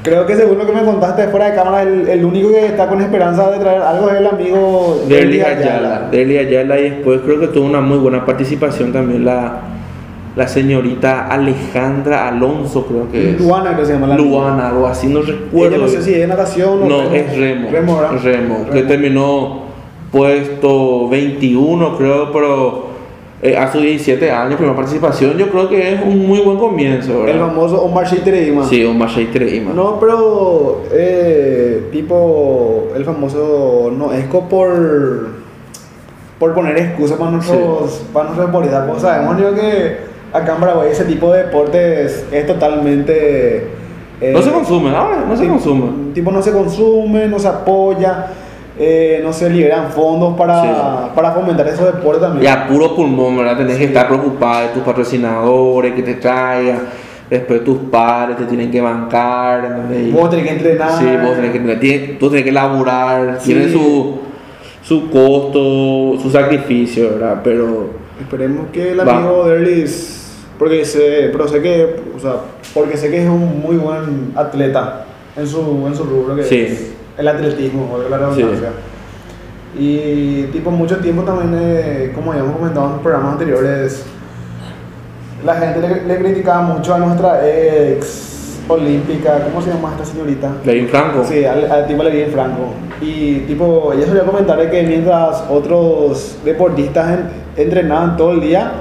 Creo 0.02 0.26
que 0.26 0.34
según 0.34 0.58
lo 0.58 0.66
que 0.66 0.72
me 0.72 0.82
contaste 0.82 1.28
fuera 1.28 1.50
de 1.50 1.54
cámara, 1.54 1.82
el, 1.82 2.08
el 2.08 2.24
único 2.24 2.50
que 2.50 2.66
está 2.66 2.88
con 2.88 3.00
esperanza 3.00 3.50
de 3.50 3.58
traer 3.60 3.82
algo 3.82 4.10
es 4.10 4.16
el 4.16 4.26
amigo 4.26 5.04
Derli 5.08 5.40
Ayala. 5.40 6.08
Derli 6.10 6.38
Ayala 6.38 6.80
y 6.80 6.90
después 6.90 7.20
creo 7.24 7.38
que 7.38 7.46
tuvo 7.48 7.66
una 7.66 7.80
muy 7.80 7.98
buena 7.98 8.24
participación 8.26 8.92
también 8.92 9.24
la, 9.24 9.60
la 10.34 10.48
señorita 10.48 11.28
Alejandra 11.28 12.26
Alonso, 12.26 12.84
creo 12.86 13.10
que 13.12 13.30
es. 13.30 13.40
Luana, 13.40 13.70
creo 13.70 13.80
que 13.80 13.86
se 13.86 13.92
llama 13.92 14.08
la 14.08 14.16
Luana, 14.16 14.68
algo 14.70 14.86
así, 14.88 15.06
no 15.06 15.22
recuerdo. 15.22 15.76
Ella 15.76 15.84
no 15.84 15.88
sé 15.88 16.02
si 16.02 16.14
es 16.14 16.26
natación 16.28 16.82
o 16.82 16.86
No, 16.86 17.02
es 17.12 17.36
remo. 17.36 17.70
Remo, 17.70 18.00
¿verdad? 18.00 18.18
Remo, 18.24 18.64
que 18.66 18.72
Remo. 18.72 18.88
terminó 18.88 19.62
puesto 20.10 21.08
21, 21.10 21.96
creo, 21.96 22.32
pero 22.32 22.91
eh, 23.42 23.56
a 23.56 23.70
sus 23.72 23.82
17 23.82 24.30
años, 24.30 24.54
primera 24.54 24.76
participación, 24.76 25.36
yo 25.36 25.50
creo 25.50 25.68
que 25.68 25.94
es 25.94 26.00
un 26.00 26.28
muy 26.28 26.40
buen 26.40 26.56
comienzo, 26.58 27.26
El 27.26 27.34
¿verdad? 27.34 27.48
famoso 27.48 27.82
Omar 27.82 28.06
Sheitereima. 28.06 28.64
Sí, 28.68 28.84
un 28.84 28.96
Mashaitire 28.96 29.56
Ima. 29.56 29.72
No, 29.72 29.98
pero 29.98 30.82
eh, 30.92 31.88
tipo 31.90 32.88
el 32.94 33.04
famoso 33.04 33.92
Noesco 33.96 34.48
por 34.48 35.42
por 36.38 36.54
poner 36.54 36.76
excusas 36.78 37.18
para 37.18 37.32
nuestros 37.32 38.04
para 38.12 38.26
nuestros 38.26 38.46
deportistas. 38.46 38.88
Pues 38.88 39.02
sabemos 39.02 39.36
yo 39.40 39.54
que 39.54 39.96
acá 40.32 40.54
en 40.54 40.60
Paraguay 40.60 40.88
ese 40.92 41.04
tipo 41.04 41.32
de 41.32 41.44
deportes 41.44 42.24
es 42.30 42.46
totalmente 42.46 43.66
eh, 44.20 44.32
No 44.32 44.40
se 44.40 44.52
consume, 44.52 44.90
no 44.90 45.36
se 45.36 45.48
consume. 45.48 46.12
Tipo 46.14 46.30
no 46.30 46.40
se 46.42 46.52
consume, 46.52 47.26
no 47.26 47.40
se 47.40 47.48
apoya, 47.48 48.26
eh, 48.78 49.20
no 49.22 49.32
se 49.32 49.50
liberan 49.50 49.90
fondos 49.90 50.36
para, 50.36 50.62
Sí. 50.62 50.68
para 51.14 51.32
fomentar 51.32 51.66
esos 51.68 51.86
deportes 51.86 52.22
también. 52.22 52.44
Y 52.44 52.46
a 52.46 52.66
puro 52.66 52.94
pulmón, 52.96 53.36
¿verdad? 53.36 53.56
Tenés 53.58 53.76
que 53.76 53.84
estar 53.84 54.08
preocupado 54.08 54.62
de 54.68 54.74
tus 54.74 54.82
patrocinadores, 54.82 55.92
que 55.94 56.02
te 56.02 56.14
traigan. 56.14 56.80
Después 57.28 57.64
tus 57.64 57.78
padres 57.90 58.36
te 58.38 58.44
tienen 58.44 58.70
que 58.70 58.80
bancar. 58.80 59.64
¿entendés? 59.64 60.12
Vos 60.12 60.28
tenés 60.30 60.46
que 60.46 60.52
entrenar. 60.52 60.98
Sí, 60.98 61.06
vos 61.22 61.34
tenés 61.34 61.52
que, 61.52 61.76
tiene- 61.76 62.06
tú 62.18 62.28
tenés 62.28 62.44
que 62.44 62.52
laburar. 62.52 63.38
Sí. 63.40 63.52
Tiene 63.54 63.72
su, 63.72 64.18
su 64.82 65.10
costo, 65.10 66.20
su 66.20 66.30
sacrificio, 66.30 67.10
¿verdad? 67.10 67.40
Pero 67.44 68.02
Esperemos 68.20 68.66
que 68.72 68.92
el 68.92 69.00
amigo 69.00 69.44
Derlis, 69.48 70.36
porque 70.58 70.84
sé, 70.84 71.30
pero 71.32 71.48
sé 71.48 71.60
que, 71.60 71.96
o 72.16 72.20
sea, 72.20 72.34
porque 72.74 72.96
sé 72.96 73.10
que 73.10 73.22
es 73.22 73.28
un 73.28 73.60
muy 73.60 73.76
buen 73.76 74.32
atleta 74.36 75.04
en 75.36 75.46
su, 75.46 75.60
en 75.86 75.94
su 75.96 76.04
rubro 76.04 76.36
que 76.36 76.44
Sí. 76.44 76.60
es 76.60 76.92
el 77.22 77.28
atletismo, 77.28 77.88
o 77.94 78.08
la 78.08 78.18
redundancia. 78.18 78.68
Y 79.78 80.42
tipo 80.52 80.70
mucho 80.70 80.98
tiempo 80.98 81.22
también, 81.22 81.50
eh, 81.58 82.12
como 82.14 82.34
ya 82.34 82.40
hemos 82.40 82.56
comentado 82.56 82.94
en 82.94 82.98
programas 83.00 83.32
anteriores, 83.32 84.04
la 85.44 85.54
gente 85.54 85.80
le, 85.80 86.04
le 86.06 86.18
criticaba 86.18 86.60
mucho 86.62 86.94
a 86.94 86.98
nuestra 86.98 87.40
ex 87.48 88.60
olímpica, 88.68 89.44
¿cómo 89.44 89.62
se 89.62 89.70
llama 89.72 89.90
esta 89.92 90.04
señorita? 90.04 90.50
Levín 90.64 90.88
Franco. 90.88 91.24
Sí, 91.24 91.44
al, 91.44 91.70
al 91.70 91.86
tipo 91.86 92.02
Levín 92.02 92.30
Franco. 92.32 92.74
Y 93.00 93.40
tipo, 93.40 93.92
ella 93.92 94.06
solía 94.06 94.24
comentar 94.24 94.70
que 94.70 94.82
mientras 94.84 95.42
otros 95.50 96.36
deportistas 96.44 97.10
en- 97.18 97.30
entrenaban 97.64 98.16
todo 98.16 98.32
el 98.32 98.40
día, 98.40 98.72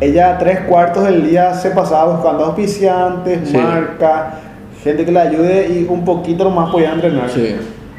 ella 0.00 0.36
tres 0.38 0.60
cuartos 0.68 1.04
del 1.04 1.26
día 1.26 1.54
se 1.54 1.70
pasaba 1.70 2.12
buscando 2.16 2.44
auspiciantes, 2.46 3.48
Sí. 3.48 3.56
marca, 3.56 4.34
gente 4.82 5.04
que 5.06 5.12
le 5.12 5.20
ayude 5.20 5.68
y 5.68 5.86
un 5.88 6.04
poquito 6.04 6.50
más 6.50 6.70
podía 6.70 6.92
entrenar. 6.92 7.30
Sí. 7.30 7.56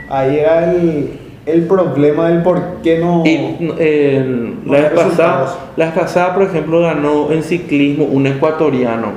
Ahí 0.10 0.38
era 0.38 0.72
el, 0.72 1.10
el 1.46 1.64
problema 1.68 2.30
del 2.30 2.42
por 2.44 2.62
qué 2.84 3.00
no... 3.00 3.24
Y 3.26 3.72
eh, 3.80 4.54
la, 4.66 4.72
vez 4.72 4.90
pasada, 4.92 5.02
resultados. 5.04 5.58
la 5.78 5.86
vez 5.86 5.94
pasada, 5.96 6.34
por 6.34 6.44
ejemplo, 6.44 6.82
ganó 6.82 7.32
en 7.32 7.44
ciclismo 7.44 8.06
un 8.06 8.28
ecuatoriano. 8.28 9.08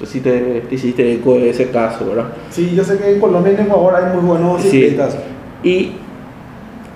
No 0.00 0.06
sé 0.06 0.12
Si 0.12 0.20
te, 0.20 0.60
te 0.68 0.74
hiciste 0.74 1.12
eco 1.14 1.34
de 1.34 1.50
ese 1.50 1.70
caso, 1.70 2.06
¿verdad? 2.06 2.26
Sí, 2.50 2.72
yo 2.74 2.84
sé 2.84 2.98
que 2.98 3.12
en 3.14 3.20
Colombia 3.20 3.52
y 3.52 3.56
en 3.56 3.62
Ecuador 3.62 3.94
hay 3.96 4.16
muy 4.16 4.24
buenos 4.28 4.62
Sí. 4.62 4.70
ciclistas. 4.70 5.18
Y 5.64 5.90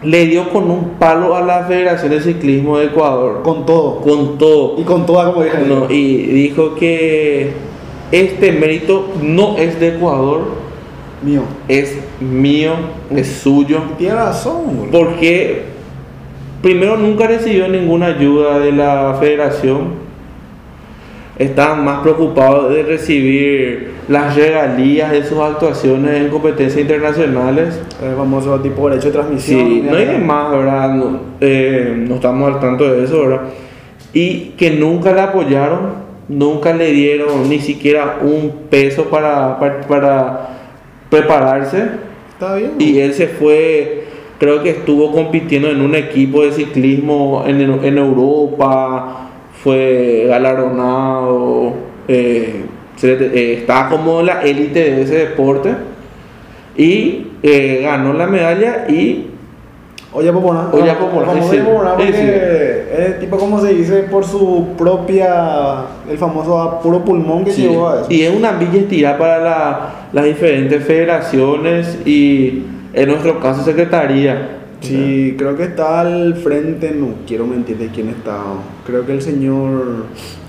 le 0.05 0.27
dio 0.27 0.49
con 0.51 0.70
un 0.70 0.91
palo 0.99 1.35
a 1.37 1.41
la 1.43 1.64
Federación 1.64 2.11
de 2.11 2.20
Ciclismo 2.20 2.79
de 2.79 2.87
Ecuador. 2.87 3.43
Con 3.43 3.66
todo. 3.66 4.01
Con 4.01 4.39
todo. 4.39 4.75
Y 4.81 4.83
con 4.85 5.05
toda, 5.07 5.33
como 5.33 5.45
dije. 5.45 5.59
No, 5.66 5.91
y 5.91 6.16
dijo 6.27 6.75
que 6.77 7.53
este 8.12 8.53
mérito 8.53 9.09
no 9.23 9.57
es 9.57 9.79
de 9.81 9.97
Ecuador, 9.97 10.43
Mío. 11.23 11.43
es 11.68 11.97
mío, 12.20 12.73
es 13.14 13.29
suyo. 13.29 13.81
Tiene 13.99 14.16
razón. 14.16 14.89
Porque 14.91 15.62
primero 16.61 16.97
nunca 16.97 17.27
recibió 17.27 17.68
ninguna 17.68 18.07
ayuda 18.07 18.59
de 18.59 18.73
la 18.73 19.16
federación. 19.20 20.03
Estaban 21.39 21.85
más 21.85 22.01
preocupados 22.01 22.73
de 22.73 22.83
recibir 22.83 23.93
las 24.09 24.37
regalías 24.37 25.11
de 25.12 25.25
sus 25.25 25.39
actuaciones 25.39 26.20
en 26.20 26.29
competencias 26.29 26.81
internacionales. 26.81 27.81
El 28.03 28.16
famoso 28.16 28.61
tipo 28.61 28.89
derecho 28.89 29.09
de 29.09 29.12
transmisión. 29.12 29.61
Sí, 29.61 29.83
no 29.85 29.97
hay 29.97 30.05
mierda. 30.05 30.12
de 30.12 30.18
más, 30.18 30.51
¿verdad? 30.51 30.95
No, 30.95 31.20
eh, 31.41 32.05
no 32.09 32.16
estamos 32.16 32.55
al 32.55 32.61
tanto 32.61 32.93
de 32.93 33.05
eso, 33.05 33.23
¿verdad? 33.23 33.43
Y 34.12 34.53
que 34.59 34.73
nunca 34.73 35.12
le 35.12 35.20
apoyaron, 35.23 36.03
nunca 36.29 36.75
le 36.75 36.93
dieron 36.93 37.49
ni 37.49 37.61
siquiera 37.61 38.18
un 38.23 38.53
peso 38.68 39.05
para, 39.05 39.59
para, 39.59 39.81
para 39.81 40.51
prepararse. 41.13 41.91
Está 42.33 42.57
bien. 42.57 42.73
Y 42.79 42.99
él 42.99 43.13
se 43.13 43.29
fue, 43.29 44.05
creo 44.39 44.63
que 44.63 44.71
estuvo 44.71 45.13
compitiendo 45.13 45.69
en 45.69 45.83
un 45.83 45.95
equipo 45.95 46.43
de 46.43 46.53
ciclismo 46.53 47.45
en, 47.47 47.61
en 47.61 47.99
Europa, 47.99 49.29
fue 49.63 50.25
galardonado, 50.27 51.75
eh, 52.09 52.65
eh, 53.03 53.57
estaba 53.61 53.91
como 53.91 54.21
en 54.21 54.27
la 54.27 54.43
élite 54.43 54.91
de 54.91 55.03
ese 55.03 55.15
deporte 55.19 55.75
y 56.77 57.27
eh, 57.43 57.81
ganó 57.83 58.13
la 58.15 58.27
medalla 58.27 58.87
y 58.89 59.27
Olla 60.15 60.33
Popona. 60.33 60.69
Olla 60.73 60.99
Popona, 60.99 61.33
Olla 61.33 61.65
Popona 61.65 61.95
porque 61.97 62.87
es 62.99 63.21
tipo 63.21 63.37
como 63.39 63.61
se 63.61 63.73
dice 63.73 64.03
por 64.05 64.25
su 64.25 64.69
propia, 64.77 65.85
el 66.11 66.19
famoso 66.19 66.61
a 66.61 66.81
puro 66.81 67.03
pulmón 67.05 67.45
que 67.45 67.53
Sí, 67.53 67.63
llevó 67.63 67.89
a 67.89 68.01
eso. 68.03 68.07
Y 68.13 68.23
es 68.23 68.37
una 68.37 68.53
villa 68.53 68.81
estirada 68.81 69.17
para 69.19 69.39
la- 69.39 69.91
las 70.13 70.25
diferentes 70.25 70.85
federaciones 70.85 71.99
y 72.05 72.63
en 72.93 73.09
nuestro 73.09 73.41
caso 73.41 73.63
secretaría. 73.65 74.59
Sí, 74.81 75.37
creo 75.39 75.57
que 75.57 75.63
está 75.65 76.01
al 76.01 76.35
frente, 76.35 76.91
no 76.91 77.15
quiero 77.27 77.47
mentir 77.47 77.79
de 77.79 77.87
quién 77.87 78.09
está. 78.09 78.39
Creo 78.85 79.07
que 79.07 79.13
el 79.13 79.23
señor, 79.23 80.07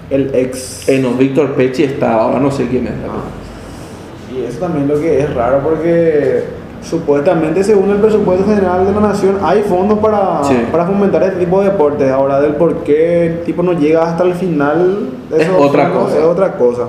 el 0.09 0.33
ex. 0.33 0.89
Eh, 0.89 0.99
no, 0.99 1.11
Víctor 1.11 1.53
Pechi 1.53 1.83
está, 1.83 2.15
ahora 2.15 2.39
no 2.39 2.49
sé 2.51 2.67
quién 2.67 2.87
es. 2.87 2.93
Ah. 3.07 4.33
Y 4.35 4.43
eso 4.45 4.59
también 4.59 4.87
lo 4.87 4.99
que 4.99 5.19
es 5.19 5.33
raro 5.35 5.59
porque 5.63 6.43
supuestamente 6.83 7.63
según 7.63 7.89
el 7.91 7.97
presupuesto 7.97 8.45
general 8.45 8.85
de 8.85 8.91
la 8.91 8.99
nación 8.99 9.37
hay 9.41 9.61
fondos 9.63 9.99
para, 9.99 10.43
Sí. 10.43 10.55
para 10.71 10.85
fomentar 10.85 11.23
este 11.23 11.39
tipo 11.45 11.61
de 11.61 11.69
deportes. 11.69 12.11
Ahora 12.11 12.41
del 12.41 12.55
por 12.55 12.83
qué 12.83 13.41
tipo 13.45 13.63
no 13.63 13.73
llega 13.73 14.03
hasta 14.03 14.23
el 14.23 14.33
final 14.33 15.09
Es 15.31 15.47
otra 15.49 15.89
fondos 15.89 16.03
cosa. 16.09 16.17
es 16.19 16.23
otra 16.25 16.57
cosa. 16.57 16.83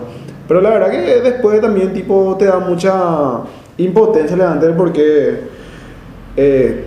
Pero 0.49 0.61
la 0.61 0.70
verdad 0.70 0.90
que 0.90 0.99
después 1.22 1.61
también 1.61 1.92
tipo 1.92 2.36
te 2.38 2.45
da 2.47 2.59
mucha 2.59 2.92
impotencia 3.78 4.36
levante 4.36 4.66
el 4.66 4.74
por 4.74 4.92
qué 4.92 5.40
eh, 6.36 6.84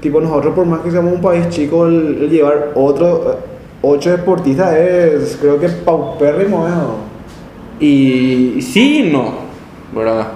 tipo 0.00 0.20
nosotros 0.20 0.54
por 0.54 0.66
más 0.66 0.80
que 0.80 0.90
seamos 0.90 1.12
un 1.14 1.20
país 1.20 1.48
chico 1.48 1.86
el, 1.86 2.18
el 2.22 2.30
llevar 2.30 2.70
otro 2.74 3.06
eh, 3.32 3.36
ocho 3.82 4.10
deportistas 4.10 4.74
es 4.74 5.38
creo 5.40 5.58
que 5.58 5.68
paupérrimo 5.68 6.66
¿no? 6.68 7.12
Y 7.80 8.60
sí 8.60 9.10
no, 9.12 9.32
¿verdad? 9.98 10.28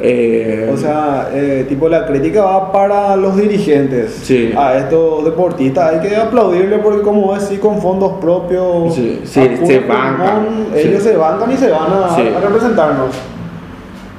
Eh, 0.00 0.70
O 0.72 0.76
sea, 0.76 1.28
eh, 1.32 1.66
tipo 1.68 1.88
la 1.88 2.06
crítica 2.06 2.42
va 2.44 2.70
para 2.70 3.16
los 3.16 3.36
dirigentes. 3.36 4.12
Sí. 4.22 4.52
A 4.56 4.76
estos 4.78 5.24
deportistas 5.24 5.92
hay 5.94 6.08
que 6.08 6.14
aplaudirle 6.16 6.78
porque 6.78 7.02
como 7.02 7.34
es 7.34 7.42
así 7.42 7.56
con 7.56 7.80
fondos 7.80 8.12
propios, 8.20 8.94
Sí, 8.94 9.20
sí, 9.24 9.40
se 9.64 9.80
bancan, 9.80 10.66
ellos 10.74 11.02
sí. 11.02 11.08
se 11.10 11.16
bancan 11.16 11.50
y 11.52 11.56
se 11.56 11.70
van 11.70 11.92
a, 11.92 12.14
Sí. 12.14 12.22
a 12.36 12.40
representarnos. 12.40 13.10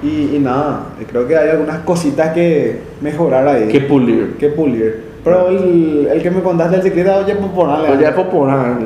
Y, 0.03 0.35
y 0.35 0.39
nada, 0.39 0.83
creo 1.09 1.27
que 1.27 1.37
hay 1.37 1.49
algunas 1.49 1.79
cositas 1.79 2.33
que 2.33 2.79
mejorar 3.01 3.47
ahí. 3.47 3.67
que 3.69 3.81
pulir. 3.81 4.35
que 4.37 4.49
pulir. 4.49 5.09
Pero 5.23 5.49
el, 5.49 6.07
el 6.13 6.21
que 6.21 6.31
me 6.31 6.41
contaste 6.41 6.77
el 6.77 6.81
secreto, 6.81 7.13
oye, 7.23 7.35
pues 7.35 7.51
ponerle. 7.51 7.87
Pues 7.89 7.99
ya 7.99 8.09
es 8.09 8.15
popular. 8.15 8.77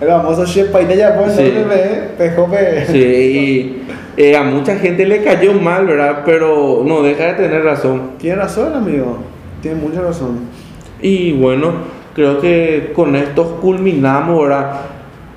El 0.00 0.08
famoso 0.08 0.44
chef 0.44 0.68
paite 0.70 0.96
ya 0.96 1.16
pues, 1.18 1.32
Sí. 1.32 1.42
ve, 1.42 2.10
pejope. 2.18 2.86
Sí, 2.86 2.98
y 2.98 3.82
eh, 4.16 4.36
a 4.36 4.42
mucha 4.42 4.76
gente 4.76 5.04
le 5.06 5.22
cayó 5.22 5.52
mal, 5.54 5.86
¿verdad? 5.86 6.22
Pero 6.24 6.82
no 6.86 7.02
deja 7.02 7.24
de 7.26 7.34
tener 7.34 7.62
razón. 7.64 8.12
Tiene 8.18 8.36
razón, 8.36 8.74
amigo. 8.74 9.18
Tiene 9.62 9.80
mucha 9.80 10.00
razón. 10.00 10.40
Y 11.00 11.32
bueno, 11.32 11.72
creo 12.14 12.40
que 12.40 12.92
con 12.94 13.14
esto 13.16 13.58
culminamos, 13.60 14.42
¿verdad? 14.42 14.80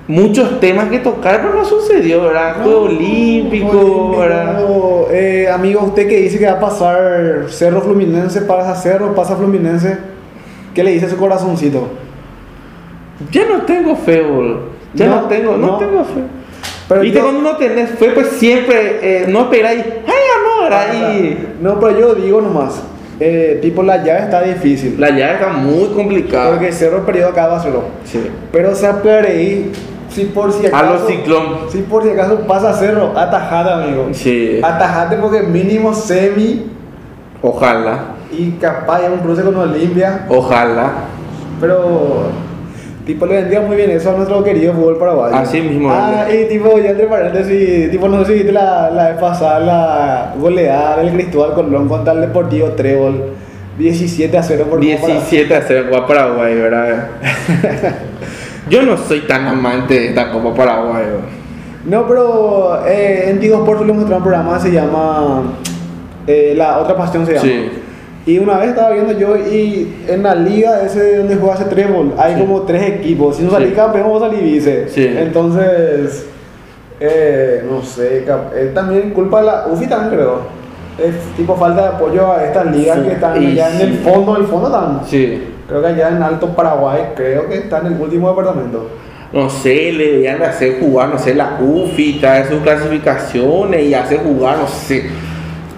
Muchos 0.08 0.60
temas 0.60 0.90
que 0.90 1.00
tocar, 1.00 1.42
pero 1.42 1.54
no 1.54 1.64
sucedió, 1.66 2.24
¿verdad? 2.24 2.64
Juego 2.64 2.84
olímpico, 2.84 4.18
¿verdad? 4.18 4.60
Eh, 5.12 5.48
amigo, 5.54 5.84
usted 5.84 6.08
que 6.08 6.18
dice 6.18 6.40
que 6.40 6.46
va 6.48 6.54
a 6.54 6.60
pasar 6.60 7.46
Cerro 7.50 7.82
Fluminense, 7.82 8.42
pasa 8.42 8.74
Cerro, 8.76 9.14
pasa 9.14 9.36
Fluminense. 9.36 9.98
¿Qué 10.74 10.84
le 10.84 10.92
dice 10.94 11.06
a 11.06 11.10
su 11.10 11.18
corazoncito? 11.18 11.90
Ya 13.32 13.46
no 13.48 13.62
tengo 13.64 13.96
fe, 13.96 14.22
boludo. 14.22 14.60
Ya 14.94 15.08
no, 15.08 15.22
No, 15.22 15.28
tengo, 15.28 15.58
no, 15.58 15.68
no. 15.68 15.78
tengo 15.78 16.04
fe. 16.04 16.22
Pero 16.90 17.02
Viste, 17.02 17.20
yo- 17.20 17.24
cuando 17.24 17.42
no 17.52 17.56
tenés 17.58 17.92
fe, 17.92 18.10
pues 18.10 18.28
siempre 18.32 19.00
eh, 19.02 19.26
no 19.30 19.42
esperáis, 19.42 19.84
¡ay, 19.86 20.04
ya! 20.06 20.64
¿verdad? 20.64 20.94
Y 21.16 21.38
No, 21.62 21.80
pero 21.80 21.98
yo 21.98 22.16
digo 22.16 22.42
nomás. 22.42 22.82
eh, 23.22 23.60
tipo, 23.62 23.84
la 23.84 23.98
llave 24.04 24.20
está 24.22 24.42
difícil. 24.42 24.96
la 25.00 25.10
llave 25.12 25.34
está 25.36 25.48
muy 25.50 25.88
complicada. 25.90 26.52
Porque 26.52 26.72
Cerro 26.72 27.06
perdió 27.06 27.28
acá 27.30 27.48
va 27.48 27.58
a 27.58 27.60
Cerro. 27.62 27.84
Sí. 28.06 28.20
Pero 28.52 28.74
se 28.76 28.88
ahí, 28.88 29.72
si 30.10 30.26
por 30.26 30.52
si 30.52 30.66
A 30.66 30.70
acaso. 30.70 30.94
los 30.94 31.06
ciclón. 31.08 31.44
Si 31.70 31.78
por 31.84 32.04
si 32.04 32.10
acaso 32.10 32.40
pasa 32.48 32.74
Cerro, 32.74 33.14
atajate, 33.18 33.72
amigo. 33.72 34.08
Sí. 34.14 34.60
Atajate 34.64 35.16
porque 35.18 35.42
mínimo 35.42 35.94
semi 35.94 36.66
Ojalá, 37.42 38.16
y 38.32 38.52
capaz 38.52 38.98
hay 39.06 39.14
un 39.14 39.20
cruce 39.20 39.42
con 39.44 39.56
Olimpia. 39.56 40.26
ojalá. 40.30 40.92
Pero, 41.62 42.24
tipo, 43.06 43.26
le 43.26 43.36
vendría 43.36 43.62
muy 43.62 43.76
bien 43.76 43.92
eso 43.92 44.12
a 44.12 44.14
nuestro 44.14 44.44
querido 44.44 44.74
fútbol 44.74 44.98
paraguayo. 44.98 45.36
Así 45.36 45.62
mismo, 45.62 45.90
Ah, 45.92 46.28
y 46.32 46.48
tipo, 46.48 46.78
ya 46.80 46.92
entre 46.92 47.08
paréntesis, 47.08 47.92
tipo, 47.92 48.08
no 48.08 48.20
sé 48.20 48.26
si 48.26 48.34
viste 48.34 48.52
la, 48.52 48.90
la 48.92 49.10
vez 49.10 49.18
pasada 49.20 49.60
la 49.60 50.34
goleada 50.40 50.98
del 50.98 51.14
Cristóbal 51.14 51.54
Colón 51.54 51.88
contra 51.88 52.14
el 52.14 52.22
Deportivo 52.22 52.70
Trébol. 52.70 53.24
17 53.78 54.38
a 54.38 54.44
0 54.44 54.66
por 54.70 54.82
17 54.82 55.56
a 55.56 55.62
0 55.62 55.86
Copa 55.90 56.08
Paraguay, 56.08 56.54
¿verdad? 56.54 57.08
Yo 58.70 58.82
no 58.82 58.98
soy 58.98 59.22
tan 59.22 59.48
amante 59.48 59.94
de 59.94 60.08
esta 60.10 60.32
Copa 60.32 60.54
Paraguay. 60.54 61.06
¿verdad? 61.06 61.20
No, 61.86 62.06
pero 62.06 62.86
eh, 62.86 63.30
en 63.30 63.40
Tigo 63.40 63.60
Sport 63.60 63.86
le 63.86 63.94
mostró 63.94 64.18
un 64.18 64.24
programa 64.24 64.60
se 64.60 64.72
llama 64.72 65.44
eh, 66.28 66.54
La 66.58 66.80
Otra 66.80 66.98
Pasión 66.98 67.26
se 67.26 67.34
llama. 67.36 67.46
Sí. 67.46 67.70
Y 68.30 68.38
una 68.38 68.58
vez 68.60 68.70
estaba 68.70 68.92
viendo 68.92 69.12
yo 69.18 69.36
y 69.36 69.92
en 70.08 70.22
la 70.22 70.36
liga 70.36 70.84
ese 70.84 71.18
donde 71.18 71.36
juega 71.36 71.56
ese 71.56 71.64
trébol 71.66 72.14
hay 72.16 72.36
Sí. 72.36 72.42
como 72.42 72.62
tres 72.62 72.84
equipos. 72.84 73.38
Si 73.38 73.44
no 73.44 73.50
salí 73.50 73.70
Sí. 73.70 73.74
campeón 73.74 74.08
vos 74.08 74.22
salí 74.22 74.38
vice. 74.40 74.88
Sí. 74.88 75.08
Entonces, 75.18 76.28
eh, 77.00 77.64
no 77.68 77.82
sé, 77.82 78.26
es 78.56 78.74
también 78.76 79.10
culpa 79.12 79.40
de 79.40 79.46
la 79.48 79.66
UFI 79.72 79.88
también 79.88 80.14
creo. 80.14 80.42
Es 81.00 81.16
tipo 81.36 81.56
falta 81.56 81.82
de 81.82 81.88
apoyo 81.88 82.32
a 82.32 82.44
estas 82.46 82.76
ligas 82.76 83.00
que 83.00 83.14
están 83.14 83.34
allá 83.36 83.74
en 83.74 83.82
el 83.82 83.94
fondo, 84.00 84.38
el 84.38 84.44
fondo 84.46 84.68
están. 84.68 85.02
Sí. 85.08 85.46
Creo 85.68 85.82
que 85.82 85.88
allá 85.88 86.10
en 86.10 86.22
Alto 86.22 86.50
Paraguay, 86.56 87.02
creo 87.16 87.48
que 87.50 87.58
está 87.58 87.80
en 87.80 87.88
el 87.88 88.00
último 88.02 88.30
departamento. 88.30 88.90
No 89.34 89.50
sé, 89.50 89.92
le 89.92 90.06
deberían 90.06 90.38
de 90.40 90.46
hacer 90.46 90.80
jugar, 90.80 91.10
no 91.10 91.18
sé, 91.18 91.34
la 91.34 91.58
UFI, 91.60 92.20
traer 92.20 92.48
sus 92.48 92.60
clasificaciones 92.62 93.82
y 93.86 93.94
hacer 93.96 94.20
jugar, 94.20 94.58
no 94.60 94.68
sé. 94.68 95.06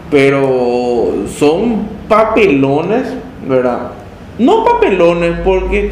Pero 0.09 1.13
son 1.27 2.00
papelones, 2.11 3.03
¿verdad? 3.47 3.91
No 4.37 4.65
papelones, 4.65 5.39
porque 5.45 5.91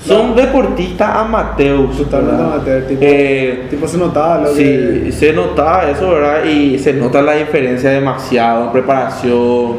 son 0.00 0.34
deportistas 0.34 1.14
amateurs. 1.14 1.94
Totalmente 1.98 2.42
amateur, 2.42 2.86
tipo, 2.86 3.00
Eh, 3.02 3.66
tipo 3.68 3.86
se 3.86 3.98
notaba 3.98 4.38
lo 4.38 4.48
Sí, 4.48 4.62
que... 4.64 5.12
se 5.12 5.32
notaba 5.34 5.90
eso, 5.90 6.08
¿verdad? 6.10 6.44
Y 6.44 6.78
se 6.78 6.94
nota 6.94 7.20
la 7.20 7.34
diferencia 7.34 7.90
demasiado 7.90 8.64
en 8.64 8.72
preparación 8.72 9.76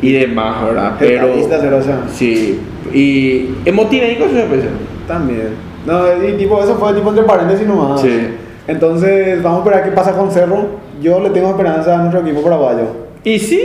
y 0.00 0.12
demás, 0.12 0.64
¿verdad? 0.64 0.92
Pero 1.00 1.34
sí, 2.12 2.60
y 2.94 3.50
emotivo 3.64 4.04
se 4.32 4.46
También. 5.08 5.70
No, 5.86 6.02
y 6.24 6.32
tipo, 6.34 6.62
eso 6.62 6.76
fue 6.76 6.92
tipo 6.92 7.08
entre 7.08 7.24
paréntesis 7.24 7.66
nomás. 7.66 8.00
Sí. 8.00 8.28
Entonces, 8.68 9.42
vamos 9.42 9.58
a 9.58 9.64
esperar 9.64 9.90
qué 9.90 9.96
pasa 9.96 10.12
con 10.12 10.30
Cerro. 10.30 10.78
Yo 11.02 11.18
le 11.18 11.30
tengo 11.30 11.50
esperanza 11.50 11.94
a 11.94 11.98
nuestro 11.98 12.20
equipo 12.20 12.42
paraguayo. 12.42 12.84
Y 13.24 13.38
sí, 13.38 13.60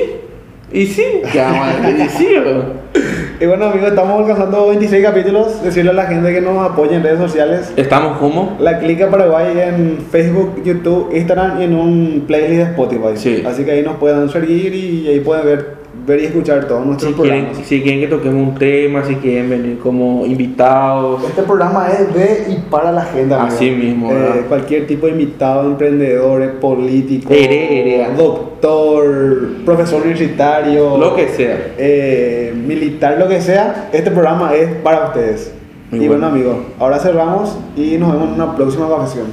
y 0.72 0.86
sí, 0.88 1.04
¿qué 1.32 1.40
vamos 1.40 1.68
a 1.68 1.88
decir? 1.88 2.06
Y 2.06 2.10
sí. 2.10 2.28
Y 3.38 3.46
bueno, 3.48 3.66
amigos, 3.66 3.90
estamos 3.90 4.22
alcanzando 4.22 4.68
26 4.68 5.04
capítulos. 5.04 5.62
Decirle 5.62 5.92
a 5.92 5.94
la 5.94 6.06
gente 6.06 6.34
que 6.34 6.40
nos 6.40 6.58
apoye 6.66 6.96
en 6.96 7.04
redes 7.04 7.20
sociales. 7.20 7.74
Estamos 7.76 8.18
como 8.18 8.56
La 8.62 8.80
Clica 8.80 9.10
Paraguay 9.10 9.60
en 9.60 9.98
Facebook, 10.10 10.64
YouTube, 10.64 11.14
Instagram 11.14 11.60
y 11.60 11.66
en 11.66 11.76
un 11.76 12.24
playlist 12.28 12.54
de 12.54 12.64
Spotify. 12.64 13.16
Sí. 13.16 13.44
Así 13.46 13.66
que 13.66 13.72
ahí 13.72 13.84
nos 13.84 13.98
pueden 13.98 14.30
seguir 14.30 14.74
y 14.74 15.08
ahí 15.10 15.20
pueden 15.20 15.46
ver, 15.46 15.74
ver 16.08 16.20
y 16.22 16.26
escuchar 16.26 16.68
todos 16.68 16.86
nuestros 16.86 17.14
si 17.14 17.20
quieren, 17.22 17.40
programas. 17.46 17.68
si 17.68 17.82
quieren 17.82 18.00
que 18.02 18.08
toquemos 18.08 18.48
un 18.50 18.56
tema, 18.56 19.04
si 19.06 19.16
quieren 19.16 19.50
venir 19.50 19.80
como 19.80 20.26
invitados. 20.26 21.24
Este 21.24 21.44
programa 21.44 21.88
es 21.92 22.14
de 22.14 22.46
y 22.52 22.56
para 22.70 22.92
la 22.92 23.02
amigo. 23.04 23.36
Así 23.36 23.72
mismo, 23.72 24.12
Eh, 24.12 24.46
cualquier 24.48 24.86
tipo 24.88 25.06
de 25.08 25.14
invitado, 25.14 25.68
emprendedor, 25.70 26.52
político, 26.60 27.34
Ere, 27.34 28.04
ere. 28.04 28.14
doctor, 28.16 29.48
profesor 29.66 30.02
universitario, 30.02 30.98
Lo 30.98 31.16
que 31.16 31.28
sea. 31.30 31.74
eh, 31.78 32.54
militar, 32.56 33.18
lo 33.20 33.28
que 33.28 33.42
sea, 33.42 33.90
este 33.92 34.12
programa 34.12 34.54
es 34.54 34.74
para 34.84 35.06
ustedes. 35.08 35.54
Muy 35.92 36.04
y 36.04 36.08
bueno, 36.08 36.30
bueno. 36.30 36.36
amigos, 36.36 36.58
ahora 36.80 37.00
cerramos 37.00 37.58
y 37.76 37.98
nos 37.98 38.12
vemos 38.12 38.28
en 38.30 38.34
una 38.36 38.56
próxima 38.56 38.88
ocasión. 38.88 39.26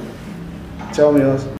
Chao, 0.91 1.09
amigos. 1.09 1.47